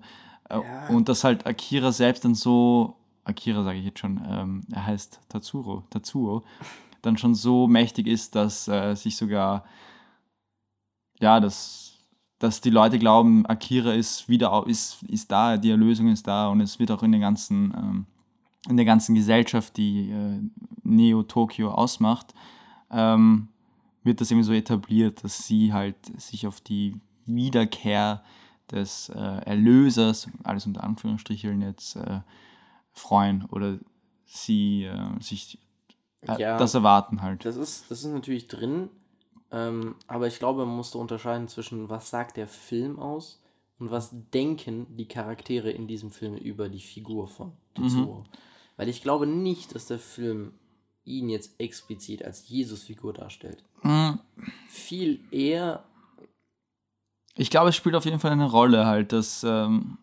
Äh, 0.49 0.55
Ja. 0.55 0.87
Und 0.89 1.09
dass 1.09 1.23
halt 1.23 1.45
Akira 1.45 1.91
selbst 1.91 2.23
dann 2.25 2.35
so, 2.35 2.95
Akira 3.23 3.63
sage 3.63 3.79
ich 3.79 3.85
jetzt 3.85 3.99
schon, 3.99 4.21
ähm, 4.27 4.61
er 4.71 4.85
heißt 4.85 5.19
Tatsuro, 5.29 5.83
Tatsuo, 5.89 6.43
dann 7.01 7.17
schon 7.17 7.35
so 7.35 7.67
mächtig 7.67 8.07
ist, 8.07 8.35
dass 8.35 8.67
äh, 8.67 8.95
sich 8.95 9.17
sogar, 9.17 9.65
ja, 11.19 11.39
dass, 11.39 11.84
dass 12.39 12.61
die 12.61 12.69
Leute 12.69 12.99
glauben, 12.99 13.45
Akira 13.45 13.93
ist 13.93 14.27
wieder, 14.27 14.63
ist, 14.67 15.03
ist 15.03 15.31
da, 15.31 15.57
die 15.57 15.69
Erlösung 15.71 16.09
ist 16.09 16.27
da 16.27 16.49
und 16.49 16.61
es 16.61 16.79
wird 16.79 16.91
auch 16.91 17.03
in 17.03 17.11
der 17.11 17.21
ganzen, 17.21 17.73
ähm, 17.75 18.05
in 18.67 18.77
der 18.77 18.85
ganzen 18.85 19.15
Gesellschaft, 19.15 19.77
die 19.77 20.11
äh, 20.11 20.41
Neo-Tokio 20.83 21.71
ausmacht, 21.71 22.33
ähm, 22.91 23.47
wird 24.03 24.21
das 24.21 24.31
irgendwie 24.31 24.45
so 24.47 24.53
etabliert, 24.53 25.23
dass 25.23 25.47
sie 25.47 25.73
halt 25.73 25.95
sich 26.21 26.45
auf 26.45 26.61
die 26.61 26.99
Wiederkehr 27.25 28.23
des 28.71 29.09
äh, 29.09 29.19
Erlösers, 29.19 30.27
alles 30.43 30.65
unter 30.65 30.83
Anführungsstricheln 30.83 31.61
jetzt, 31.61 31.95
äh, 31.95 32.21
freuen 32.91 33.45
oder 33.45 33.77
sie 34.25 34.83
äh, 34.83 35.21
sich 35.21 35.59
äh, 36.21 36.39
Ja. 36.39 36.57
das 36.57 36.73
erwarten 36.73 37.21
halt. 37.21 37.45
Das 37.45 37.55
ist, 37.55 37.89
das 37.89 38.03
ist 38.03 38.11
natürlich 38.11 38.47
drin, 38.47 38.89
ähm, 39.51 39.95
aber 40.07 40.27
ich 40.27 40.39
glaube, 40.39 40.65
man 40.65 40.75
muss 40.75 40.91
da 40.91 40.99
unterscheiden 40.99 41.47
zwischen, 41.47 41.89
was 41.89 42.09
sagt 42.09 42.37
der 42.37 42.47
Film 42.47 42.99
aus 42.99 43.41
und 43.79 43.91
was 43.91 44.11
denken 44.33 44.87
die 44.97 45.07
Charaktere 45.07 45.69
in 45.71 45.87
diesem 45.87 46.11
Film 46.11 46.35
über 46.35 46.69
die 46.69 46.79
Figur 46.81 47.27
von 47.27 47.53
Tetsuo. 47.75 48.23
Weil 48.77 48.89
ich 48.89 49.01
glaube 49.01 49.27
nicht, 49.27 49.75
dass 49.75 49.85
der 49.87 49.99
Film 49.99 50.53
ihn 51.03 51.29
jetzt 51.29 51.59
explizit 51.59 52.23
als 52.25 52.47
Jesus-Figur 52.49 53.13
darstellt. 53.13 53.63
Mm, 53.83 54.13
Viel 54.67 55.19
eher, 55.31 55.83
Ich 57.35 57.49
glaube, 57.49 57.69
es 57.69 57.75
spielt 57.75 57.95
auf 57.95 58.05
jeden 58.05 58.19
Fall 58.19 58.31
eine 58.31 58.49
Rolle 58.49 58.85
halt, 58.85 59.11
dass 59.11 59.43
ähm, 59.43 59.97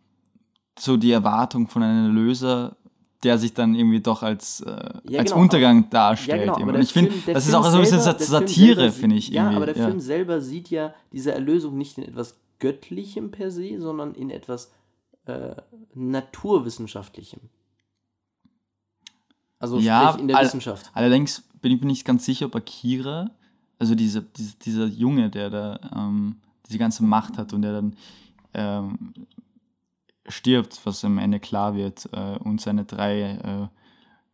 so 0.78 0.96
die 0.96 1.11
Erwartung 1.12 1.66
von 1.68 1.83
einem 1.83 2.07
Erlöser, 2.07 2.76
der 3.22 3.38
sich 3.38 3.54
dann 3.54 3.74
irgendwie 3.74 4.00
doch 4.00 4.22
als, 4.22 4.61
äh, 4.62 4.70
Ja, 5.08 5.20
als 5.20 5.30
genau, 5.30 5.42
Untergang 5.42 5.88
darstellt. 5.90 6.46
ja 6.46 6.54
genau, 6.54 6.68
aber 6.68 6.78
ich 6.80 6.92
finde, 6.92 7.12
Film- 7.12 7.35
das 7.35 7.44
ist 7.44 7.50
Film 7.50 7.62
auch 7.62 7.70
so 7.70 7.76
ein 7.76 7.82
bisschen 7.82 8.00
selber- 8.00 8.18
Satire, 8.24 8.90
finde 8.92 9.16
ich. 9.16 9.28
Ja, 9.28 9.42
irgendwie. 9.44 9.56
aber 9.56 9.66
der 9.66 9.76
ja. 9.76 9.87
Film 9.87 10.00
selber 10.00 10.40
sieht 10.40 10.70
ja 10.70 10.94
diese 11.12 11.32
Erlösung 11.32 11.78
nicht 11.78 11.98
in 11.98 12.04
etwas 12.04 12.37
Göttlichem 12.58 13.30
per 13.30 13.50
se, 13.50 13.80
sondern 13.80 14.14
in 14.14 14.30
etwas 14.30 14.72
äh, 15.26 15.54
Naturwissenschaftlichem. 15.94 17.40
Also 19.58 19.78
Ja, 19.78 20.16
in 20.16 20.28
der 20.28 20.37
all- 20.37 20.44
Wissenschaft. 20.44 20.90
Allerdings 20.94 21.42
bin 21.61 21.72
ich 21.72 21.80
mir 21.80 21.87
nicht 21.87 22.04
ganz 22.04 22.24
sicher, 22.24 22.46
ob 22.46 22.56
Akira, 22.56 23.30
also 23.78 23.94
diese, 23.94 24.22
diese, 24.22 24.56
dieser 24.56 24.87
Junge, 24.87 25.30
der 25.30 25.50
da 25.50 25.78
ähm, 25.94 26.37
diese 26.68 26.78
ganze 26.78 27.04
Macht 27.04 27.38
hat 27.38 27.52
und 27.52 27.62
der 27.62 27.72
dann 27.72 27.96
ähm, 28.54 28.98
stirbt, 30.28 30.80
was 30.85 31.04
am 31.04 31.18
Ende 31.18 31.40
klar 31.40 31.74
wird, 31.74 32.08
äh, 32.12 32.37
und 32.38 32.61
seine 32.61 32.85
drei 32.85 33.20
äh, 33.22 33.68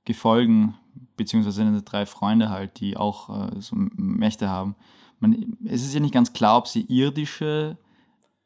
Gefolgen, 0.04 0.74
beziehungsweise 1.16 1.56
seine 1.58 1.82
drei 1.82 2.06
Freunde 2.06 2.50
halt, 2.50 2.80
die 2.80 2.96
auch 2.96 3.50
äh, 3.50 3.60
so 3.60 3.76
Mächte 3.76 4.48
haben. 4.48 4.74
Man, 5.20 5.56
es 5.64 5.82
ist 5.82 5.94
ja 5.94 6.00
nicht 6.00 6.14
ganz 6.14 6.32
klar, 6.32 6.58
ob 6.58 6.68
sie 6.68 6.82
irdische, 6.82 7.76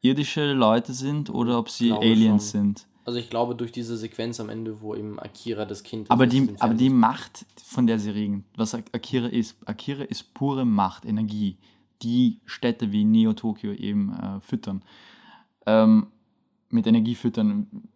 irdische 0.01 0.53
Leute 0.53 0.93
sind 0.93 1.31
oder 1.31 1.59
ob 1.59 1.69
sie 1.69 1.93
Aliens 1.93 2.51
schon. 2.51 2.61
sind. 2.63 2.87
Also 3.05 3.19
ich 3.19 3.29
glaube 3.31 3.57
durch 3.57 3.73
diese 3.73 3.97
Sequenz 3.97 4.39
am 4.39 4.49
Ende, 4.49 4.81
wo 4.81 4.95
eben 4.95 5.19
Akira 5.19 5.65
das 5.65 5.83
Kind 5.83 6.09
Aber 6.11 6.25
ist, 6.25 6.33
die, 6.33 6.55
aber 6.61 6.75
die 6.75 6.89
Macht, 6.89 7.45
von 7.65 7.87
der 7.87 7.99
sie 7.99 8.11
reden, 8.11 8.45
was 8.57 8.75
Ak- 8.75 8.91
Akira 8.93 9.27
ist, 9.27 9.57
Akira 9.67 10.05
ist 10.05 10.33
pure 10.35 10.65
Macht, 10.65 11.05
Energie, 11.05 11.59
die 12.03 12.39
Städte 12.47 12.93
wie 12.93 13.05
Neo-Tokio 13.05 13.73
eben 13.73 14.13
äh, 14.13 14.41
füttern. 14.41 14.83
Ähm, 15.67 16.07
mit 16.73 16.87
Energie 16.87 17.15
füttern. 17.15 17.89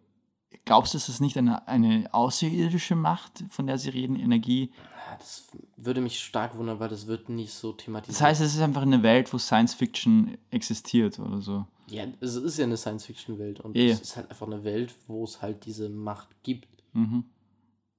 Glaubst 0.65 0.93
du, 0.93 0.97
ist 0.97 1.07
das 1.09 1.19
nicht 1.19 1.37
eine, 1.37 1.67
eine 1.67 2.13
außerirdische 2.13 2.95
Macht, 2.95 3.43
von 3.49 3.67
der 3.67 3.77
sie 3.77 3.89
reden, 3.89 4.15
Energie? 4.17 4.71
Das 5.19 5.47
würde 5.77 6.01
mich 6.01 6.19
stark 6.19 6.57
wundern, 6.57 6.79
weil 6.79 6.89
das 6.89 7.07
wird 7.07 7.29
nicht 7.29 7.53
so 7.53 7.71
thematisiert. 7.73 8.15
Das 8.15 8.21
heißt, 8.21 8.41
es 8.41 8.55
ist 8.55 8.61
einfach 8.61 8.81
eine 8.81 9.01
Welt, 9.03 9.31
wo 9.33 9.37
Science 9.37 9.73
Fiction 9.73 10.37
existiert 10.51 11.19
oder 11.19 11.41
so. 11.41 11.65
ja, 11.89 12.05
es 12.19 12.35
ist 12.35 12.57
ja 12.57 12.65
eine 12.65 12.75
Science-Fiction-Welt 12.75 13.61
und 13.61 13.75
Eh. 13.77 13.89
es 13.91 14.01
ist 14.01 14.17
halt 14.17 14.29
einfach 14.29 14.45
eine 14.47 14.63
Welt, 14.65 14.93
wo 15.07 15.23
es 15.23 15.41
halt 15.41 15.65
diese 15.65 15.87
Macht 15.87 16.27
gibt. 16.43 16.67
Mhm. 16.93 17.23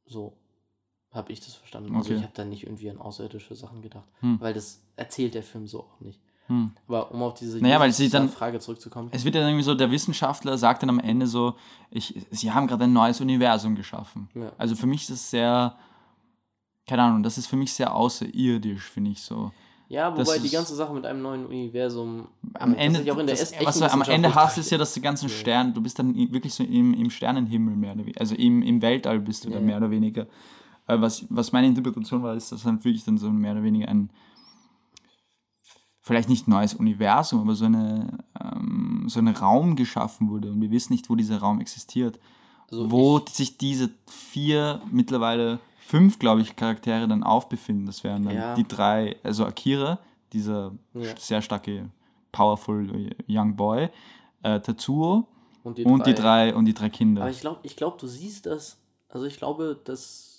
So 0.05 0.37
habe 1.11 1.33
ich 1.33 1.41
das 1.41 1.55
verstanden. 1.55 1.95
Also 1.97 2.11
Okay. 2.11 2.19
ich 2.19 2.23
habe 2.23 2.35
da 2.35 2.45
nicht 2.45 2.65
irgendwie 2.65 2.91
an 2.91 2.99
außerirdische 2.99 3.55
Sachen 3.55 3.81
gedacht, 3.81 4.07
Hm. 4.21 4.39
weil 4.41 4.53
das 4.53 4.83
erzählt 4.97 5.33
der 5.35 5.43
Film 5.43 5.67
so 5.67 5.81
auch 5.85 6.01
nicht. 6.01 6.21
Hm. 6.49 6.73
Aber 6.89 7.11
um 7.13 7.23
auf 7.23 7.35
diese 7.35 7.59
Naja, 7.61 7.79
weil 7.79 7.93
sie 7.93 8.09
dann- 8.09 8.29
Frage 8.29 8.59
zurückzukommen. 8.59 9.09
Es 9.13 9.25
wird 9.25 9.35
ja 9.35 9.43
irgendwie 9.47 9.63
so, 9.63 9.75
der 9.75 9.91
Wissenschaftler 9.91 10.57
sagt 10.59 10.83
dann 10.83 10.91
am 10.91 10.99
Ende 10.99 11.27
so, 11.27 11.55
ich, 11.91 12.15
sie 12.31 12.51
haben 12.53 12.67
gerade 12.67 12.85
ein 12.85 12.93
neues 12.93 13.21
Universum 13.21 13.75
geschaffen. 13.75 14.29
Ja. 14.35 14.51
Also 14.59 14.75
für 14.75 14.87
mich 14.87 15.03
ist 15.03 15.11
es 15.11 15.31
sehr, 15.31 15.75
keine 16.87 17.03
Ahnung, 17.03 17.23
das 17.23 17.37
ist 17.39 17.47
für 17.47 17.57
mich 17.57 17.73
sehr 17.73 17.95
außerirdisch, 17.95 18.83
finde 18.91 19.11
ich 19.11 19.21
so. 19.23 19.53
Ja, 19.91 20.11
das 20.11 20.27
wobei 20.29 20.39
die 20.39 20.47
ist- 20.47 20.53
ganze 20.53 20.75
Sache 20.75 20.93
mit 20.93 21.07
einem 21.07 21.23
neuen 21.23 21.47
Universum 21.47 22.29
Am 22.55 22.75
Ende, 22.75 23.01
auch 23.13 23.19
in 23.19 23.27
der 23.27 23.37
das, 23.37 23.53
was 23.63 23.79
du 23.79 23.91
am 23.91 24.03
Ende 24.03 24.35
hast, 24.35 24.59
ist 24.59 24.71
ja, 24.71 24.77
dass 24.79 24.93
die 24.93 25.01
ganzen. 25.01 25.29
Sterne, 25.31 25.73
du 25.73 25.81
bist 25.83 25.99
dann 25.99 26.15
wirklich 26.33 26.53
so 26.53 26.63
im, 26.63 26.93
im 26.95 27.09
Sternenhimmel 27.11 27.75
mehr 27.77 27.93
oder 27.93 28.03
weniger, 28.05 28.21
also 28.21 28.35
im, 28.35 28.63
im 28.63 28.83
Weltall 28.83 29.21
bist 29.21 29.45
du 29.45 29.49
Ja, 29.49 29.55
dann 29.57 29.65
mehr 29.67 29.79
oder 29.79 29.91
weniger. 29.91 30.23
Äh, 30.87 31.01
was, 31.01 31.25
was 31.31 31.53
meine 31.53 31.67
Interpretation 31.69 32.23
war, 32.23 32.35
ist, 32.35 32.53
dass 32.53 32.63
dann 32.65 32.83
wirklich 32.85 33.05
dann 33.05 33.17
so 33.19 33.31
mehr 33.31 33.53
oder 33.53 33.63
weniger 33.63 33.89
ein, 33.89 34.11
vielleicht 36.09 36.29
nicht 36.29 36.49
neues 36.49 36.75
Universum, 36.75 37.41
aber 37.43 37.55
so, 37.55 37.67
eine, 37.67 38.19
ähm, 38.43 39.05
so 39.09 39.21
ein 39.21 39.29
Raum 39.29 39.77
geschaffen 39.77 40.29
wurde 40.31 40.51
und 40.51 40.61
wir 40.61 40.71
wissen 40.73 40.93
nicht, 40.93 41.09
wo 41.09 41.15
dieser 41.15 41.39
Raum 41.39 41.61
existiert. 41.61 42.19
Also 42.71 42.91
wo 42.91 43.19
ich- 43.19 43.29
sich 43.35 43.59
diese 43.59 43.91
vier, 44.07 44.81
mittlerweile 44.91 45.59
fünf, 45.81 46.19
glaube 46.19 46.41
ich, 46.43 46.57
Charaktere 46.57 47.07
dann 47.09 47.23
aufbefinden. 47.23 47.87
Das 47.87 48.03
wären 48.05 48.25
dann 48.25 48.35
Ja. 48.35 48.55
die 48.55 48.67
drei, 48.67 49.17
also 49.23 49.45
Akira, 49.47 49.99
dieser 50.33 50.73
Ja. 50.95 51.17
sehr 51.17 51.41
starke, 51.43 51.89
powerful 52.33 53.11
Young 53.29 53.57
Boy, 53.57 53.89
äh, 54.43 54.61
Tatsuo 54.61 55.27
und 55.65 55.79
die 55.79 55.85
und 55.85 56.01
drei, 56.01 56.05
die 56.13 56.15
drei 56.15 56.55
und 56.55 56.65
die 56.67 56.75
drei 56.75 56.89
Kinder. 56.91 57.23
Aber 57.23 57.31
ich 57.31 57.41
glaube, 57.41 57.61
ich 57.63 57.75
glaub, 57.77 57.97
du 57.99 58.07
siehst 58.07 58.45
das. 58.47 58.77
Also 59.09 59.25
ich 59.27 59.39
glaube, 59.39 59.81
dass. 59.85 60.38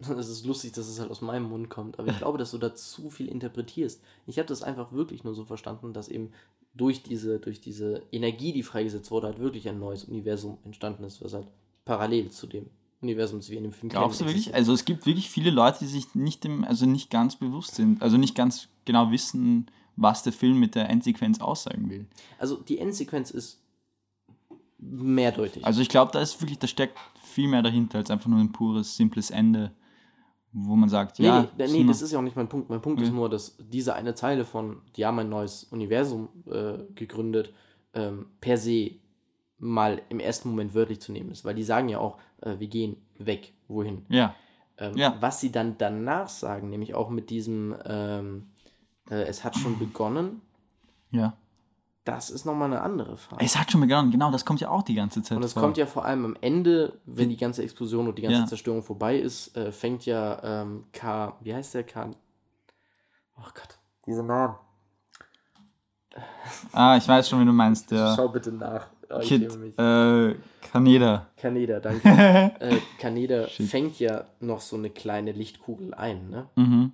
Es 0.18 0.28
ist 0.28 0.46
lustig, 0.46 0.72
dass 0.72 0.88
es 0.88 0.98
halt 0.98 1.10
aus 1.10 1.20
meinem 1.20 1.48
Mund 1.48 1.68
kommt, 1.68 1.98
aber 1.98 2.08
ich 2.08 2.18
glaube, 2.18 2.38
dass 2.38 2.52
du 2.52 2.58
da 2.58 2.74
zu 2.74 3.10
viel 3.10 3.28
interpretierst. 3.28 4.02
Ich 4.26 4.38
habe 4.38 4.48
das 4.48 4.62
einfach 4.62 4.92
wirklich 4.92 5.24
nur 5.24 5.34
so 5.34 5.44
verstanden, 5.44 5.92
dass 5.92 6.08
eben 6.08 6.32
durch 6.74 7.02
diese, 7.02 7.38
durch 7.38 7.60
diese 7.60 8.02
Energie, 8.12 8.52
die 8.52 8.62
freigesetzt 8.62 9.10
wurde, 9.10 9.26
halt 9.26 9.38
wirklich 9.38 9.68
ein 9.68 9.78
neues 9.78 10.04
Universum 10.04 10.58
entstanden 10.64 11.04
ist, 11.04 11.22
was 11.22 11.34
halt 11.34 11.48
parallel 11.84 12.30
zu 12.30 12.46
dem 12.46 12.66
Universum, 13.02 13.40
das 13.40 13.50
wir 13.50 13.58
in 13.58 13.64
dem 13.64 13.72
Film 13.72 13.90
Glaubst 13.90 14.20
du 14.20 14.24
kennen, 14.24 14.30
wirklich? 14.30 14.46
existiert. 14.46 14.56
Also 14.56 14.72
es 14.72 14.84
gibt 14.84 15.06
wirklich 15.06 15.30
viele 15.30 15.50
Leute, 15.50 15.80
die 15.80 15.86
sich 15.86 16.14
nicht 16.14 16.44
dem, 16.44 16.64
also 16.64 16.86
nicht 16.86 17.10
ganz 17.10 17.36
bewusst 17.36 17.74
sind, 17.74 18.00
also 18.02 18.16
nicht 18.16 18.34
ganz 18.34 18.68
genau 18.84 19.10
wissen, 19.10 19.66
was 19.96 20.22
der 20.22 20.32
Film 20.32 20.58
mit 20.58 20.74
der 20.74 20.88
Endsequenz 20.88 21.40
aussagen 21.40 21.90
will. 21.90 22.06
Also 22.38 22.56
die 22.56 22.78
Endsequenz 22.78 23.30
ist 23.30 23.58
mehrdeutig. 24.78 25.64
Also 25.64 25.82
ich 25.82 25.88
glaube, 25.88 26.12
da 26.12 26.20
ist 26.20 26.40
wirklich, 26.40 26.58
da 26.58 26.66
steckt 26.66 26.96
viel 27.22 27.48
mehr 27.48 27.62
dahinter 27.62 27.98
als 27.98 28.10
einfach 28.10 28.28
nur 28.28 28.40
ein 28.40 28.52
pures, 28.52 28.96
simples 28.96 29.30
Ende, 29.30 29.72
wo 30.52 30.74
man 30.76 30.88
sagt, 30.88 31.18
Nee, 31.18 31.26
ja, 31.26 31.48
nee, 31.56 31.64
ist 31.64 31.72
nee, 31.72 31.84
das 31.84 32.02
ist 32.02 32.12
ja 32.12 32.18
auch 32.18 32.22
nicht 32.22 32.36
mein 32.36 32.48
Punkt. 32.48 32.68
Mein 32.70 32.80
Punkt 32.82 33.00
ist 33.00 33.08
Ja. 33.08 33.14
nur, 33.14 33.28
dass 33.28 33.56
diese 33.58 33.94
eine 33.94 34.14
Zeile 34.14 34.44
von, 34.44 34.82
die 34.96 35.06
haben 35.06 35.18
ein 35.20 35.28
neues 35.28 35.64
Universum 35.64 36.28
äh, 36.50 36.78
gegründet, 36.94 37.52
ähm, 37.94 38.26
per 38.40 38.56
se 38.56 38.92
mal 39.58 40.00
im 40.08 40.20
ersten 40.20 40.48
Moment 40.50 40.74
wörtlich 40.74 41.00
zu 41.00 41.12
nehmen 41.12 41.30
ist. 41.30 41.44
Weil 41.44 41.54
die 41.54 41.62
sagen 41.62 41.88
ja 41.88 41.98
auch, 41.98 42.18
äh, 42.40 42.58
wir 42.58 42.66
gehen 42.68 42.96
weg. 43.18 43.52
Wohin? 43.68 44.04
ja, 44.08 44.34
Ähm, 44.78 44.96
Ja. 44.96 45.16
Was 45.20 45.40
sie 45.40 45.52
dann 45.52 45.76
danach 45.78 46.28
sagen, 46.28 46.70
nämlich 46.70 46.94
auch 46.94 47.10
mit 47.10 47.30
diesem, 47.30 47.76
ähm, 47.84 48.46
äh, 49.10 49.22
es 49.24 49.44
hat 49.44 49.54
schon 49.56 49.78
begonnen, 49.78 50.40
ja. 51.12 51.34
Das 52.04 52.30
ist 52.30 52.44
nochmal 52.46 52.72
eine 52.72 52.80
andere 52.82 53.16
Frage. 53.16 53.44
Es 53.44 53.58
hat 53.58 53.70
schon 53.70 53.80
begonnen, 53.82 54.10
genau, 54.10 54.30
das 54.30 54.44
kommt 54.44 54.60
ja 54.60 54.70
auch 54.70 54.82
die 54.82 54.94
ganze 54.94 55.22
Zeit 55.22 55.36
Und 55.36 55.44
es 55.44 55.54
kommt 55.54 55.76
ja 55.76 55.86
vor 55.86 56.04
allem 56.04 56.24
am 56.24 56.36
Ende, 56.40 56.98
wenn 57.04 57.28
die 57.28 57.36
ganze 57.36 57.62
Explosion 57.62 58.08
und 58.08 58.16
die 58.16 58.22
ganze 58.22 58.40
Ja. 58.40 58.46
Zerstörung 58.46 58.82
vorbei 58.82 59.18
ist, 59.18 59.56
äh, 59.56 59.70
fängt 59.70 60.06
ja 60.06 60.62
ähm, 60.62 60.84
K. 60.92 61.36
Wie 61.40 61.54
heißt 61.54 61.74
der 61.74 61.84
K? 61.84 62.10
Oh 63.36 63.42
Gott, 63.54 63.78
diese 64.06 64.22
Namen. 64.22 64.54
Ah, 66.72 66.96
ich 66.96 67.06
weiß 67.06 67.28
schon, 67.28 67.40
wie 67.40 67.44
du 67.44 67.52
meinst, 67.52 67.90
der 67.90 68.14
Schau 68.16 68.28
bitte 68.28 68.50
nach. 68.50 68.88
Oh, 69.08 69.18
ich 69.20 69.28
Kid, 69.28 69.42
äh, 69.78 70.34
Kaneda. 70.72 71.26
Kaneda, 71.36 71.80
danke. 71.80 72.08
äh, 72.60 72.76
Kaneda 72.98 73.48
Shit. 73.48 73.68
fängt 73.68 73.98
ja 73.98 74.24
noch 74.40 74.60
so 74.60 74.76
eine 74.76 74.90
kleine 74.90 75.32
Lichtkugel 75.32 75.94
ein, 75.94 76.30
ne? 76.30 76.46
Mhm. 76.56 76.92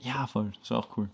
Ja, 0.00 0.26
voll. 0.26 0.52
Das 0.60 0.70
war 0.70 0.78
auch 0.78 0.88
cool. 0.96 1.08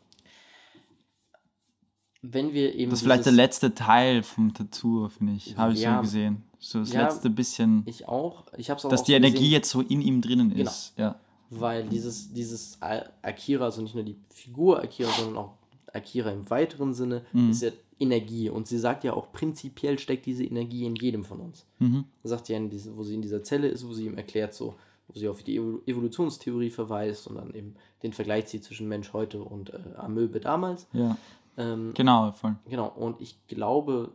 Wenn 2.33 2.53
wir 2.53 2.75
eben. 2.75 2.91
Das 2.91 3.01
ist 3.01 3.05
vielleicht 3.05 3.27
der 3.27 3.33
letzte 3.33 3.75
Teil 3.75 4.23
vom 4.23 4.55
Tattoo, 4.55 5.09
finde 5.09 5.35
ich. 5.35 5.57
Habe 5.57 5.73
ich 5.75 5.81
Ja. 5.81 5.97
so 5.97 6.03
gesehen. 6.03 6.43
So 6.59 6.79
das 6.81 6.93
Ja, 6.93 7.03
letzte 7.03 7.29
bisschen, 7.29 7.83
Ich 7.87 8.09
auch. 8.09 8.45
Ich 8.57 8.71
hab's 8.71 8.85
auch 8.85 8.89
dass 8.91 9.03
auch 9.03 9.05
die 9.05 9.13
so 9.13 9.17
Energie 9.17 9.35
gesehen, 9.37 9.53
jetzt 9.53 9.71
so 9.71 9.81
in 9.83 10.01
ihm 10.01 10.21
drinnen 10.23 10.51
Genau. 10.55 10.71
ist. 10.71 10.95
Ja. 10.97 11.17
weil 11.51 11.87
dieses, 11.89 12.33
dieses 12.33 12.79
Akira, 13.23 13.67
also 13.67 13.81
nicht 13.83 13.95
nur 13.95 14.03
die 14.03 14.17
Figur 14.31 14.83
Akira, 14.83 15.11
sondern 15.13 15.37
auch 15.37 15.53
Akira 15.93 16.31
im 16.31 16.49
weiteren 16.51 16.95
Sinne, 16.95 17.23
Mhm. 17.33 17.51
ist 17.51 17.63
ja 17.63 17.71
Energie. 18.01 18.49
Und 18.49 18.67
sie 18.67 18.79
sagt 18.79 19.05
ja 19.05 19.13
auch, 19.13 19.31
prinzipiell 19.31 19.99
steckt 20.01 20.27
diese 20.27 20.43
Energie 20.45 20.85
in 20.85 20.97
jedem 20.97 21.23
von 21.25 21.39
uns. 21.41 21.65
Mhm. 21.79 22.07
sagt 22.25 22.49
ja, 22.49 22.59
wo 22.97 23.03
sie 23.05 23.15
in 23.15 23.23
dieser 23.23 23.43
Zelle 23.45 23.69
ist, 23.69 23.87
wo 23.87 23.93
sie 23.93 24.07
ihm 24.07 24.17
erklärt, 24.17 24.53
so, 24.55 24.75
wo 25.07 25.19
sie 25.21 25.29
auf 25.29 25.43
die 25.45 25.61
Evo- 25.61 25.81
Evolutionstheorie 25.87 26.71
verweist 26.71 27.29
und 27.29 27.37
dann 27.37 27.55
eben 27.55 27.75
den 28.03 28.13
Vergleich 28.15 28.47
zieht 28.47 28.65
zwischen 28.65 28.89
Mensch 28.89 29.13
heute 29.13 29.41
und 29.43 29.71
äh, 29.71 29.79
Amöbe 29.99 30.41
damals. 30.41 30.87
Ja. 30.93 31.17
Ähm, 31.57 31.93
Genau, 31.95 32.33
voll. 32.33 32.57
genau, 32.69 32.89
und 32.89 33.21
ich 33.21 33.37
glaube, 33.47 34.11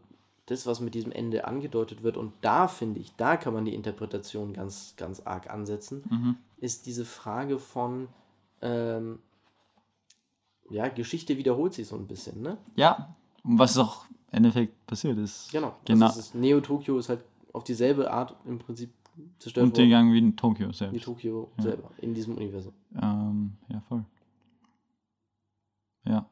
das, 0.47 0.65
was 0.65 0.79
mit 0.79 0.95
diesem 0.95 1.11
Ende 1.11 1.45
angedeutet 1.45 2.03
wird, 2.03 2.17
und 2.17 2.33
da 2.41 2.67
finde 2.67 2.99
ich, 2.99 3.15
da 3.15 3.37
kann 3.37 3.53
man 3.53 3.65
die 3.65 3.75
Interpretation 3.75 4.53
ganz, 4.53 4.95
ganz 4.97 5.21
arg 5.21 5.49
ansetzen, 5.49 6.03
Mhm. 6.09 6.37
ist 6.57 6.85
diese 6.85 7.05
Frage 7.05 7.59
von, 7.59 8.07
ähm, 8.61 9.19
ja, 10.69 10.87
Geschichte 10.89 11.37
wiederholt 11.37 11.73
sich 11.73 11.87
so 11.87 11.95
ein 11.95 12.07
bisschen, 12.07 12.41
ne? 12.41 12.57
Ja. 12.75 13.15
Und 13.43 13.57
was 13.57 13.77
auch 13.77 14.05
im 14.31 14.37
Endeffekt 14.37 14.85
passiert 14.85 15.17
ist. 15.17 15.51
Genau. 15.51 15.73
Genau. 15.85 16.07
Also 16.07 16.19
ist, 16.19 16.35
Neo-Tokio 16.35 16.97
ist 16.99 17.09
halt 17.09 17.21
auf 17.53 17.63
dieselbe 17.63 18.11
Art 18.11 18.35
im 18.45 18.59
Prinzip 18.59 18.91
zerstört 19.39 19.63
worden 19.63 19.69
Untergegangen 19.71 20.13
wie 20.13 20.19
in 20.19 20.35
Tokio 20.35 20.69
wie 20.69 20.73
selbst. 20.73 21.03
Tokio 21.03 21.49
Ja. 21.57 21.63
selber 21.63 21.89
in 21.97 22.13
diesem 22.13 22.35
Universum. 22.35 22.73
Ähm, 23.01 23.57
ja, 23.69 23.79
voll. 23.87 24.03
Ja. 26.05 26.25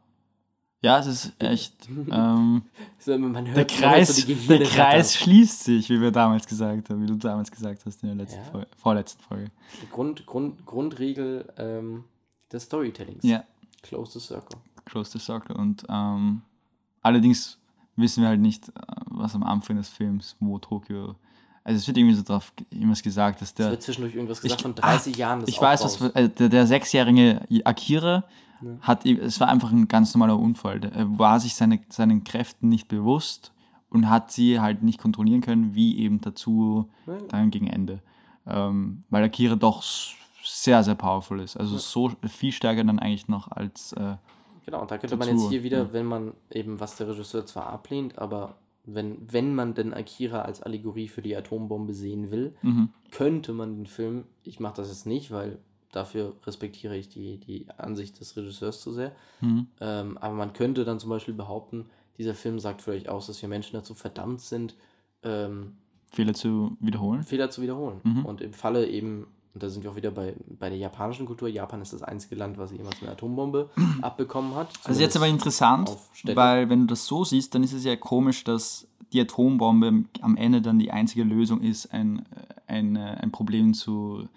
Ja, 0.87 0.99
es 0.99 1.07
ist 1.07 1.33
echt. 1.39 1.73
Ähm, 2.11 2.61
So, 2.99 3.17
man 3.17 3.45
hört, 3.47 3.55
der 3.57 3.65
Kreis, 3.65 4.17
so 4.17 4.27
der 4.49 4.63
Kreis 4.65 5.15
schließt 5.15 5.63
sich, 5.63 5.89
wie 5.89 6.01
wir 6.01 6.11
damals 6.11 6.45
gesagt 6.45 6.89
haben, 6.89 7.01
wie 7.01 7.05
du 7.07 7.15
damals 7.15 7.49
gesagt 7.49 7.85
hast 7.85 8.03
in 8.03 8.09
der 8.09 8.17
letzten 8.17 8.39
Ja. 8.39 8.51
Folge, 8.51 8.67
vorletzten 8.77 9.21
Folge. 9.23 9.51
Die 9.81 9.89
Grund, 9.89 10.25
Grund, 10.25 10.65
Grundregel 10.65 11.45
ähm, 11.57 12.03
des 12.51 12.63
Storytellings. 12.63 13.23
Ja, 13.23 13.43
Close 13.81 14.19
the 14.19 14.25
circle. 14.25 14.59
Close 14.85 15.11
the 15.11 15.19
Circle. 15.19 15.55
Und 15.55 15.85
ähm, 15.89 16.41
allerdings 17.01 17.57
wissen 17.95 18.23
wir 18.23 18.29
halt 18.29 18.41
nicht, 18.41 18.67
äh, 18.69 18.71
was 19.05 19.35
am 19.35 19.43
Anfang 19.43 19.77
des 19.77 19.87
Films, 19.89 20.35
wo 20.41 20.57
Tokio. 20.59 21.15
Also 21.63 21.77
es 21.79 21.87
wird 21.87 21.97
irgendwie 21.97 22.15
so 22.15 22.23
drauf 22.23 22.51
irgendwas 22.69 23.03
gesagt, 23.03 23.41
dass 23.41 23.49
Es 23.49 23.53
der. 23.55 23.71
wird 23.71 23.83
zwischendurch 23.83 24.15
irgendwas 24.15 24.41
gesagt 24.41 24.59
Ich- 24.59 24.63
von 24.63 24.75
30 24.75 25.15
Jahren 25.15 25.39
des 25.41 25.49
Ich 25.49 25.61
weiß, 25.61 25.81
Aufbaus. 25.83 26.13
was, 26.13 26.21
äh, 26.23 26.29
der, 26.29 26.49
der 26.49 26.67
sechsjährige 26.67 27.41
Akira 27.63 28.23
Ja. 28.61 28.77
hat, 28.81 29.05
es 29.05 29.39
war 29.39 29.47
einfach 29.49 29.71
ein 29.71 29.87
ganz 29.87 30.13
normaler 30.13 30.37
Unfall. 30.37 30.83
Er 30.83 31.17
war 31.19 31.39
sich 31.39 31.55
seine, 31.55 31.79
seinen 31.89 32.23
Kräften 32.23 32.69
nicht 32.69 32.87
bewusst 32.87 33.53
und 33.89 34.09
hat 34.09 34.31
sie 34.31 34.59
halt 34.59 34.83
nicht 34.83 34.99
kontrollieren 34.99 35.41
können, 35.41 35.75
wie 35.75 35.97
eben 35.99 36.21
dazu 36.21 36.89
dann 37.29 37.51
gegen 37.51 37.67
Ende. 37.67 38.01
Ähm, 38.45 39.03
weil 39.09 39.23
Akira 39.23 39.55
doch 39.55 39.83
sehr, 40.43 40.83
sehr 40.83 40.95
powerful 40.95 41.39
ist. 41.39 41.57
Also 41.57 41.75
Ja. 41.75 41.79
so 41.79 42.11
viel 42.27 42.51
stärker 42.51 42.83
dann 42.83 42.99
eigentlich 42.99 43.27
noch 43.27 43.51
als. 43.51 43.93
Äh, 43.93 44.15
Genau, 44.65 44.81
und 44.81 44.91
da 44.91 44.97
könnte 44.97 45.15
man 45.15 45.29
dazu, 45.29 45.43
jetzt 45.43 45.49
hier 45.49 45.63
wieder, 45.63 45.77
ja. 45.77 45.93
wenn 45.93 46.05
man 46.05 46.33
eben, 46.51 46.81
was 46.81 46.97
der 46.97 47.07
Regisseur 47.07 47.45
zwar 47.45 47.67
ablehnt, 47.67 48.17
aber 48.17 48.57
wenn, 48.83 49.17
wenn 49.31 49.55
man 49.55 49.73
denn 49.75 49.93
Akira 49.93 50.41
als 50.41 50.61
Allegorie 50.61 51.07
für 51.07 51.21
die 51.21 51.37
Atombombe 51.37 51.93
sehen 51.93 52.31
will, 52.31 52.53
mhm. 52.63 52.89
könnte 53.11 53.53
man 53.53 53.77
den 53.77 53.85
Film, 53.85 54.25
ich 54.43 54.59
mache 54.59 54.75
das 54.75 54.89
jetzt 54.89 55.05
nicht, 55.05 55.31
weil 55.31 55.59
dafür 55.91 56.33
respektiere 56.45 56.95
ich 56.97 57.09
die, 57.09 57.37
die 57.37 57.67
Ansicht 57.77 58.19
des 58.19 58.35
Regisseurs 58.35 58.81
zu 58.81 58.91
sehr, 58.91 59.11
Mhm. 59.41 59.67
ähm, 59.79 60.17
aber 60.17 60.33
man 60.33 60.53
könnte 60.53 60.83
dann 60.85 60.99
zum 60.99 61.09
Beispiel 61.09 61.33
behaupten, 61.33 61.85
dieser 62.17 62.33
Film 62.33 62.59
sagt 62.59 62.81
vielleicht 62.81 63.09
aus, 63.09 63.27
dass 63.27 63.41
wir 63.41 63.49
Menschen 63.49 63.73
dazu 63.73 63.93
verdammt 63.93 64.41
sind, 64.41 64.75
ähm, 65.23 65.75
Fehler 66.11 66.33
zu 66.33 66.77
wiederholen. 66.79 67.23
Fehler 67.23 67.49
zu 67.49 67.61
wiederholen. 67.61 67.99
Mhm. 68.03 68.25
Und 68.25 68.41
im 68.41 68.53
Falle 68.53 68.87
eben, 68.87 69.27
und 69.53 69.61
da 69.61 69.69
sind 69.69 69.83
wir 69.83 69.91
auch 69.91 69.95
wieder 69.95 70.09
bei, 70.11 70.35
bei 70.47 70.69
der 70.69 70.77
japanischen 70.77 71.25
Kultur, 71.25 71.47
Japan 71.49 71.81
ist 71.81 71.93
das 71.93 72.01
einzige 72.01 72.35
Land, 72.35 72.57
was 72.57 72.71
jemals 72.71 73.01
eine 73.01 73.11
Atombombe 73.11 73.69
abbekommen 74.01 74.55
hat. 74.55 74.69
Also 74.83 75.01
jetzt 75.01 75.15
aber 75.17 75.27
interessant, 75.27 75.91
weil 76.23 76.69
wenn 76.69 76.81
du 76.81 76.85
das 76.87 77.05
so 77.05 77.23
siehst, 77.23 77.53
dann 77.53 77.63
ist 77.63 77.73
es 77.73 77.83
ja 77.83 77.95
komisch, 77.95 78.43
dass 78.43 78.87
die 79.13 79.21
Atombombe 79.21 80.05
am 80.21 80.37
Ende 80.37 80.61
dann 80.61 80.79
die 80.79 80.91
einzige 80.91 81.23
Lösung 81.23 81.61
ist, 81.61 81.93
ein, 81.93 82.25
ein, 82.67 82.95
äh, 82.95 83.17
ein 83.21 83.31
Problem 83.31 83.73
zu 83.73 84.27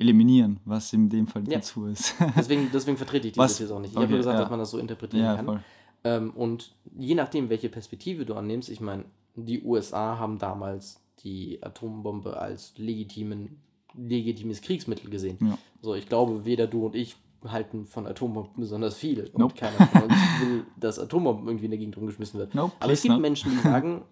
eliminieren, 0.00 0.58
was 0.64 0.92
in 0.92 1.08
dem 1.08 1.26
Fall 1.26 1.42
Ja. 1.48 1.56
dazu 1.58 1.86
ist. 1.86 2.14
Deswegen, 2.36 2.70
deswegen 2.72 2.96
vertrete 2.96 3.28
ich 3.28 3.32
diese 3.34 3.44
Was? 3.44 3.56
These 3.58 3.74
auch 3.74 3.80
nicht. 3.80 3.92
Ich 3.92 3.96
Okay, 3.96 4.06
habe 4.06 4.16
gesagt, 4.16 4.34
ja. 4.34 4.40
dass 4.40 4.50
man 4.50 4.58
das 4.58 4.70
so 4.70 4.78
interpretieren 4.78 5.24
ja, 5.24 5.36
kann. 5.36 5.62
Ähm, 6.02 6.30
und 6.30 6.72
je 6.98 7.14
nachdem, 7.14 7.50
welche 7.50 7.68
Perspektive 7.68 8.24
du 8.24 8.34
annimmst, 8.34 8.68
ich 8.70 8.80
meine, 8.80 9.04
die 9.36 9.62
USA 9.62 10.18
haben 10.18 10.38
damals 10.38 11.00
die 11.22 11.62
Atombombe 11.62 12.38
als 12.40 12.72
legitimen, 12.78 13.60
legitimes 13.94 14.62
Kriegsmittel 14.62 15.10
gesehen. 15.10 15.56
So, 15.82 15.94
ich 15.94 16.08
glaube, 16.08 16.44
weder 16.44 16.66
du 16.66 16.86
und 16.86 16.94
ich 16.94 17.16
halten 17.46 17.86
von 17.86 18.06
Atombomben 18.06 18.52
besonders 18.56 18.96
viel. 18.96 19.20
Und 19.32 19.38
Nope. 19.38 19.54
keiner 19.54 19.86
von 19.88 20.02
uns 20.04 20.14
will, 20.40 20.64
dass 20.78 20.98
Atombomben 20.98 21.46
irgendwie 21.46 21.66
in 21.66 21.70
der 21.70 21.78
Gegend 21.78 21.96
rumgeschmissen 21.96 22.38
wird. 22.38 22.54
Nope, 22.54 22.72
Aber 22.80 22.92
es 22.92 23.02
gibt 23.02 23.12
not. 23.12 23.20
Menschen, 23.22 23.50
die 23.52 23.58
sagen, 23.62 24.02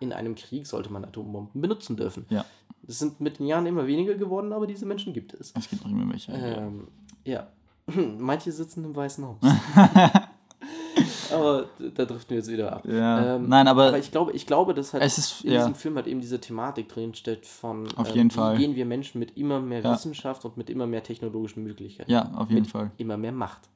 in 0.00 0.12
einem 0.12 0.34
Krieg 0.34 0.66
sollte 0.66 0.92
man 0.92 1.04
Atombomben 1.04 1.60
benutzen 1.60 1.96
dürfen. 1.96 2.26
Ja, 2.28 2.44
Das 2.86 2.98
sind 2.98 3.20
mit 3.20 3.38
den 3.38 3.46
Jahren 3.46 3.66
immer 3.66 3.86
weniger 3.86 4.14
geworden, 4.14 4.52
aber 4.52 4.66
diese 4.66 4.86
Menschen 4.86 5.12
gibt 5.12 5.34
es. 5.34 5.52
es 5.56 5.68
gibt 5.68 5.84
noch 5.84 5.90
immer 5.90 6.10
welche. 6.10 6.32
Ähm, 6.32 6.88
ja. 7.24 7.48
Manche 8.18 8.52
sitzen 8.52 8.84
im 8.84 8.94
Weißen 8.96 9.24
Haus. 9.24 9.38
aber 11.32 11.66
da 11.94 12.04
driften 12.04 12.30
wir 12.30 12.36
jetzt 12.38 12.50
wieder 12.50 12.72
ab. 12.72 12.84
ja. 12.86 13.36
ähm, 13.36 13.48
Nein, 13.48 13.68
aber, 13.68 13.88
Aber 13.88 13.98
ich 13.98 14.10
glaube, 14.10 14.32
ich 14.32 14.46
glaube, 14.46 14.74
dass 14.74 14.92
halt 14.92 15.02
es 15.02 15.18
ist, 15.18 15.44
in 15.44 15.52
ja, 15.52 15.58
diesem 15.58 15.74
Film 15.74 15.96
halt 15.96 16.06
eben 16.06 16.20
diese 16.20 16.40
Thematik 16.40 16.88
drinsteckt 16.88 17.46
von 17.46 17.86
Auf 17.96 18.08
ähm, 18.10 18.14
jeden 18.14 18.30
wie 18.30 18.34
Fall. 18.34 18.56
gehen 18.56 18.74
wir 18.76 18.86
Menschen 18.86 19.18
mit 19.18 19.36
immer 19.36 19.60
mehr 19.60 19.80
Ja. 19.82 19.92
Wissenschaft 19.92 20.44
und 20.44 20.56
mit 20.56 20.70
immer 20.70 20.86
mehr 20.86 21.02
technologischen 21.02 21.62
Möglichkeiten. 21.64 22.10
ja, 22.10 22.30
auf 22.34 22.48
jeden 22.48 22.62
mit 22.62 22.70
Fall. 22.70 22.90
immer 22.96 23.16
mehr 23.16 23.32
Macht. 23.32 23.68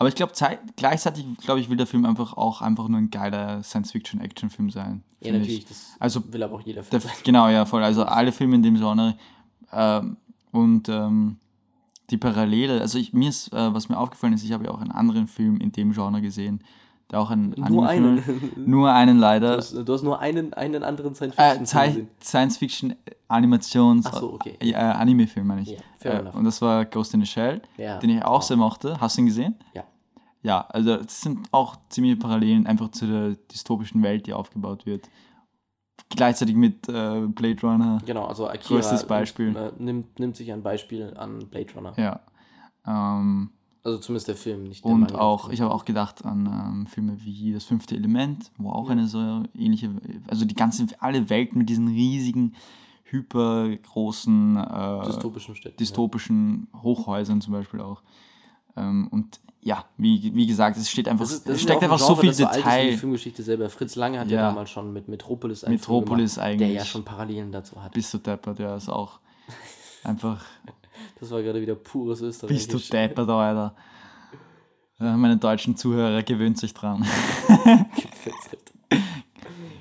Aber 0.00 0.08
ich 0.08 0.14
glaube, 0.14 0.32
gleichzeitig, 0.76 1.26
glaube 1.42 1.60
ich, 1.60 1.68
will 1.68 1.76
der 1.76 1.86
Film 1.86 2.06
einfach 2.06 2.32
auch 2.32 2.62
einfach 2.62 2.88
nur 2.88 2.98
ein 2.98 3.10
geiler 3.10 3.62
Science-Fiction-Action-Film 3.62 4.70
sein. 4.70 5.02
Ja, 5.20 5.30
natürlich, 5.32 5.58
Ich. 5.58 5.66
das 5.66 5.94
Also 6.00 6.32
will 6.32 6.42
aber 6.42 6.54
auch 6.56 6.62
jeder 6.62 6.80
Der, 6.82 7.00
Film 7.00 7.12
sein. 7.14 7.22
genau, 7.22 7.48
ja, 7.48 7.66
voll. 7.66 7.84
Also 7.84 8.04
alle 8.04 8.32
Filme 8.32 8.56
in 8.56 8.62
dem 8.62 8.76
Genre. 8.76 9.14
Ähm, 9.72 10.16
und 10.52 10.88
ähm, 10.88 11.36
die 12.08 12.16
Parallele, 12.16 12.80
also 12.80 12.96
ich, 12.98 13.12
mir 13.12 13.28
ist, 13.28 13.52
äh, 13.52 13.74
was 13.74 13.88
mir 13.90 13.98
aufgefallen 13.98 14.32
ist, 14.32 14.42
ich 14.42 14.52
habe 14.52 14.64
ja 14.64 14.70
auch 14.70 14.80
einen 14.80 14.90
anderen 14.90 15.26
Film 15.28 15.58
in 15.60 15.70
dem 15.70 15.92
Genre 15.92 16.20
gesehen, 16.22 16.64
der 17.10 17.20
auch 17.20 17.30
ein 17.30 17.50
Nur 17.68 17.86
einen. 17.86 18.22
Nur 18.56 18.90
einen 18.90 19.16
Du 19.16 19.20
leider. 19.20 19.56
hast, 19.58 19.72
du 19.74 19.92
hast 19.92 20.02
nur 20.02 20.18
einen, 20.18 20.54
einen 20.54 20.82
anderen 20.82 21.14
Science 21.14 21.34
Äh, 21.36 21.50
Fiction 21.58 21.66
Zei- 21.66 21.86
gesehen. 21.88 22.08
Science-Fiction-Animations. 22.22 24.06
Ach 24.06 24.14
so, 24.20 24.32
okay. 24.34 24.56
Äh, 24.60 24.74
Anime-Film, 24.74 25.46
meine 25.46 25.62
ich. 25.62 25.76
Ja, 26.02 26.20
äh, 26.20 26.30
und 26.32 26.44
das 26.44 26.62
war 26.62 26.84
Ghost 26.86 27.12
in 27.14 27.20
the 27.20 27.26
Shell, 27.26 27.60
Ja. 27.76 27.98
den 27.98 28.10
ich 28.10 28.24
auch 28.24 28.38
Oh. 28.38 28.42
sehr 28.42 28.56
mochte. 28.56 28.98
Hast 29.00 29.16
du 29.16 29.22
ihn 29.22 29.26
gesehen? 29.26 29.54
Ja. 29.74 29.84
Ja, 30.42 30.62
also 30.62 30.94
es 30.94 31.20
sind 31.20 31.48
auch 31.52 31.76
ziemliche 31.90 32.16
Parallelen 32.16 32.66
einfach 32.66 32.90
zu 32.90 33.06
der 33.06 33.36
dystopischen 33.52 34.02
Welt, 34.02 34.26
die 34.26 34.32
aufgebaut 34.32 34.86
wird. 34.86 35.08
Gleichzeitig 36.08 36.56
mit 36.56 36.88
äh, 36.88 37.26
Blade 37.26 37.60
Runner. 37.62 38.00
Genau, 38.06 38.24
also 38.24 38.48
Akira 38.48 38.80
Größtes 38.80 39.06
Beispiel. 39.06 39.54
Äh, 39.54 39.70
nimmt, 39.78 40.18
nimmt 40.18 40.34
sich 40.36 40.50
ein 40.50 40.62
Beispiel 40.62 41.14
an 41.16 41.46
Blade 41.50 41.72
Runner. 41.76 41.92
Ja. 41.98 42.20
Ähm, 42.86 43.50
Also 43.84 43.98
zumindest 43.98 44.28
der 44.28 44.34
Film, 44.34 44.64
nicht 44.64 44.82
der 44.84 44.90
und 44.92 45.00
Manga. 45.00 45.18
auch, 45.18 45.50
ich 45.50 45.60
habe 45.60 45.72
auch 45.72 45.84
gedacht 45.84 46.24
an 46.24 46.46
ähm, 46.46 46.86
Filme 46.86 47.22
wie 47.22 47.52
Das 47.52 47.64
fünfte 47.64 47.94
Element, 47.94 48.50
wo 48.56 48.70
auch 48.70 48.86
Ja. 48.86 48.92
eine 48.92 49.06
so 49.08 49.42
ähnliche, 49.54 49.90
also 50.28 50.46
die 50.46 50.54
ganzen, 50.54 50.90
alle 51.00 51.28
Welten 51.28 51.58
mit 51.58 51.68
diesen 51.68 51.88
riesigen, 51.88 52.54
hypergroßen, 53.04 54.56
äh, 54.56 55.04
dystopischen 55.06 55.54
Städten. 55.54 55.76
dystopischen 55.76 56.68
Hochhäusern 56.82 57.40
zum 57.40 57.52
Beispiel 57.52 57.80
auch. 57.80 58.02
Ähm, 58.76 59.08
und 59.10 59.40
ja, 59.62 59.84
wie, 59.98 60.34
wie 60.34 60.46
gesagt, 60.46 60.76
es 60.78 60.88
steht 60.90 61.06
einfach, 61.08 61.24
Das 61.24 61.32
ist, 61.32 61.38
es 61.40 61.44
das 61.44 61.56
ist 61.56 61.62
steckt 61.62 61.82
ein 61.82 61.90
einfach 61.90 61.98
so 61.98 62.14
Genre, 62.14 62.20
viel 62.22 62.32
so 62.32 62.46
alt 62.46 62.56
ist 62.56 62.64
wie 62.64 62.68
die 62.70 62.76
Detail. 62.86 62.96
Filmgeschichte 62.98 63.42
selber. 63.42 63.68
Fritz 63.70 63.94
Lange 63.96 64.18
hat 64.20 64.28
ja, 64.30 64.36
Ja. 64.40 64.48
damals 64.48 64.70
schon 64.70 64.92
mit 64.92 65.06
Metropolis 65.08 65.64
einen 65.64 65.74
Metropolis 65.74 66.34
gemacht, 66.36 66.48
eigentlich. 66.50 66.68
der 66.70 66.78
ja 66.78 66.84
schon 66.84 67.04
Parallelen 67.04 67.52
dazu 67.52 67.82
hat. 67.82 67.92
Bist 67.92 68.12
du 68.14 68.18
deppert, 68.18 68.58
ja, 68.58 68.76
ist 68.76 68.88
auch 68.88 69.20
einfach, 70.04 70.42
Das 71.18 71.30
war 71.30 71.42
gerade 71.42 71.60
wieder 71.60 71.74
pures 71.74 72.22
Österreich. 72.22 72.48
bist 72.56 72.72
du 72.72 72.78
deppert, 72.78 73.28
Alter. 73.28 73.74
Ja, 74.98 75.16
meine 75.16 75.36
deutschen 75.38 75.76
Zuhörer 75.76 76.22
gewöhnt 76.22 76.58
sich 76.58 76.72
dran. 76.74 77.06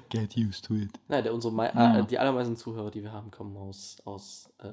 Get 0.09 0.35
used 0.35 0.65
to 0.65 0.73
it. 0.75 0.91
Nein, 1.07 1.23
der, 1.23 1.33
unsere, 1.33 1.53
Ja. 1.55 1.99
äh, 1.99 2.05
die 2.05 2.17
allermeisten 2.17 2.55
Zuhörer, 2.55 2.89
die 2.89 3.03
wir 3.03 3.11
haben, 3.11 3.29
kommen 3.29 3.55
aus, 3.57 3.97
aus 4.05 4.49
äh, 4.59 4.71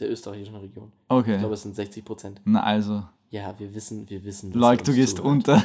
der 0.00 0.10
österreichischen 0.10 0.56
Region. 0.56 0.90
Ich 1.04 1.10
Okay. 1.10 1.38
glaube, 1.38 1.54
es 1.54 1.62
sind 1.62 1.74
60 1.76 2.04
Prozent. 2.04 2.40
Na 2.44 2.62
also, 2.62 3.02
Ja, 3.30 3.54
wir 3.58 3.74
wissen, 3.74 4.08
wir 4.08 4.24
wissen. 4.24 4.52
ihr 4.52 4.76
du 4.76 4.92
gehst 4.92 5.16
zuhört. 5.18 5.32
unter. 5.32 5.62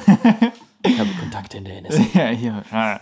Ich 0.85 0.99
habe 0.99 1.09
Kontakte 1.19 1.57
in 1.57 1.65
der 1.65 1.81
NSA. 1.81 2.03
ja, 2.13 2.27
hier. 2.29 2.63
Ah. 2.71 2.99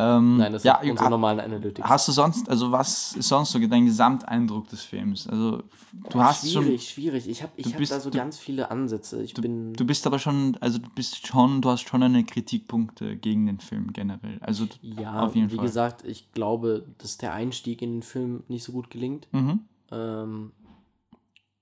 Ähm, 0.00 0.36
Nein, 0.36 0.52
das 0.52 0.62
ja, 0.62 0.78
sind 0.80 0.92
unsere 0.92 1.10
normalen 1.10 1.40
Analytics. 1.40 1.88
Hast 1.88 2.06
du 2.06 2.12
sonst, 2.12 2.48
also 2.48 2.70
was 2.70 3.14
ist 3.16 3.28
sonst 3.28 3.50
so 3.50 3.58
dein 3.58 3.84
Gesamteindruck 3.84 4.68
des 4.68 4.82
Films? 4.82 5.26
Also 5.28 5.64
du 6.10 6.22
hast 6.22 6.48
schwierig, 6.48 6.82
schon, 6.84 6.94
schwierig. 6.94 7.28
Ich 7.28 7.42
habe 7.42 7.50
ich 7.56 7.66
hab 7.72 7.78
bist- 7.78 7.90
da 7.90 7.98
so 7.98 8.08
du- 8.08 8.16
ganz 8.18 8.38
viele 8.38 8.70
Ansätze. 8.70 9.20
Ich 9.24 9.34
bin. 9.34 9.72
du 9.72 9.84
bist 9.84 10.06
aber 10.06 10.20
schon, 10.20 10.56
also 10.60 10.78
du 10.78 10.88
bist 10.94 11.26
schon, 11.26 11.60
du 11.62 11.70
hast 11.70 11.88
schon 11.88 12.00
deine 12.00 12.22
Kritikpunkte 12.22 13.16
gegen 13.16 13.46
den 13.46 13.58
Film 13.58 13.92
generell. 13.92 14.38
Also 14.40 14.66
du- 14.66 14.74
Ja, 15.02 15.20
auf 15.24 15.34
jeden 15.34 15.50
wie 15.50 15.56
Fall. 15.56 15.64
gesagt, 15.66 16.04
ich 16.04 16.30
glaube, 16.32 16.84
dass 16.98 17.18
der 17.18 17.32
Einstieg 17.34 17.82
in 17.82 17.94
den 17.96 18.02
Film 18.02 18.44
nicht 18.46 18.62
so 18.62 18.70
gut 18.70 18.90
gelingt. 18.90 19.26
Mhm. 19.32 19.60
Ähm, 19.90 20.52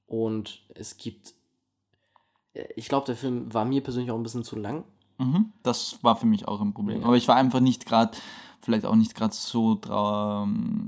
und 0.07 0.65
es 0.75 0.97
gibt. 0.97 1.35
Ich 2.75 2.89
glaube, 2.89 3.07
der 3.07 3.17
Film 3.17 3.53
war 3.53 3.65
mir 3.65 3.83
persönlich 3.83 4.11
auch 4.11 4.17
ein 4.17 4.23
bisschen 4.23 4.45
zu 4.45 4.57
lang. 4.57 4.85
Mhm. 5.19 5.53
Das 5.63 6.03
war 6.03 6.17
für 6.17 6.27
mich 6.27 6.49
auch 6.49 6.61
ein 6.61 6.73
Problem. 6.73 7.01
Ja. 7.01 7.07
Aber 7.07 7.17
ich 7.17 7.29
war 7.29 7.37
einfach 7.37 7.61
nicht 7.61 7.87
gerade, 7.87 8.17
vielleicht 8.67 8.85
auch 8.85 8.97
nicht 8.97 9.15
gerade 9.15 9.33
so 9.33 9.81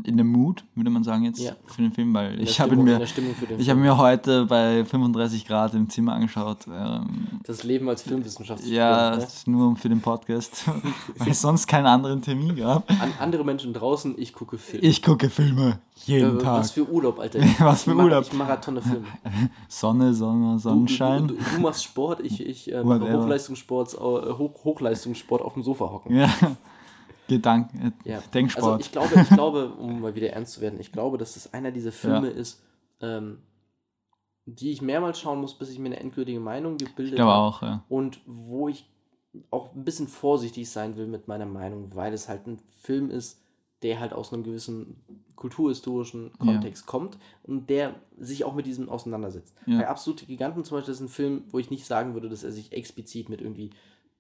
in 0.05 0.17
der 0.17 0.25
Mood, 0.25 0.65
würde 0.75 0.91
man 0.91 1.05
sagen 1.05 1.23
jetzt, 1.25 1.39
Ja. 1.41 1.53
für 1.67 1.81
den 1.81 1.93
Film, 1.93 2.13
weil 2.13 2.41
ich 2.43 2.61
habe 2.61 2.75
mir, 2.77 3.01
ich 3.57 3.71
habe 3.71 3.79
mir 3.81 3.97
heute 3.97 4.47
bei 4.47 4.85
35 4.85 5.47
Grad 5.47 5.75
im 5.75 5.89
Zimmer 5.89 6.15
angeschaut. 6.15 6.67
Ähm, 6.69 7.41
das 7.45 7.63
Leben 7.63 7.89
als 7.89 8.03
Filmwissenschaft. 8.03 8.65
ja, 8.67 9.17
ne? 9.17 9.27
nur 9.47 9.77
für 9.77 9.89
den 9.89 10.01
Podcast, 10.01 10.65
weil 11.19 11.29
ich 11.29 11.39
sonst 11.39 11.69
keinen 11.69 11.87
anderen 11.87 12.21
Termin 12.21 12.57
gab. 12.57 12.91
An 12.91 13.13
andere 13.21 13.45
Menschen 13.45 13.73
draußen, 13.73 14.17
ich 14.19 14.33
gucke 14.33 14.59
Filme. 14.59 14.85
Ich 14.85 15.01
gucke 15.03 15.31
Filme 15.31 15.79
jeden 16.05 16.39
Äh, 16.39 16.43
Tag. 16.43 16.59
Was 16.61 16.73
für 16.73 16.89
Urlaub, 16.91 17.21
Alter. 17.21 17.39
Was 17.61 17.85
für 17.85 17.95
Urlaub. 17.95 18.25
Ich 18.25 18.33
marathone 18.33 18.83
Filme. 18.83 19.07
Sonne, 19.69 20.13
Sonne, 20.15 20.55
Du, 20.55 20.59
Sonnenschein. 20.59 21.29
du, 21.29 21.35
du, 21.35 21.41
du 21.57 21.61
machst 21.61 21.85
Sport, 21.85 22.21
ich, 22.25 22.45
ich 22.45 22.73
äh, 22.73 22.83
mache. 22.83 23.13
Hochleistungssport, 23.17 23.95
äh, 23.95 23.99
Hoch, 23.99 24.65
Hochleistungssport 24.65 25.43
auf 25.43 25.55
dem 25.55 25.63
Sofa 25.63 25.85
hocken. 25.85 26.17
Ja. 26.17 26.29
Gedanken, 27.29 27.93
äh, 28.05 28.11
Ja. 28.11 28.21
Denksport. 28.35 28.65
Also 28.65 28.81
ich 28.81 28.93
glaube, 28.93 29.21
ich 29.21 29.29
glaube, 29.29 29.69
um 29.75 30.01
mal 30.01 30.15
wieder 30.15 30.31
ernst 30.31 30.55
zu 30.55 30.61
werden, 30.61 30.81
ich 30.81 30.91
glaube, 30.93 31.19
dass 31.19 31.35
das 31.35 31.53
einer 31.55 31.71
dieser 31.71 31.93
Filme 31.93 32.29
ist, 32.29 32.63
ähm, 33.01 33.39
die 34.47 34.71
ich 34.73 34.81
mehrmals 34.83 35.21
schauen 35.21 35.41
muss, 35.41 35.57
bis 35.59 35.69
ich 35.71 35.79
mir 35.79 35.87
eine 35.87 36.01
endgültige 36.01 36.41
Meinung 36.41 36.77
gebildet 36.79 37.15
ich 37.15 37.17
glaube 37.17 37.33
habe. 37.33 37.43
auch, 37.57 37.63
ja. 37.63 37.85
Und 37.89 38.21
wo 38.27 38.69
ich 38.69 38.89
auch 39.51 39.75
ein 39.75 39.85
bisschen 39.85 40.09
vorsichtig 40.09 40.71
sein 40.71 40.97
will 40.97 41.07
mit 41.07 41.29
meiner 41.29 41.45
Meinung, 41.47 41.95
weil 41.95 42.13
es 42.15 42.29
halt 42.29 42.47
ein 42.47 42.59
Film 42.81 43.11
ist, 43.11 43.41
der 43.83 44.01
halt 44.01 44.13
aus 44.13 44.33
einem 44.33 44.43
gewissen 44.43 44.97
kulturhistorischen 45.37 46.33
Kontext 46.39 46.87
kommt 46.87 47.17
und 47.45 47.71
der 47.71 47.95
sich 48.19 48.45
auch 48.45 48.55
mit 48.55 48.67
diesem 48.67 48.89
auseinandersetzt. 48.89 49.55
Ja. 49.67 49.79
Bei 49.79 49.89
Absolute 49.89 50.27
Giganten 50.27 50.65
zum 50.65 50.79
Beispiel 50.79 50.95
ist 50.95 51.01
ein 51.01 51.09
Film, 51.09 51.45
wo 51.51 51.59
ich 51.59 51.71
nicht 51.71 51.85
sagen 51.87 52.15
würde, 52.15 52.29
dass 52.29 52.43
er 52.43 52.51
sich 52.51 52.73
explizit 52.73 53.29
mit 53.29 53.41
irgendwie 53.41 53.71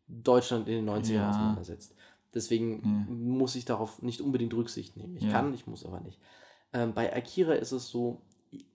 Deutschland 0.07 0.69
in 0.69 0.75
den 0.77 0.89
90ern 0.89 1.13
Ja. 1.15 1.31
auseinandersetzt. 1.31 1.97
Deswegen 2.39 3.07
Ja. 3.09 3.15
muss 3.15 3.57
ich 3.57 3.65
darauf 3.65 4.01
nicht 4.03 4.21
unbedingt 4.21 4.55
Rücksicht 4.55 4.97
nehmen. 4.97 5.17
Ich 5.17 5.25
Ja. 5.25 5.31
kann, 5.33 5.53
ich 5.55 5.67
muss 5.67 5.85
aber 5.85 6.01
nicht. 6.01 6.19
Ähm, 6.73 6.93
bei 6.95 7.15
Akira 7.15 7.55
ist 7.55 7.73
es 7.73 7.89
so, 7.89 8.21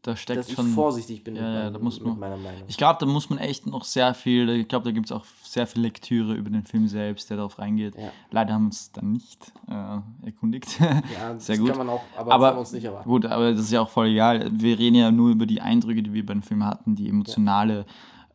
Da 0.03 0.16
steckt 0.16 0.38
dass 0.39 0.49
ich 0.49 0.55
schon. 0.55 0.68
vorsichtig 0.68 1.24
bin 1.24 1.36
Ja, 1.36 1.41
mit, 1.41 1.51
ja, 1.51 1.59
meinem- 1.64 1.74
da 1.74 1.80
muss 1.80 1.99
man- 1.99 2.20
meiner 2.20 2.38
Meinung. 2.38 2.64
Ich 2.68 2.78
glaube, 2.78 2.97
da 2.99 3.07
muss 3.07 3.30
man 3.32 3.39
echt 3.39 3.66
noch 3.66 3.84
sehr 3.86 4.14
viel, 4.14 4.47
ich 4.49 4.68
glaube, 4.68 4.86
da 4.86 4.91
gibt 4.91 5.07
es 5.07 5.11
auch 5.11 5.26
sehr 5.43 5.66
viel 5.66 5.82
Lektüre 5.82 6.36
über 6.36 6.49
den 6.51 6.64
Film 6.66 6.88
selbst, 6.88 7.30
der 7.32 7.38
darauf 7.38 7.57
reingeht. 7.57 7.95
Ja. 7.97 8.11
Leider 8.30 8.53
haben 8.53 8.64
wir 8.64 8.68
uns 8.68 8.91
dann 8.91 9.11
nicht 9.14 9.51
äh, 9.68 10.26
erkundigt. 10.28 10.80
Ja, 10.80 11.01
sehr 11.39 11.55
das 11.55 11.59
gut. 11.59 11.70
kann 11.70 11.78
man 11.80 11.89
auch, 11.89 12.03
aber, 12.18 12.32
Aber- 12.34 12.59
uns 12.59 12.72
nicht 12.74 12.84
erwarten. 12.84 13.09
Gut, 13.09 13.26
aber 13.26 13.51
das 13.51 13.61
ist 13.61 13.72
ja 13.72 13.82
auch 13.82 13.89
voll 13.89 14.07
egal. 14.09 14.51
Wir 14.53 14.78
reden 14.78 14.95
ja 14.95 15.09
nur 15.11 15.32
über 15.32 15.45
die 15.47 15.61
Eindrücke, 15.61 16.03
die 16.03 16.14
wir 16.14 16.26
beim 16.26 16.43
Film 16.43 16.64
hatten, 16.66 16.95
die 16.95 17.09
emotionale, 17.09 17.86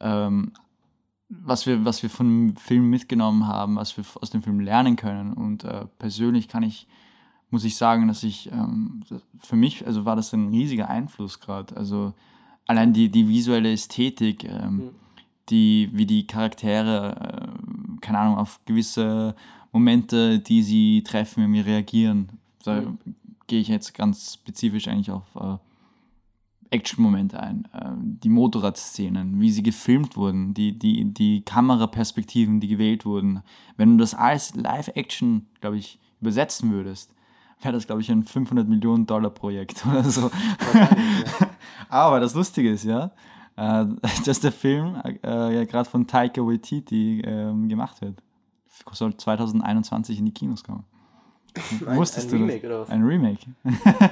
ähm, 0.01 0.53
was, 1.29 1.66
wir, 1.66 1.85
was 1.85 2.03
wir 2.03 2.11
von 2.11 2.26
dem 2.49 2.57
Film 2.57 2.89
mitgenommen 2.91 3.47
haben, 3.47 3.76
was 3.76 3.97
wir 3.97 4.05
aus 4.20 4.31
dem 4.31 4.43
Film 4.43 4.61
lernen 4.61 4.97
können. 4.97 5.33
Und 5.33 5.64
äh, 5.64 5.87
persönlich 5.99 6.49
kann 6.49 6.62
ich, 6.62 6.87
muss 7.51 7.64
ich 7.64 7.76
sagen, 7.76 8.09
dass 8.09 8.22
ich, 8.22 8.51
ähm, 8.53 9.03
für 9.39 9.57
mich, 9.57 9.87
also 9.87 10.05
war 10.05 10.16
das 10.16 10.33
ein 10.33 10.49
riesiger 10.49 10.89
Einfluss 10.89 11.41
gerade. 11.41 11.76
Also 11.76 12.14
allein 12.66 12.93
die, 12.93 13.09
die 13.11 13.29
visuelle 13.29 13.72
Ästhetik, 13.72 14.45
ähm, 14.45 14.76
Mhm. 14.76 14.91
die, 15.51 15.91
wie 15.93 16.07
die 16.07 16.26
Charaktere, 16.26 17.16
äh, 17.16 18.01
keine 18.01 18.18
Ahnung, 18.18 18.39
auf 18.39 18.61
gewisse 18.66 19.35
Momente, 19.72 20.39
die 20.39 20.62
sie 20.62 21.03
treffen, 21.03 21.43
irgendwie 21.43 21.61
reagieren. 21.61 22.29
Da 22.64 22.81
Mhm. 22.83 22.99
gehe 23.47 23.61
ich 23.61 23.68
jetzt 23.68 23.95
ganz 23.95 24.35
spezifisch 24.35 24.89
eigentlich 24.89 25.11
auf 25.11 25.24
äh, 25.37 25.57
Action-Momente 26.71 27.39
ein. 27.41 27.66
Äh, 27.73 27.91
die 27.97 28.29
Motorradszenen, 28.29 29.41
wie 29.41 29.51
sie 29.51 29.62
gefilmt 29.62 30.16
wurden, 30.16 30.55
die, 30.55 30.79
die, 30.79 31.05
die 31.12 31.43
Kameraperspektiven, 31.43 32.61
die 32.61 32.69
gewählt 32.69 33.05
wurden. 33.07 33.43
Wenn 33.77 33.97
du 33.97 34.03
das 34.03 34.14
alles 34.14 34.55
Live-Action, 34.55 35.47
glaube 35.61 35.79
ich, 35.79 35.99
übersetzen 36.21 36.71
würdest, 36.71 37.12
wäre 37.62 37.73
das, 37.75 37.87
glaube 37.87 38.01
ich, 38.03 38.11
ein 38.11 38.25
500 38.25 38.69
Millionen 38.69 39.07
Dollar 39.07 39.31
Projekt 39.31 39.85
oder 39.91 40.05
so. 40.05 40.31
Ja. 40.75 40.89
Aber 41.89 42.21
das 42.21 42.35
Lustige 42.35 42.71
ist 42.73 42.85
ja, 42.85 43.11
äh, 43.57 43.87
dass 44.25 44.41
der 44.41 44.53
Film 44.53 44.97
äh, 45.05 45.55
ja 45.57 45.64
gerade 45.64 45.89
von 45.89 46.07
Taika 46.07 46.41
Waititi 46.43 47.21
ähm, 47.25 47.69
gemacht 47.69 48.01
wird. 48.01 48.23
Soll 48.93 49.16
2021 49.16 50.19
in 50.21 50.27
die 50.27 50.33
Kinos 50.33 50.62
kommen. 50.62 50.85
Ein- 51.87 51.97
Wusstest 51.97 52.33
ein 52.33 52.39
du 52.39 52.45
Remake 52.45 52.61
das? 52.61 52.71
oder 52.71 52.81
was? 52.83 52.91
Ein 52.91 53.03
Remake. 53.03 53.41
was 53.64 54.11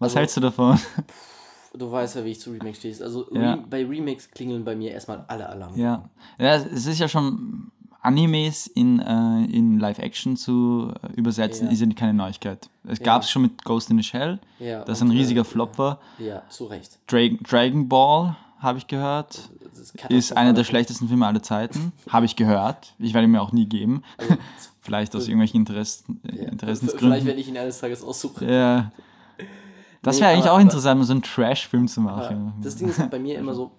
Also- 0.00 0.16
hältst 0.18 0.36
du 0.36 0.40
davon? 0.40 0.78
Du 1.74 1.90
weißt 1.92 2.16
ja, 2.16 2.24
wie 2.24 2.30
ich 2.30 2.40
zu 2.40 2.50
Remakes 2.50 2.78
stehe. 2.78 2.94
Also 3.02 3.26
Ja. 3.32 3.54
Re 3.54 3.64
bei 3.68 3.84
Remakes 3.84 4.30
klingeln 4.30 4.64
bei 4.64 4.74
mir 4.74 4.90
erstmal 4.92 5.24
alle 5.28 5.48
Alarme. 5.48 5.76
Ja. 5.78 6.08
ja, 6.38 6.54
es 6.56 6.86
ist 6.86 6.98
ja 6.98 7.08
schon 7.08 7.70
Animes 8.00 8.66
in, 8.68 9.00
äh, 9.00 9.44
in 9.44 9.78
Live-Action 9.78 10.36
zu 10.36 10.92
äh, 11.02 11.12
übersetzen, 11.14 11.66
Ja. 11.66 11.72
ist 11.72 11.80
ja 11.80 11.86
keine 11.94 12.14
Neuigkeit. 12.14 12.70
Es 12.86 12.98
Ja. 13.00 13.04
gab 13.04 13.22
es 13.22 13.30
schon 13.30 13.42
mit 13.42 13.64
Ghost 13.64 13.90
in 13.90 13.98
the 13.98 14.02
Shell, 14.04 14.38
Ja, 14.60 14.84
das 14.84 15.02
ein 15.02 15.10
riesiger 15.10 15.42
äh, 15.42 15.44
Flop 15.44 15.76
war. 15.78 15.98
Ja, 16.18 16.42
zu 16.48 16.66
Recht. 16.66 16.98
Dragon, 17.06 17.38
Dragon 17.42 17.88
Ball, 17.88 18.36
habe 18.60 18.78
ich 18.78 18.86
gehört, 18.86 19.50
ist 20.08 20.36
einer 20.36 20.52
der 20.52 20.64
schlechtesten 20.64 21.06
Filme 21.08 21.26
aller 21.26 21.42
Zeiten. 21.42 21.92
Habe 22.08 22.26
ich 22.26 22.34
gehört. 22.34 22.94
Ich 22.98 23.14
werde 23.14 23.26
ihn 23.26 23.30
mir 23.32 23.42
auch 23.42 23.52
nie 23.52 23.66
geben. 23.66 24.02
Also, 24.16 24.34
Vielleicht 24.80 25.14
aus 25.14 25.24
irgendwelchen 25.26 25.60
Interessen, 25.60 26.20
ja, 26.24 26.30
Vielleicht, 26.32 26.52
Interessensgründen. 26.52 27.26
wenn 27.26 27.36
ich 27.38 27.46
ihn 27.48 27.58
eines 27.58 27.78
Tages 27.78 28.02
aussuche. 28.02 28.50
Ja. 28.50 28.90
Das 30.02 30.16
Nee, 30.16 30.22
wäre 30.22 30.32
eigentlich 30.32 30.48
auch 30.50 30.60
interessant, 30.60 31.04
so 31.04 31.12
einen 31.12 31.22
Trash-Film 31.22 31.88
zu 31.88 32.00
machen. 32.00 32.54
das 32.62 32.76
Ding 32.76 32.88
ist 32.88 32.98
halt 32.98 33.10
bei 33.10 33.18
mir 33.18 33.38
immer 33.38 33.54
so: 33.54 33.72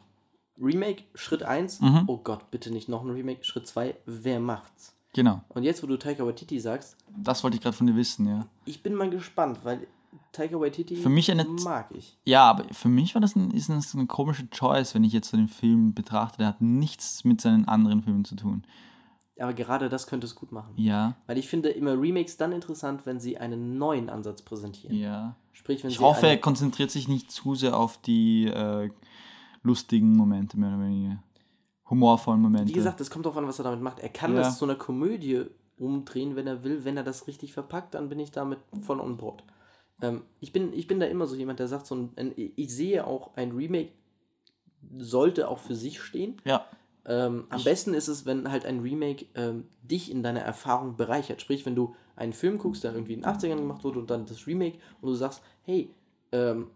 Remake, 0.62 1.04
Schritt 1.16 1.44
1, 1.44 1.80
Mhm. 1.82 2.04
oh 2.08 2.18
Gott, 2.18 2.52
bitte 2.52 2.72
nicht 2.72 2.90
noch 2.90 3.04
ein 3.04 3.10
Remake. 3.10 3.44
Schritt 3.44 3.68
2, 3.68 3.96
wer 4.06 4.40
macht's? 4.40 4.94
Genau, 5.14 5.42
Und 5.50 5.64
jetzt, 5.64 5.82
wo 5.82 5.88
du 5.88 5.98
Taika 5.98 6.24
Waititi 6.26 6.60
sagst, 6.60 6.96
das 7.18 7.44
wollte 7.44 7.58
ich 7.58 7.64
gerade 7.64 7.76
von 7.76 7.88
dir 7.88 7.96
wissen, 7.96 8.28
ja. 8.28 8.46
ich 8.66 8.84
bin 8.84 8.94
mal 8.94 9.10
gespannt, 9.10 9.60
weil 9.64 9.88
Taika 10.32 10.60
Waititi 10.60 10.96
Für 10.98 11.10
mich 11.10 11.32
eine- 11.32 11.46
mag 11.46 11.90
ich. 11.96 12.16
Ja, 12.26 12.44
aber 12.50 12.66
für 12.74 12.90
mich 12.90 13.16
war 13.16 13.22
das, 13.22 13.36
ein, 13.36 13.50
ist 13.52 13.70
das 13.70 13.96
eine 13.96 14.06
komische 14.06 14.48
Choice, 14.52 14.94
wenn 14.94 15.04
ich 15.04 15.12
jetzt 15.14 15.32
so 15.32 15.38
den 15.38 15.48
Film 15.48 15.94
betrachte. 15.96 16.38
Der 16.40 16.48
hat 16.48 16.62
nichts 16.62 17.24
mit 17.24 17.42
seinen 17.42 17.68
anderen 17.68 18.04
Filmen 18.04 18.24
zu 18.26 18.36
tun. 18.36 18.64
Aber 19.40 19.54
gerade 19.54 19.90
das 19.90 20.06
könnte 20.08 20.26
es 20.28 20.36
gut 20.36 20.52
machen. 20.52 20.74
Ja, 20.76 21.16
Weil 21.28 21.38
ich 21.38 21.48
finde 21.48 21.70
immer 21.70 22.00
Remakes 22.00 22.38
dann 22.38 22.52
interessant, 22.52 23.06
wenn 23.06 23.20
sie 23.20 23.38
einen 23.38 23.78
neuen 23.78 24.10
Ansatz 24.10 24.42
präsentieren. 24.42 24.96
ja. 24.96 25.36
Sprich, 25.54 25.84
wenn 25.84 25.90
Ich 25.92 25.98
sie 25.98 26.04
hoffe, 26.04 26.28
er 26.28 26.38
konzentriert 26.38 26.90
sich 26.90 27.08
nicht 27.10 27.32
zu 27.32 27.54
sehr 27.56 27.76
auf 27.78 27.98
die 28.02 28.46
äh, 28.46 28.90
lustigen 29.62 30.16
Momente, 30.16 30.58
mehr 30.58 30.70
oder 30.70 30.80
weniger. 30.84 31.22
Humorvollen 31.90 32.40
Momente. 32.42 32.70
wie 32.70 32.74
gesagt, 32.74 33.02
es 33.02 33.10
kommt 33.10 33.26
darauf 33.26 33.38
an, 33.38 33.48
was 33.48 33.60
er 33.60 33.64
damit 33.64 33.82
macht. 33.82 34.00
Er 34.00 34.10
kann 34.10 34.32
Ja. 34.34 34.40
das 34.40 34.58
zu 34.58 34.66
einer 34.66 34.76
Komödie 34.76 35.46
umdrehen, 35.78 36.36
wenn 36.38 36.48
er 36.48 36.64
will. 36.64 36.86
Wenn 36.86 36.96
er 36.98 37.04
das 37.04 37.28
richtig 37.28 37.52
verpackt, 37.54 37.94
dann 37.96 38.08
bin 38.10 38.20
ich 38.20 38.32
damit 38.32 38.60
voll 38.82 39.00
on 39.02 39.18
board. 39.18 39.44
Ähm, 40.02 40.22
ich, 40.40 40.54
bin, 40.54 40.72
ich 40.74 40.88
bin 40.88 41.00
da 41.02 41.08
immer 41.08 41.28
so 41.28 41.36
jemand, 41.36 41.60
der 41.60 41.68
sagt, 41.68 41.88
so 41.88 41.96
ein, 41.96 42.12
ein, 42.16 42.34
ich 42.36 42.70
sehe 42.74 43.06
auch, 43.06 43.36
ein 43.36 43.52
Remake 43.52 43.92
sollte 44.98 45.50
auch 45.50 45.60
für 45.60 45.76
sich 45.76 46.02
stehen. 46.02 46.38
ja, 46.46 46.64
Ähm, 47.06 47.46
am 47.50 47.64
besten 47.64 47.94
ist 47.94 48.08
es, 48.08 48.26
wenn 48.26 48.52
halt 48.52 48.66
ein 48.66 48.80
Remake 48.82 49.26
ähm, 49.36 49.66
dich 49.82 50.12
in 50.12 50.22
deiner 50.22 50.42
Erfahrung 50.42 50.96
bereichert. 50.96 51.42
Sprich, 51.42 51.66
wenn 51.66 51.76
du 51.76 51.96
einen 52.16 52.34
Film 52.34 52.58
guckst, 52.58 52.84
der 52.84 52.94
irgendwie 52.94 53.14
in 53.14 53.22
den 53.22 53.30
80ern 53.30 53.56
gemacht 53.58 53.84
wurde 53.84 54.00
und 54.00 54.10
dann 54.10 54.26
das 54.26 54.46
Remake 54.46 54.78
und 55.02 55.10
du 55.10 55.16
sagst, 55.16 55.42
hey, 55.64 55.90
ähm, 56.32 56.68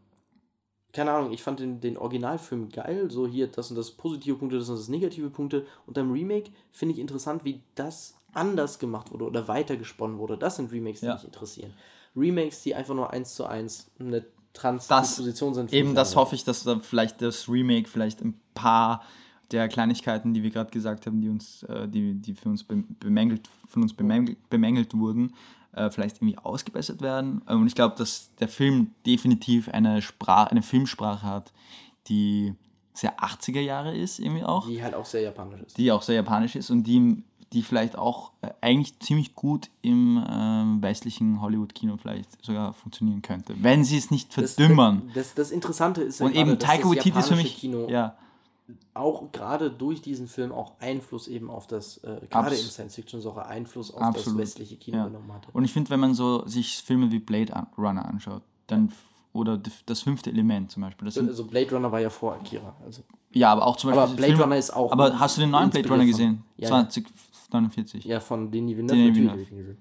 keine 0.94 1.12
Ahnung, 1.12 1.32
ich 1.34 1.42
fand 1.44 1.60
den, 1.60 1.82
den 1.82 1.98
Originalfilm 1.98 2.70
geil, 2.70 3.10
so 3.10 3.28
hier, 3.28 3.48
das 3.48 3.68
sind 3.68 3.78
das 3.78 3.92
positive 3.92 4.38
Punkte, 4.38 4.58
das 4.58 4.68
sind 4.68 4.78
das 4.78 4.88
negative 4.90 5.30
Punkte. 5.30 5.66
Und 5.88 5.96
beim 5.96 6.12
Remake 6.12 6.52
finde 6.72 6.94
ich 6.94 7.00
interessant, 7.00 7.44
wie 7.44 7.62
das 7.76 8.16
anders 8.32 8.80
gemacht 8.80 9.12
wurde 9.12 9.26
oder 9.26 9.48
weitergesponnen 9.48 10.18
wurde. 10.20 10.38
Das 10.38 10.56
sind 10.56 10.72
Remakes, 10.72 11.02
die 11.02 11.08
Ja. 11.08 11.16
mich 11.16 11.26
interessieren. 11.26 11.74
Remakes, 12.16 12.62
die 12.62 12.76
einfach 12.76 12.94
nur 12.94 13.12
eins 13.12 13.34
zu 13.36 13.46
eins 13.46 13.92
eine 14.00 14.24
Transposition 14.54 15.56
sind. 15.56 15.74
Eben 15.74 15.96
das 15.96 16.16
hoffe 16.16 16.36
ich, 16.36 16.44
dass 16.44 16.64
da 16.64 16.80
vielleicht 16.80 17.22
das 17.22 17.50
Remake 17.50 17.90
vielleicht 17.90 18.22
ein 18.22 18.40
paar 18.54 19.04
der 19.54 19.68
Kleinigkeiten, 19.70 20.34
die 20.34 20.44
wir 20.44 20.50
gerade 20.50 20.72
gesagt 20.72 21.06
haben, 21.06 21.22
die 21.22 21.30
uns, 21.30 21.64
äh, 21.64 21.88
die, 21.88 22.16
die 22.16 22.34
für 22.34 22.50
uns 22.50 22.64
be- 22.64 22.84
bemängelt, 23.00 23.48
von 23.68 23.82
uns 23.84 23.94
bemängelt, 23.94 24.50
bemängelt 24.50 24.94
wurden, 24.94 25.34
äh, 25.74 25.90
vielleicht 25.90 26.18
irgendwie 26.18 26.38
ausgebessert 26.38 27.02
werden. 27.02 27.42
Äh, 27.48 27.54
Und 27.54 27.68
ich 27.68 27.76
glaube, 27.76 27.96
dass 27.98 28.30
der 28.40 28.48
Film 28.50 28.92
definitiv 29.06 29.70
eine 29.70 30.02
Sprache, 30.02 30.52
eine 30.52 30.62
Filmsprache 30.62 31.24
hat, 31.26 31.54
die 32.08 32.54
sehr 32.94 33.18
80er 33.20 33.62
Jahre 33.62 33.96
ist, 33.96 34.20
irgendwie 34.20 34.44
auch 34.44 34.68
Die 34.68 34.84
halt 34.84 34.94
auch 34.94 35.06
sehr 35.06 35.22
japanisch 35.22 35.62
ist. 35.62 35.78
die 35.78 35.92
auch 35.92 36.02
sehr 36.04 36.16
japanisch 36.16 36.56
ist 36.56 36.70
und 36.70 36.84
die, 36.84 37.24
die 37.52 37.62
vielleicht 37.64 37.96
auch 37.98 38.32
äh, 38.42 38.50
eigentlich 38.62 39.00
ziemlich 39.00 39.34
gut 39.36 39.70
im 39.82 40.24
ähm, 40.30 40.82
westlichen 40.82 41.42
Hollywood-Kino 41.42 41.98
vielleicht 41.98 42.44
sogar 42.46 42.74
funktionieren 42.74 43.22
könnte, 43.24 43.56
wenn 43.62 43.84
sie 43.84 43.98
es 43.98 44.12
nicht 44.12 44.32
verdümmern. 44.34 45.04
Das, 45.14 45.28
das, 45.30 45.36
das 45.36 45.52
Interessante 45.52 46.02
ist 46.02 46.20
ja 46.20 46.26
Und 46.28 46.34
eben 46.36 46.46
gerade, 46.50 46.58
dass 46.58 46.70
Taika 46.70 46.90
Waititi 46.90 47.20
ist 47.20 47.28
für 47.30 47.36
mich, 47.36 47.58
Kino 47.58 47.88
ja, 47.90 48.16
auch 48.94 49.32
gerade 49.32 49.70
durch 49.72 50.02
diesen 50.02 50.28
Film 50.28 50.52
auch 50.52 50.74
Einfluss 50.80 51.28
eben 51.28 51.50
auf 51.50 51.68
das, 51.68 51.98
äh, 51.98 52.22
gerade 52.30 52.48
Abs- 52.48 52.62
im 52.64 52.70
Science-Fiction-Genre 52.70 53.46
Einfluss 53.46 53.94
auf 53.94 54.02
Absolut. 54.02 54.40
das 54.40 54.48
westliche 54.48 54.78
Kino 54.78 54.98
Ja. 54.98 55.06
genommen 55.06 55.32
hatte. 55.34 55.50
Und 55.52 55.66
ich 55.66 55.74
finde, 55.74 55.90
wenn 55.90 56.00
man 56.00 56.14
so 56.14 56.46
sich 56.48 56.78
Filme 56.82 57.12
wie 57.12 57.20
Blade 57.20 57.54
Runner 57.78 58.06
anschaut, 58.06 58.42
dann 58.68 58.92
oder 59.34 59.60
das 59.88 60.02
fünfte 60.02 60.30
Element 60.30 60.72
zum 60.72 60.84
Beispiel, 60.84 61.06
das 61.06 61.18
Also 61.18 61.46
Blade 61.46 61.72
Runner 61.76 61.92
war 61.92 62.00
ja 62.00 62.10
vor 62.10 62.34
Akira. 62.36 62.76
Also. 62.86 63.02
ja, 63.32 63.52
aber 63.52 63.66
auch 63.66 63.76
zum 63.78 63.90
Beispiel 63.90 64.04
Aber 64.04 64.14
Blade 64.14 64.28
Filme, 64.34 64.44
Runner 64.44 64.58
ist 64.58 64.72
auch. 64.72 64.92
aber 64.92 65.20
hast 65.20 65.38
du 65.38 65.42
den 65.42 65.50
neuen 65.52 65.70
Blade 65.72 65.90
Runner 65.90 66.06
gesehen? 66.06 66.44
Ja, 66.58 66.68
2049. 66.70 68.06
ja, 68.06 68.20
von 68.20 68.52
Denis 68.52 68.78
Villeneuve. 68.78 69.12
Denis 69.12 69.50
Villeneuve. 69.50 69.78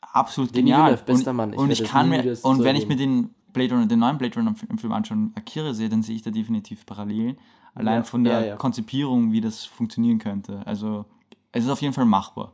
Absolut 0.00 0.50
Denis 0.50 0.60
genial. 0.70 0.80
Villeneuve, 0.86 1.04
bester 1.04 1.30
und, 1.30 1.36
Mann. 1.36 1.52
Ich 1.52 1.58
und 1.58 1.70
ich 1.70 1.84
kann 1.84 2.08
mir 2.08 2.38
und 2.42 2.64
wenn 2.64 2.76
ich 2.76 2.88
mir 2.88 2.96
den 2.96 3.34
Blade 3.58 3.74
Runner, 3.74 3.86
den 3.86 3.98
neuen 3.98 4.18
Blade 4.18 4.34
Runner 4.36 4.54
Film 4.54 4.78
Film 4.78 4.92
anschaue 4.92 5.30
Akira 5.34 5.74
sehe, 5.74 5.88
dann 5.88 6.02
sehe 6.02 6.16
ich 6.16 6.22
da 6.22 6.30
definitiv 6.30 6.86
Parallelen. 6.86 7.36
Allein 7.74 7.96
Ja, 7.96 8.02
von 8.02 8.24
der 8.24 8.40
ja, 8.40 8.46
ja. 8.46 8.56
Konzipierung, 8.56 9.32
wie 9.32 9.40
das 9.40 9.64
funktionieren 9.64 10.18
könnte. 10.18 10.62
Also 10.66 11.04
es 11.52 11.64
ist 11.64 11.70
auf 11.70 11.82
jeden 11.82 11.94
Fall 11.94 12.04
machbar. 12.04 12.52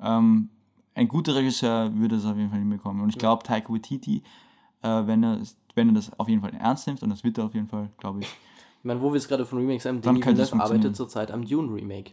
Ähm, 0.00 0.48
ein 0.94 1.08
guter 1.08 1.34
Regisseur 1.34 1.94
würde 1.94 2.16
es 2.16 2.24
auf 2.24 2.36
jeden 2.36 2.50
Fall 2.50 2.58
hinbekommen. 2.58 3.02
Und 3.02 3.08
ich 3.08 3.18
glaube, 3.18 3.42
Taika 3.42 3.72
Waititi, 3.72 4.22
äh, 4.82 5.06
wenn, 5.06 5.22
er, 5.22 5.40
wenn 5.74 5.88
er 5.88 5.94
das 5.94 6.18
auf 6.18 6.28
jeden 6.28 6.42
Fall 6.42 6.54
ernst 6.54 6.86
nimmt, 6.86 7.02
und 7.02 7.10
das 7.10 7.24
wird 7.24 7.38
er 7.38 7.44
auf 7.46 7.54
jeden 7.54 7.68
Fall, 7.68 7.90
glaube 7.98 8.20
ich. 8.20 8.26
Ich 8.26 8.84
meine, 8.84 9.00
wo 9.00 9.12
wir 9.12 9.16
es 9.16 9.28
gerade 9.28 9.46
von 9.46 9.58
Remakes 9.58 9.86
haben, 9.86 10.00
Denis 10.00 10.26
Villeneuve 10.26 10.60
arbeitet 10.60 10.96
zurzeit 10.96 11.30
am 11.30 11.46
Dune-Remake. 11.46 12.12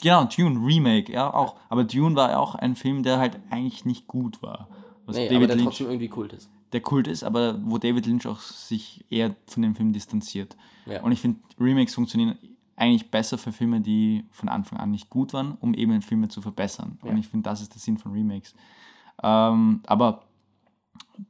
Genau, 0.00 0.24
Dune, 0.24 0.64
Remake, 0.64 1.12
ja 1.12 1.32
auch. 1.32 1.56
Aber 1.68 1.84
Dune 1.84 2.14
war 2.14 2.30
ja 2.30 2.38
auch 2.38 2.54
ein 2.54 2.76
Film, 2.76 3.02
der 3.02 3.18
halt 3.18 3.40
eigentlich 3.50 3.84
nicht 3.84 4.06
gut 4.06 4.42
war. 4.42 4.68
Was 5.06 5.16
Nee, 5.16 5.26
aber 5.26 5.34
David 5.34 5.48
der 5.48 5.56
Lynch 5.56 5.68
trotzdem 5.68 5.86
irgendwie 5.88 6.08
Kult 6.08 6.32
ist. 6.32 6.50
Der 6.74 6.82
Kult 6.82 7.06
ist, 7.08 7.24
aber 7.24 7.58
wo 7.64 7.78
David 7.78 8.04
Lynch 8.06 8.26
auch 8.26 8.40
sich 8.40 9.04
eher 9.08 9.34
von 9.46 9.62
dem 9.62 9.74
Film 9.74 9.92
distanziert. 9.94 10.56
Ja. 10.86 11.02
Und 11.02 11.12
ich 11.12 11.20
finde, 11.20 11.40
Remakes 11.58 11.94
funktionieren 11.94 12.36
eigentlich 12.76 13.10
besser 13.10 13.38
für 13.38 13.52
Filme, 13.52 13.80
die 13.80 14.24
von 14.32 14.48
Anfang 14.48 14.78
an 14.80 14.90
nicht 14.90 15.08
gut 15.08 15.32
waren, 15.32 15.56
um 15.60 15.72
eben 15.74 16.02
Filme 16.02 16.28
zu 16.28 16.42
verbessern. 16.42 16.98
Und 17.02 17.12
Ja. 17.12 17.16
ich 17.18 17.28
finde, 17.28 17.48
das 17.48 17.60
ist 17.62 17.72
der 17.72 17.80
Sinn 17.80 17.96
von 17.98 18.12
Remakes. 18.12 18.54
Ähm, 19.22 19.80
aber 19.86 20.24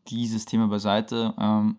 dieses 0.09 0.47
Thema 0.47 0.69
beiseite, 0.69 1.35
ähm, 1.39 1.77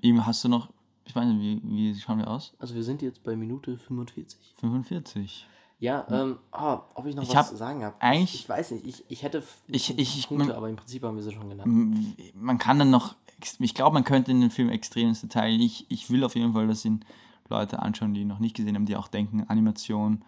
eben 0.00 0.24
hast 0.24 0.44
du 0.44 0.48
noch, 0.48 0.70
ich 1.04 1.14
weiß 1.16 1.26
nicht, 1.26 1.40
wie, 1.40 1.60
wie 1.94 2.00
schauen 2.00 2.18
wir 2.18 2.28
aus? 2.28 2.54
Also 2.60 2.74
wir 2.74 2.84
sind 2.84 3.02
jetzt 3.02 3.22
bei 3.24 3.34
Minute 3.36 3.76
45. 3.76 4.54
45. 4.60 5.46
Ja, 5.82 6.06
ähm, 6.10 6.38
ah, 6.52 6.80
ob 6.94 7.06
ich 7.06 7.16
noch 7.16 7.24
Ich 7.24 7.30
was 7.30 7.50
hab 7.50 7.56
sagen 7.56 7.82
habe. 7.84 7.96
eigentlich- 8.00 8.34
Ich, 8.34 8.40
ich 8.42 8.48
weiß 8.48 8.70
nicht, 8.70 8.86
ich, 8.86 9.04
ich 9.08 9.22
hätte 9.24 9.42
Ich- 9.66 9.98
ich- 9.98 10.28
Punkte, 10.28 10.46
man- 10.46 10.56
aber 10.56 10.68
im 10.68 10.76
Prinzip 10.76 11.02
haben 11.02 11.16
wir 11.16 11.24
sie 11.24 11.32
schon 11.32 11.48
genannt. 11.48 12.14
Man 12.36 12.58
kann 12.58 12.78
dann 12.78 12.90
noch, 12.90 13.16
ich 13.58 13.74
glaube, 13.74 13.94
man 13.94 14.04
könnte 14.04 14.30
in 14.30 14.40
den 14.40 14.50
Film 14.50 14.68
extrem 14.68 15.08
ins 15.08 15.22
Detail. 15.22 15.60
Ich, 15.60 15.86
ich 15.90 16.08
will 16.08 16.22
auf 16.22 16.36
jeden 16.36 16.52
Fall, 16.52 16.68
dass 16.68 16.84
ihn 16.84 17.04
Leute 17.48 17.80
anschauen, 17.80 18.14
die 18.14 18.20
ihn 18.20 18.28
noch 18.28 18.38
nicht 18.38 18.54
gesehen 18.54 18.76
haben, 18.76 18.86
die 18.86 18.94
auch 18.94 19.08
denken, 19.08 19.44
Animation 19.48 20.24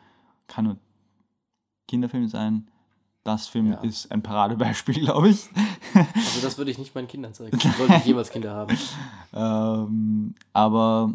kann 0.48 0.64
nur 0.64 0.76
Kinderfilm 1.86 2.26
sein. 2.26 2.66
Das 3.22 3.46
Film 3.46 3.70
Ja. 3.70 3.78
ist 3.80 4.10
ein 4.10 4.22
Paradebeispiel, 4.24 4.94
glaube 5.04 5.28
ich. 5.28 5.48
Also 5.94 6.40
das 6.42 6.58
würde 6.58 6.72
ich 6.72 6.78
nicht 6.78 6.96
meinen 6.96 7.06
Kindern 7.06 7.32
zeigen. 7.32 7.56
Sollte 7.78 7.94
ich 7.94 8.04
jemals 8.06 8.30
Kinder 8.30 8.52
haben. 8.54 8.76
ähm, 9.32 10.34
aber 10.52 11.12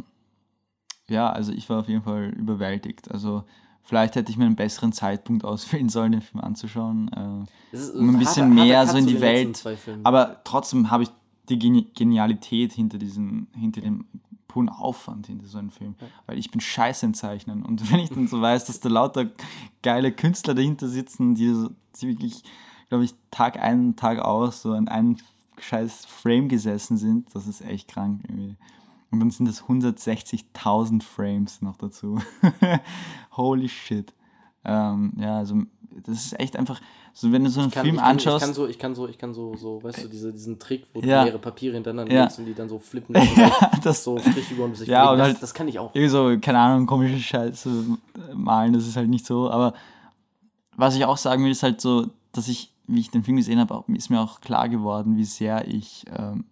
ja, 1.09 1.29
also 1.29 1.51
ich 1.51 1.69
war 1.69 1.79
auf 1.81 1.89
jeden 1.89 2.03
Fall 2.03 2.29
überwältigt. 2.29 3.11
Also 3.11 3.43
vielleicht 3.89 4.15
hätte 4.15 4.31
ich 4.31 4.37
mir 4.37 4.45
einen 4.45 4.55
besseren 4.55 4.93
Zeitpunkt 4.93 5.43
auswählen 5.45 5.89
sollen, 5.89 6.13
den 6.13 6.21
Film 6.21 6.43
anzuschauen. 6.43 7.47
Äh, 7.71 7.75
ist 7.75 7.93
Um 7.95 8.09
ein 8.09 8.19
bisschen 8.19 8.43
harter 8.43 8.65
mehr 8.65 8.81
Cut 8.81 8.91
so 8.91 8.97
in 8.97 9.07
die 9.07 9.19
Welt. 9.19 9.63
Aber 10.03 10.41
trotzdem 10.43 10.91
habe 10.91 11.03
ich 11.03 11.09
die 11.49 11.57
Geni 11.57 11.87
Genialität 11.95 12.73
hinter 12.73 12.99
diesen, 12.99 13.47
hinter 13.55 13.81
dem 13.81 14.05
puren 14.47 14.69
Aufwand 14.69 15.27
hinter 15.27 15.47
so 15.47 15.57
einem 15.57 15.71
Film. 15.71 15.95
Weil 16.27 16.37
ich 16.37 16.51
bin 16.51 16.61
scheiße 16.61 17.05
im 17.05 17.13
Zeichnen. 17.13 17.63
Und 17.63 17.91
wenn 17.91 17.99
ich 17.99 18.09
dann 18.09 18.27
so 18.27 18.39
weiß, 18.39 18.65
dass 18.65 18.79
da 18.79 18.89
lauter 18.89 19.27
geile 19.81 20.11
Künstler 20.11 20.53
dahinter 20.53 20.87
sitzen, 20.87 21.33
die, 21.35 21.51
so, 21.51 21.69
die 21.99 22.07
wirklich, 22.07 22.43
glaube 22.89 23.03
ich, 23.03 23.15
Tag 23.31 23.59
ein, 23.59 23.95
Tag 23.95 24.19
aus 24.19 24.61
so 24.61 24.73
an 24.73 24.87
einem 24.87 25.17
scheiß 25.57 26.05
Frame 26.05 26.47
gesessen 26.47 26.97
sind, 26.97 27.33
das 27.33 27.47
ist 27.47 27.61
echt 27.61 27.89
krank 27.89 28.21
irgendwie. 28.27 28.55
Und 29.11 29.19
dann 29.19 29.31
sind 29.31 29.47
das 29.47 29.63
160.000 29.63 31.01
Frames 31.03 31.61
noch 31.61 31.77
dazu. 31.77 32.19
Holy 33.35 33.69
shit. 33.69 34.13
Ähm, 34.65 35.13
ja, 35.17 35.37
also 35.37 35.63
das 36.05 36.25
ist 36.25 36.39
echt 36.39 36.55
einfach, 36.55 36.79
so 37.13 37.31
wenn 37.31 37.43
du 37.43 37.49
so 37.49 37.61
einen 37.61 37.71
kann, 37.71 37.83
Film 37.83 37.95
ich 37.95 38.01
kann, 38.01 38.11
anschaust. 38.11 38.35
Ich 38.43 38.45
kann 38.47 38.53
so, 38.53 38.67
ich 38.67 38.77
kann 38.77 38.95
so, 38.95 39.07
ich 39.07 39.17
kann 39.17 39.33
so, 39.33 39.55
so, 39.55 39.81
weißt 39.81 40.03
du, 40.03 40.07
diese, 40.09 40.31
diesen 40.31 40.59
Trick, 40.59 40.85
wo 40.93 40.99
Ja. 41.01 41.19
du 41.19 41.23
mehrere 41.25 41.39
Papiere 41.39 41.73
hintereinander 41.75 42.13
Ja. 42.13 42.23
legst 42.23 42.39
und 42.39 42.45
die 42.45 42.53
dann 42.53 42.69
so 42.69 42.77
flippen. 42.77 43.15
ja, 43.35 43.71
das, 43.83 44.03
so 44.03 44.19
Strichfiguren 44.19 44.75
sich 44.75 44.87
Ja, 44.87 45.11
und 45.11 45.17
das, 45.17 45.27
halt- 45.29 45.41
das 45.43 45.53
kann 45.53 45.67
ich 45.67 45.79
auch. 45.79 45.95
irgendwie 45.95 46.09
so, 46.09 46.37
keine 46.39 46.59
Ahnung, 46.59 46.85
komische 46.85 47.17
Scheiße 47.17 47.85
malen, 48.35 48.73
das 48.73 48.85
ist 48.87 48.95
halt 48.95 49.09
nicht 49.09 49.25
so. 49.25 49.49
Aber 49.49 49.73
was 50.77 50.95
ich 50.95 51.05
auch 51.05 51.17
sagen 51.17 51.43
will, 51.43 51.51
ist 51.51 51.63
halt 51.63 51.81
so, 51.81 52.07
dass 52.31 52.47
ich, 52.47 52.71
wie 52.85 52.99
ich 52.99 53.09
den 53.09 53.23
Film 53.23 53.37
gesehen 53.37 53.59
habe, 53.59 53.83
ist 53.93 54.09
mir 54.09 54.21
auch 54.21 54.39
klar 54.41 54.69
geworden, 54.69 55.17
wie 55.17 55.25
sehr 55.25 55.67
ich 55.67 56.05
ähm, 56.15 56.45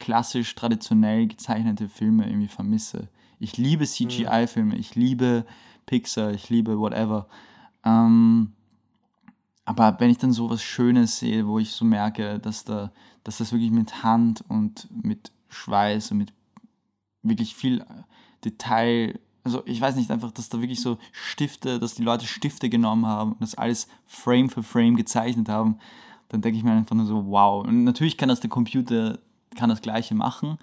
klassisch, 0.00 0.54
traditionell 0.56 1.28
gezeichnete 1.28 1.88
Filme 1.88 2.26
irgendwie 2.26 2.48
vermisse. 2.48 3.08
Ich 3.38 3.56
liebe 3.56 3.86
CGI-Filme, 3.86 4.76
ich 4.76 4.96
liebe 4.96 5.46
Pixar, 5.86 6.32
ich 6.32 6.50
liebe 6.50 6.78
whatever. 6.78 7.28
Ähm, 7.84 8.52
aber 9.64 10.00
wenn 10.00 10.10
ich 10.10 10.18
dann 10.18 10.32
so 10.32 10.50
was 10.50 10.62
Schönes 10.62 11.18
sehe, 11.18 11.46
wo 11.46 11.58
ich 11.58 11.70
so 11.70 11.84
merke, 11.84 12.40
dass, 12.40 12.64
da, 12.64 12.90
dass 13.22 13.38
das 13.38 13.52
wirklich 13.52 13.70
mit 13.70 14.02
Hand 14.02 14.44
und 14.48 14.88
mit 14.90 15.30
Schweiß 15.48 16.10
und 16.10 16.18
mit 16.18 16.32
wirklich 17.22 17.54
viel 17.54 17.80
äh, 17.80 17.84
Detail, 18.44 19.20
also 19.44 19.62
ich 19.66 19.80
weiß 19.80 19.96
nicht, 19.96 20.10
einfach, 20.10 20.32
dass 20.32 20.48
da 20.48 20.60
wirklich 20.60 20.80
so 20.80 20.98
Stifte, 21.12 21.78
dass 21.78 21.94
die 21.94 22.02
Leute 22.02 22.26
Stifte 22.26 22.68
genommen 22.68 23.06
haben 23.06 23.32
und 23.32 23.42
das 23.42 23.54
alles 23.54 23.88
Frame 24.06 24.48
für 24.48 24.62
Frame 24.62 24.96
gezeichnet 24.96 25.48
haben, 25.48 25.78
dann 26.28 26.42
denke 26.42 26.58
ich 26.58 26.64
mir 26.64 26.72
einfach 26.72 26.96
nur 26.96 27.06
so, 27.06 27.26
wow. 27.26 27.64
Und 27.64 27.84
natürlich 27.84 28.16
kann 28.16 28.28
das 28.28 28.40
der 28.40 28.50
Computer, 28.50 29.18
kann 29.56 29.68
das 29.70 29.82
Gleiche 29.82 30.14
machen, 30.14 30.58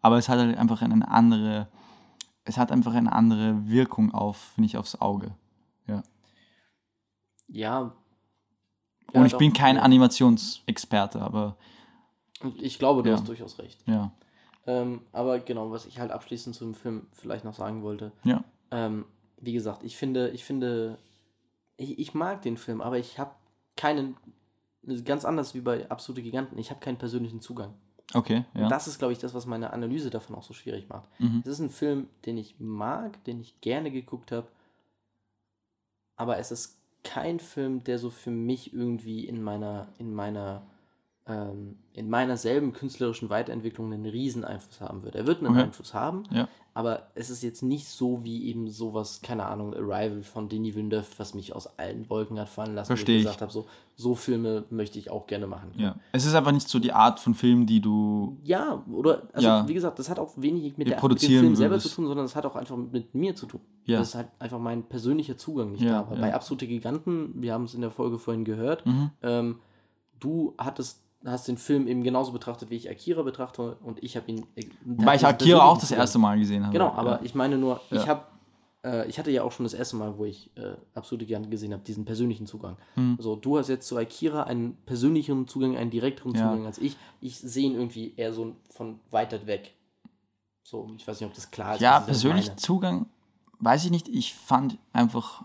aber 0.00 0.16
es 0.18 0.28
hat 0.28 0.38
halt 0.38 0.56
einfach 0.56 0.82
eine 0.82 1.08
andere, 1.08 1.68
es 2.44 2.56
hat 2.56 2.72
einfach 2.72 2.94
eine 2.94 3.12
andere 3.12 3.68
Wirkung 3.68 4.12
auf, 4.12 4.36
finde 4.54 4.66
ich, 4.66 4.76
aufs 4.76 5.00
Auge. 5.00 5.34
Ja. 5.86 6.02
Ja. 7.48 7.80
Und 7.80 7.92
Ja, 9.14 9.24
ich 9.26 9.32
doch. 9.32 9.38
bin 9.38 9.52
kein. 9.52 9.76
Animationsexperte, 9.78 11.20
aber 11.20 11.56
Ich 12.56 12.78
glaube, 12.78 13.02
du 13.02 13.10
Ja. 13.10 13.16
hast 13.16 13.28
durchaus 13.28 13.58
recht. 13.58 13.82
ja. 13.86 14.10
Ähm, 14.66 15.00
aber 15.12 15.38
genau, 15.40 15.70
was 15.70 15.86
ich 15.86 15.98
halt 15.98 16.10
abschließend 16.10 16.54
zu 16.54 16.64
dem 16.64 16.74
Film 16.74 17.06
vielleicht 17.12 17.44
noch 17.44 17.54
sagen 17.54 17.82
wollte. 17.82 18.12
Ja. 18.24 18.44
Ähm, 18.70 19.04
wie 19.40 19.52
gesagt, 19.54 19.82
ich 19.82 19.96
finde, 19.96 20.28
ich 20.30 20.44
finde, 20.44 20.98
ich, 21.76 21.98
ich 21.98 22.14
mag 22.14 22.42
den 22.42 22.56
Film, 22.58 22.80
aber 22.82 22.98
ich 22.98 23.18
habe 23.18 23.32
keinen, 23.76 24.16
ganz 25.04 25.24
anders 25.24 25.54
wie 25.54 25.60
bei 25.62 25.90
Absolute 25.90 26.22
Giganten, 26.22 26.58
ich 26.58 26.70
habe 26.70 26.78
keinen 26.80 26.98
persönlichen 26.98 27.40
Zugang. 27.40 27.74
Okay, 28.14 28.44
ja. 28.54 28.64
Und 28.64 28.70
das 28.70 28.88
ist, 28.88 28.98
glaube 28.98 29.12
ich, 29.12 29.18
das, 29.18 29.34
was 29.34 29.46
meine 29.46 29.72
Analyse 29.72 30.10
davon 30.10 30.34
auch 30.36 30.42
so 30.42 30.52
schwierig 30.54 30.88
macht. 30.88 31.08
Mhm. 31.20 31.40
Es 31.44 31.48
ist 31.52 31.60
ein 31.60 31.70
Film, 31.70 32.08
den 32.26 32.38
ich 32.38 32.56
mag, 32.58 33.22
den 33.24 33.40
ich 33.40 33.60
gerne 33.60 33.90
geguckt 33.90 34.32
habe, 34.32 34.48
aber 36.16 36.38
es 36.38 36.50
ist 36.50 36.78
kein 37.02 37.40
Film, 37.40 37.82
der 37.84 37.98
so 37.98 38.10
für 38.10 38.30
mich 38.30 38.74
irgendwie 38.74 39.26
in 39.26 39.42
meiner, 39.42 39.88
in 39.98 40.12
meiner, 40.14 40.62
ähm, 41.26 41.78
in 41.94 42.10
meiner 42.10 42.36
selben 42.36 42.72
künstlerischen 42.72 43.30
Weiterentwicklung 43.30 43.92
einen 43.92 44.06
riesen 44.06 44.44
Einfluss 44.44 44.80
haben 44.80 45.02
wird. 45.02 45.14
Er 45.14 45.26
wird 45.26 45.38
einen 45.38 45.52
Okay. 45.52 45.62
Einfluss 45.62 45.94
haben, 45.94 46.24
Ja. 46.30 46.48
Aber 46.74 47.08
es 47.14 47.30
ist 47.30 47.42
jetzt 47.42 47.62
nicht 47.62 47.88
so 47.88 48.22
wie 48.24 48.46
eben 48.48 48.70
sowas, 48.70 49.20
keine 49.22 49.46
Ahnung, 49.46 49.74
Arrival 49.74 50.22
von 50.22 50.48
Denis 50.48 50.74
Villeneuve, 50.74 51.06
was 51.18 51.34
mich 51.34 51.54
aus 51.54 51.66
allen 51.78 52.08
Wolken 52.08 52.38
hat 52.38 52.48
fallen 52.48 52.74
lassen, 52.74 52.86
Versteh 52.88 53.14
wo 53.14 53.16
ich 53.18 53.22
gesagt 53.24 53.42
habe, 53.42 53.52
so, 53.52 53.66
so 53.96 54.14
Filme 54.14 54.64
möchte 54.70 54.98
ich 54.98 55.10
auch 55.10 55.26
gerne 55.26 55.46
machen. 55.46 55.72
ja. 55.76 55.96
Es 56.12 56.24
ist 56.24 56.34
einfach 56.34 56.52
nicht 56.52 56.68
so 56.68 56.78
die 56.78 56.92
Art 56.92 57.20
von 57.20 57.34
Film, 57.34 57.66
die 57.66 57.80
du. 57.80 58.38
Ja, 58.44 58.82
oder, 58.92 59.22
also 59.32 59.46
Ja. 59.46 59.68
wie 59.68 59.74
gesagt, 59.74 59.98
das 59.98 60.08
hat 60.08 60.18
auch 60.18 60.32
wenig 60.36 60.76
mit, 60.78 60.88
der, 60.88 61.02
mit 61.02 61.22
dem 61.22 61.28
Film 61.28 61.56
selber 61.56 61.74
würdest. 61.74 61.88
zu 61.90 61.94
tun, 61.96 62.06
sondern 62.06 62.24
das 62.24 62.36
hat 62.36 62.46
auch 62.46 62.56
einfach 62.56 62.76
mit 62.76 63.14
mir 63.14 63.34
zu 63.36 63.46
tun. 63.46 63.60
Ja. 63.84 63.98
Das 63.98 64.08
ist 64.10 64.14
halt 64.14 64.28
einfach 64.38 64.58
mein 64.58 64.84
persönlicher 64.84 65.36
Zugang 65.36 65.72
nicht 65.72 65.82
Ja, 65.82 66.02
da. 66.02 66.08
war. 66.10 66.14
ja. 66.16 66.20
Bei 66.22 66.34
Absolute 66.34 66.66
Giganten, 66.66 67.32
wir 67.42 67.52
haben 67.52 67.64
es 67.64 67.74
in 67.74 67.80
der 67.80 67.90
Folge 67.90 68.18
vorhin 68.18 68.44
gehört, 68.44 68.86
Mhm. 68.86 69.10
ähm, 69.22 69.58
du 70.18 70.54
hattest, 70.58 71.02
hast 71.24 71.48
den 71.48 71.58
Film 71.58 71.86
eben 71.86 72.02
genauso 72.02 72.32
betrachtet, 72.32 72.70
wie 72.70 72.76
ich 72.76 72.88
Akira 72.90 73.22
betrachte 73.22 73.76
und 73.82 74.02
ich 74.02 74.16
habe 74.16 74.30
ihn. 74.30 74.46
äh, 74.56 74.64
Wobei 74.84 75.16
ich 75.16 75.26
Akira 75.26 75.64
auch 75.64 75.78
das 75.78 75.90
erste 75.90 76.18
Mal 76.18 76.38
gesehen 76.38 76.62
habe. 76.64 76.72
Genau, 76.72 76.92
aber 76.92 77.12
ja. 77.12 77.20
ich 77.22 77.34
meine 77.34 77.58
nur, 77.58 77.80
ich 77.90 78.02
Ja. 78.02 78.06
habe, 78.06 78.22
äh, 78.84 79.06
ich 79.08 79.18
hatte 79.18 79.30
ja 79.30 79.42
auch 79.42 79.52
schon 79.52 79.64
das 79.64 79.74
erste 79.74 79.96
Mal, 79.96 80.16
wo 80.16 80.24
ich 80.24 80.50
äh, 80.56 80.74
absolute 80.94 81.26
Giganten 81.26 81.50
gesehen 81.50 81.72
habe, 81.74 81.82
diesen 81.82 82.04
persönlichen 82.06 82.46
Zugang. 82.46 82.76
Mhm. 82.96 83.16
So, 83.20 83.36
du 83.36 83.58
hast 83.58 83.68
jetzt 83.68 83.86
zu 83.86 83.98
Akira 83.98 84.44
einen 84.44 84.76
persönlicheren 84.86 85.46
Zugang, 85.46 85.76
einen 85.76 85.90
direkteren 85.90 86.34
Ja. 86.34 86.42
Zugang 86.50 86.64
als 86.66 86.78
ich. 86.78 86.96
Ich 87.20 87.38
sehe 87.38 87.66
ihn 87.66 87.74
irgendwie 87.74 88.14
eher 88.16 88.32
so 88.32 88.56
von 88.70 88.98
weiter 89.10 89.46
weg. 89.46 89.74
So, 90.62 90.88
ich 90.96 91.06
weiß 91.06 91.20
nicht, 91.20 91.28
ob 91.28 91.34
das 91.34 91.50
klar 91.50 91.74
ist. 91.74 91.80
Ja, 91.82 92.00
persönlich. 92.00 92.54
Zugang, 92.56 93.06
weiß 93.58 93.84
ich 93.84 93.90
nicht. 93.90 94.08
Ich 94.08 94.34
fand 94.34 94.78
einfach, 94.94 95.44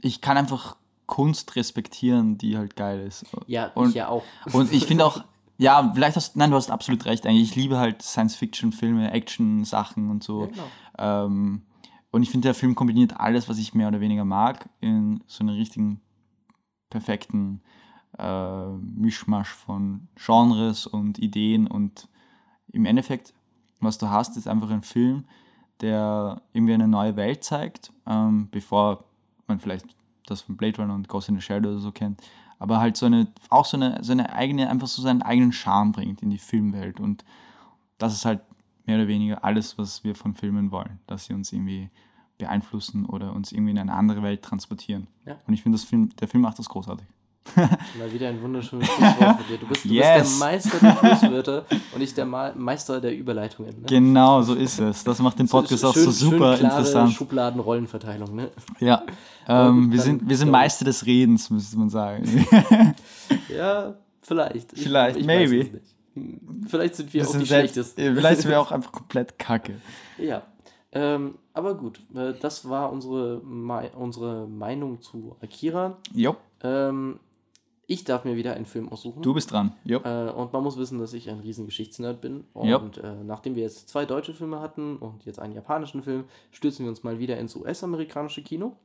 ich 0.00 0.20
kann 0.20 0.36
einfach 0.36 0.76
Kunst 1.06 1.56
respektieren, 1.56 2.38
die 2.38 2.56
halt 2.56 2.76
geil 2.76 3.00
ist. 3.00 3.24
Ja, 3.46 3.68
und, 3.74 3.90
ich 3.90 3.94
ja 3.94 4.08
auch. 4.08 4.24
Und 4.52 4.72
ich 4.72 4.86
finde 4.86 5.04
auch, 5.04 5.22
ja, 5.58 5.90
vielleicht 5.94 6.16
hast 6.16 6.36
nein, 6.36 6.50
du 6.50 6.56
hast 6.56 6.70
absolut 6.70 7.04
recht 7.04 7.26
eigentlich. 7.26 7.50
Ich 7.50 7.56
liebe 7.56 7.78
halt 7.78 8.02
Science-Fiction-Filme, 8.02 9.10
Action-Sachen 9.10 10.10
und 10.10 10.24
so. 10.24 10.42
Ja, 10.42 10.46
genau. 10.46 11.26
Ähm, 11.26 11.62
und 12.10 12.22
ich 12.22 12.30
finde, 12.30 12.46
der 12.46 12.54
Film 12.54 12.74
kombiniert 12.74 13.18
alles, 13.18 13.48
was 13.48 13.58
ich 13.58 13.74
mehr 13.74 13.88
oder 13.88 14.00
weniger 14.00 14.24
mag, 14.24 14.68
in 14.80 15.22
so 15.26 15.42
einen 15.42 15.56
richtigen, 15.56 16.00
perfekten 16.88 17.60
äh, 18.18 18.68
Mischmasch 18.68 19.48
von 19.48 20.06
Genres 20.14 20.86
und 20.86 21.18
Ideen. 21.18 21.66
Und 21.66 22.08
im 22.72 22.86
Endeffekt, 22.86 23.34
was 23.80 23.98
du 23.98 24.10
hast, 24.10 24.36
ist 24.36 24.46
einfach 24.46 24.70
ein 24.70 24.82
Film, 24.82 25.24
der 25.80 26.40
irgendwie 26.52 26.74
eine 26.74 26.88
neue 26.88 27.16
Welt 27.16 27.42
zeigt, 27.42 27.92
ähm, 28.06 28.48
bevor 28.50 29.04
man 29.48 29.58
vielleicht 29.58 29.86
das 30.26 30.42
von 30.42 30.56
Blade 30.56 30.80
Runner 30.80 30.94
und 30.94 31.08
Ghost 31.08 31.28
in 31.28 31.36
the 31.36 31.42
Shell 31.42 31.66
oder 31.66 31.78
so 31.78 31.92
kennt, 31.92 32.20
aber 32.58 32.78
halt 32.78 32.96
so 32.96 33.06
eine, 33.06 33.28
auch 33.50 33.64
so 33.64 33.76
eine, 33.76 34.02
so 34.02 34.12
eine 34.12 34.32
eigene, 34.32 34.70
einfach 34.70 34.86
so 34.86 35.02
seinen 35.02 35.22
eigenen 35.22 35.52
Charme 35.52 35.92
bringt 35.92 36.22
in 36.22 36.30
die 36.30 36.38
Filmwelt. 36.38 37.00
Und 37.00 37.24
das 37.98 38.14
ist 38.14 38.24
halt 38.24 38.40
mehr 38.86 38.96
oder 38.96 39.08
weniger 39.08 39.44
alles, 39.44 39.78
was 39.78 40.04
wir 40.04 40.14
von 40.14 40.34
Filmen 40.34 40.70
wollen, 40.70 41.00
dass 41.06 41.26
sie 41.26 41.34
uns 41.34 41.52
irgendwie 41.52 41.90
beeinflussen 42.38 43.06
oder 43.06 43.32
uns 43.32 43.52
irgendwie 43.52 43.70
in 43.72 43.78
eine 43.78 43.94
andere 43.94 44.22
Welt 44.22 44.42
transportieren. 44.42 45.06
Ja. 45.24 45.36
Und 45.46 45.54
ich 45.54 45.62
finde, 45.62 45.78
das 45.78 45.84
Film, 45.84 46.10
der 46.16 46.28
Film 46.28 46.42
macht 46.42 46.58
das 46.58 46.68
großartig. 46.68 47.06
Mal 47.56 48.12
wieder 48.12 48.28
ein 48.28 48.40
wunderschönes 48.42 48.88
Schlusswort 48.88 49.36
für 49.42 49.52
dir. 49.52 49.58
Du 49.58 49.66
bist, 49.66 49.84
du 49.84 49.88
Yes. 49.90 50.18
bist 50.22 50.40
der 50.40 50.46
Meister 50.48 50.78
der 50.80 50.96
Schlusswörter 50.96 51.64
und 51.94 52.00
ich 52.00 52.14
der 52.14 52.24
Ma 52.24 52.52
Meister 52.56 53.00
der 53.00 53.16
Überleitungen. 53.16 53.80
Ne? 53.80 53.86
Genau, 53.86 54.40
so 54.42 54.54
ist 54.54 54.78
es. 54.80 55.04
Das 55.04 55.18
macht 55.20 55.38
den 55.38 55.46
Podcast 55.48 55.84
auch 55.84 55.94
so 55.94 56.10
super 56.10 56.56
schön 56.56 56.66
interessant. 56.66 57.12
Schubladen-Rollenverteilung, 57.12 58.34
ne? 58.34 58.50
Ja. 58.80 59.02
Ähm, 59.46 59.92
wir 59.92 60.00
sind, 60.00 60.26
wir 60.28 60.36
sind 60.36 60.50
Meister 60.50 60.84
des 60.86 61.04
Redens, 61.06 61.50
müsste 61.50 61.78
man 61.78 61.90
sagen. 61.90 62.46
Ja, 63.48 63.94
vielleicht. 64.22 64.72
Ich- 64.72 64.82
Vielleicht, 64.82 65.16
ich 65.18 65.26
maybe. 65.26 65.80
Hm, 66.14 66.64
Vielleicht 66.66 66.96
sind 66.96 67.12
wir, 67.12 67.22
auch 67.22 67.26
die 67.26 67.44
selbst, 67.44 67.48
schlechtesten. 67.74 68.14
vielleicht 68.16 68.40
sind 68.42 68.50
wir 68.50 68.60
auch 68.60 68.70
einfach 68.72 68.92
komplett 68.92 69.38
kacke. 69.38 69.76
Ja, 70.18 70.42
ähm, 70.92 71.34
aber 71.52 71.74
gut, 71.74 72.00
äh, 72.14 72.32
das 72.40 72.68
war 72.68 72.92
unsere, 72.92 73.40
unsere 73.40 74.46
Meinung 74.46 75.00
zu 75.00 75.36
Akira. 75.42 75.96
Jo, 76.14 76.36
Ähm, 76.62 77.18
ich 77.86 78.04
darf 78.04 78.24
mir 78.24 78.36
wieder 78.36 78.54
einen 78.54 78.66
Film 78.66 78.88
aussuchen. 78.88 79.22
du 79.22 79.34
bist 79.34 79.50
dran. 79.52 79.72
Jo. 79.84 79.98
Äh, 80.04 80.30
und 80.30 80.52
man 80.52 80.62
muss 80.62 80.76
wissen, 80.76 80.98
dass 80.98 81.12
ich 81.12 81.28
ein 81.30 81.40
riesen 81.40 81.66
Geschichtsnerd 81.66 82.20
bin. 82.20 82.44
Und 82.54 82.68
Ja. 82.68 82.78
äh, 83.02 83.24
nachdem 83.24 83.54
wir 83.56 83.62
jetzt 83.62 83.88
zwei 83.88 84.04
deutsche 84.06 84.32
Filme 84.34 84.60
hatten 84.60 84.96
und 84.96 85.24
jetzt 85.24 85.38
einen 85.38 85.54
japanischen 85.54 86.02
Film, 86.02 86.24
stürzen 86.50 86.84
wir 86.84 86.90
uns 86.90 87.02
mal 87.02 87.18
wieder 87.18 87.36
ins 87.38 87.54
US-amerikanische 87.56 88.42
Kino. 88.42 88.76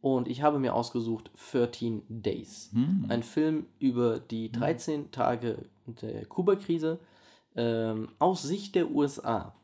Und 0.00 0.28
ich 0.28 0.42
habe 0.42 0.58
mir 0.60 0.74
ausgesucht 0.74 1.30
13 1.52 2.02
Days. 2.08 2.70
Hm. 2.72 3.06
Ein 3.08 3.22
Film 3.24 3.66
über 3.80 4.20
die 4.20 4.50
13 4.52 5.10
Tage 5.10 5.58
der 5.86 6.24
Kuba-Krise 6.26 7.00
ähm, 7.56 8.08
aus 8.20 8.42
Sicht 8.42 8.74
der 8.76 8.90
USA. 8.92 9.54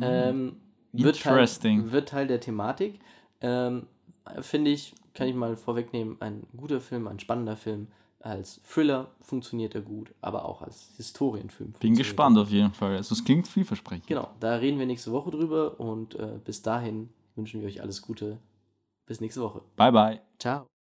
Ähm, 0.00 0.56
wird, 0.92 1.20
Teil, 1.20 1.32
Hm. 1.32 1.38
Interesting. 1.38 1.92
wird 1.92 2.08
Teil 2.08 2.26
der 2.26 2.40
Thematik. 2.40 2.98
Ähm, 3.40 3.86
Finde 4.42 4.72
ich, 4.72 4.94
kann 5.18 5.28
ich 5.28 5.34
mal 5.34 5.56
vorwegnehmen, 5.56 6.16
ein 6.20 6.46
guter 6.56 6.80
Film, 6.80 7.08
ein 7.08 7.18
spannender 7.18 7.56
Film. 7.56 7.88
Als 8.20 8.60
Thriller 8.62 9.10
funktioniert 9.20 9.74
er 9.74 9.80
gut, 9.80 10.14
aber 10.20 10.44
auch 10.44 10.62
als 10.62 10.92
Historienfilm. 10.96 11.72
Bin 11.80 11.96
gespannt 11.96 12.38
auf 12.38 12.50
jeden 12.50 12.72
Fall. 12.72 12.96
Also 12.96 13.14
es 13.14 13.24
klingt 13.24 13.48
vielversprechend. 13.48 14.06
Genau, 14.06 14.28
da 14.38 14.54
reden 14.54 14.78
wir 14.78 14.86
nächste 14.86 15.12
Woche 15.12 15.32
drüber 15.32 15.80
und 15.80 16.14
äh, 16.14 16.38
bis 16.44 16.62
dahin 16.62 17.08
wünschen 17.34 17.60
wir 17.60 17.68
euch 17.68 17.82
alles 17.82 18.00
Gute. 18.00 18.38
Bis 19.06 19.20
nächste 19.20 19.40
Woche. 19.40 19.62
Bye, 19.76 19.92
bye. 19.92 20.20
Ciao. 20.38 20.77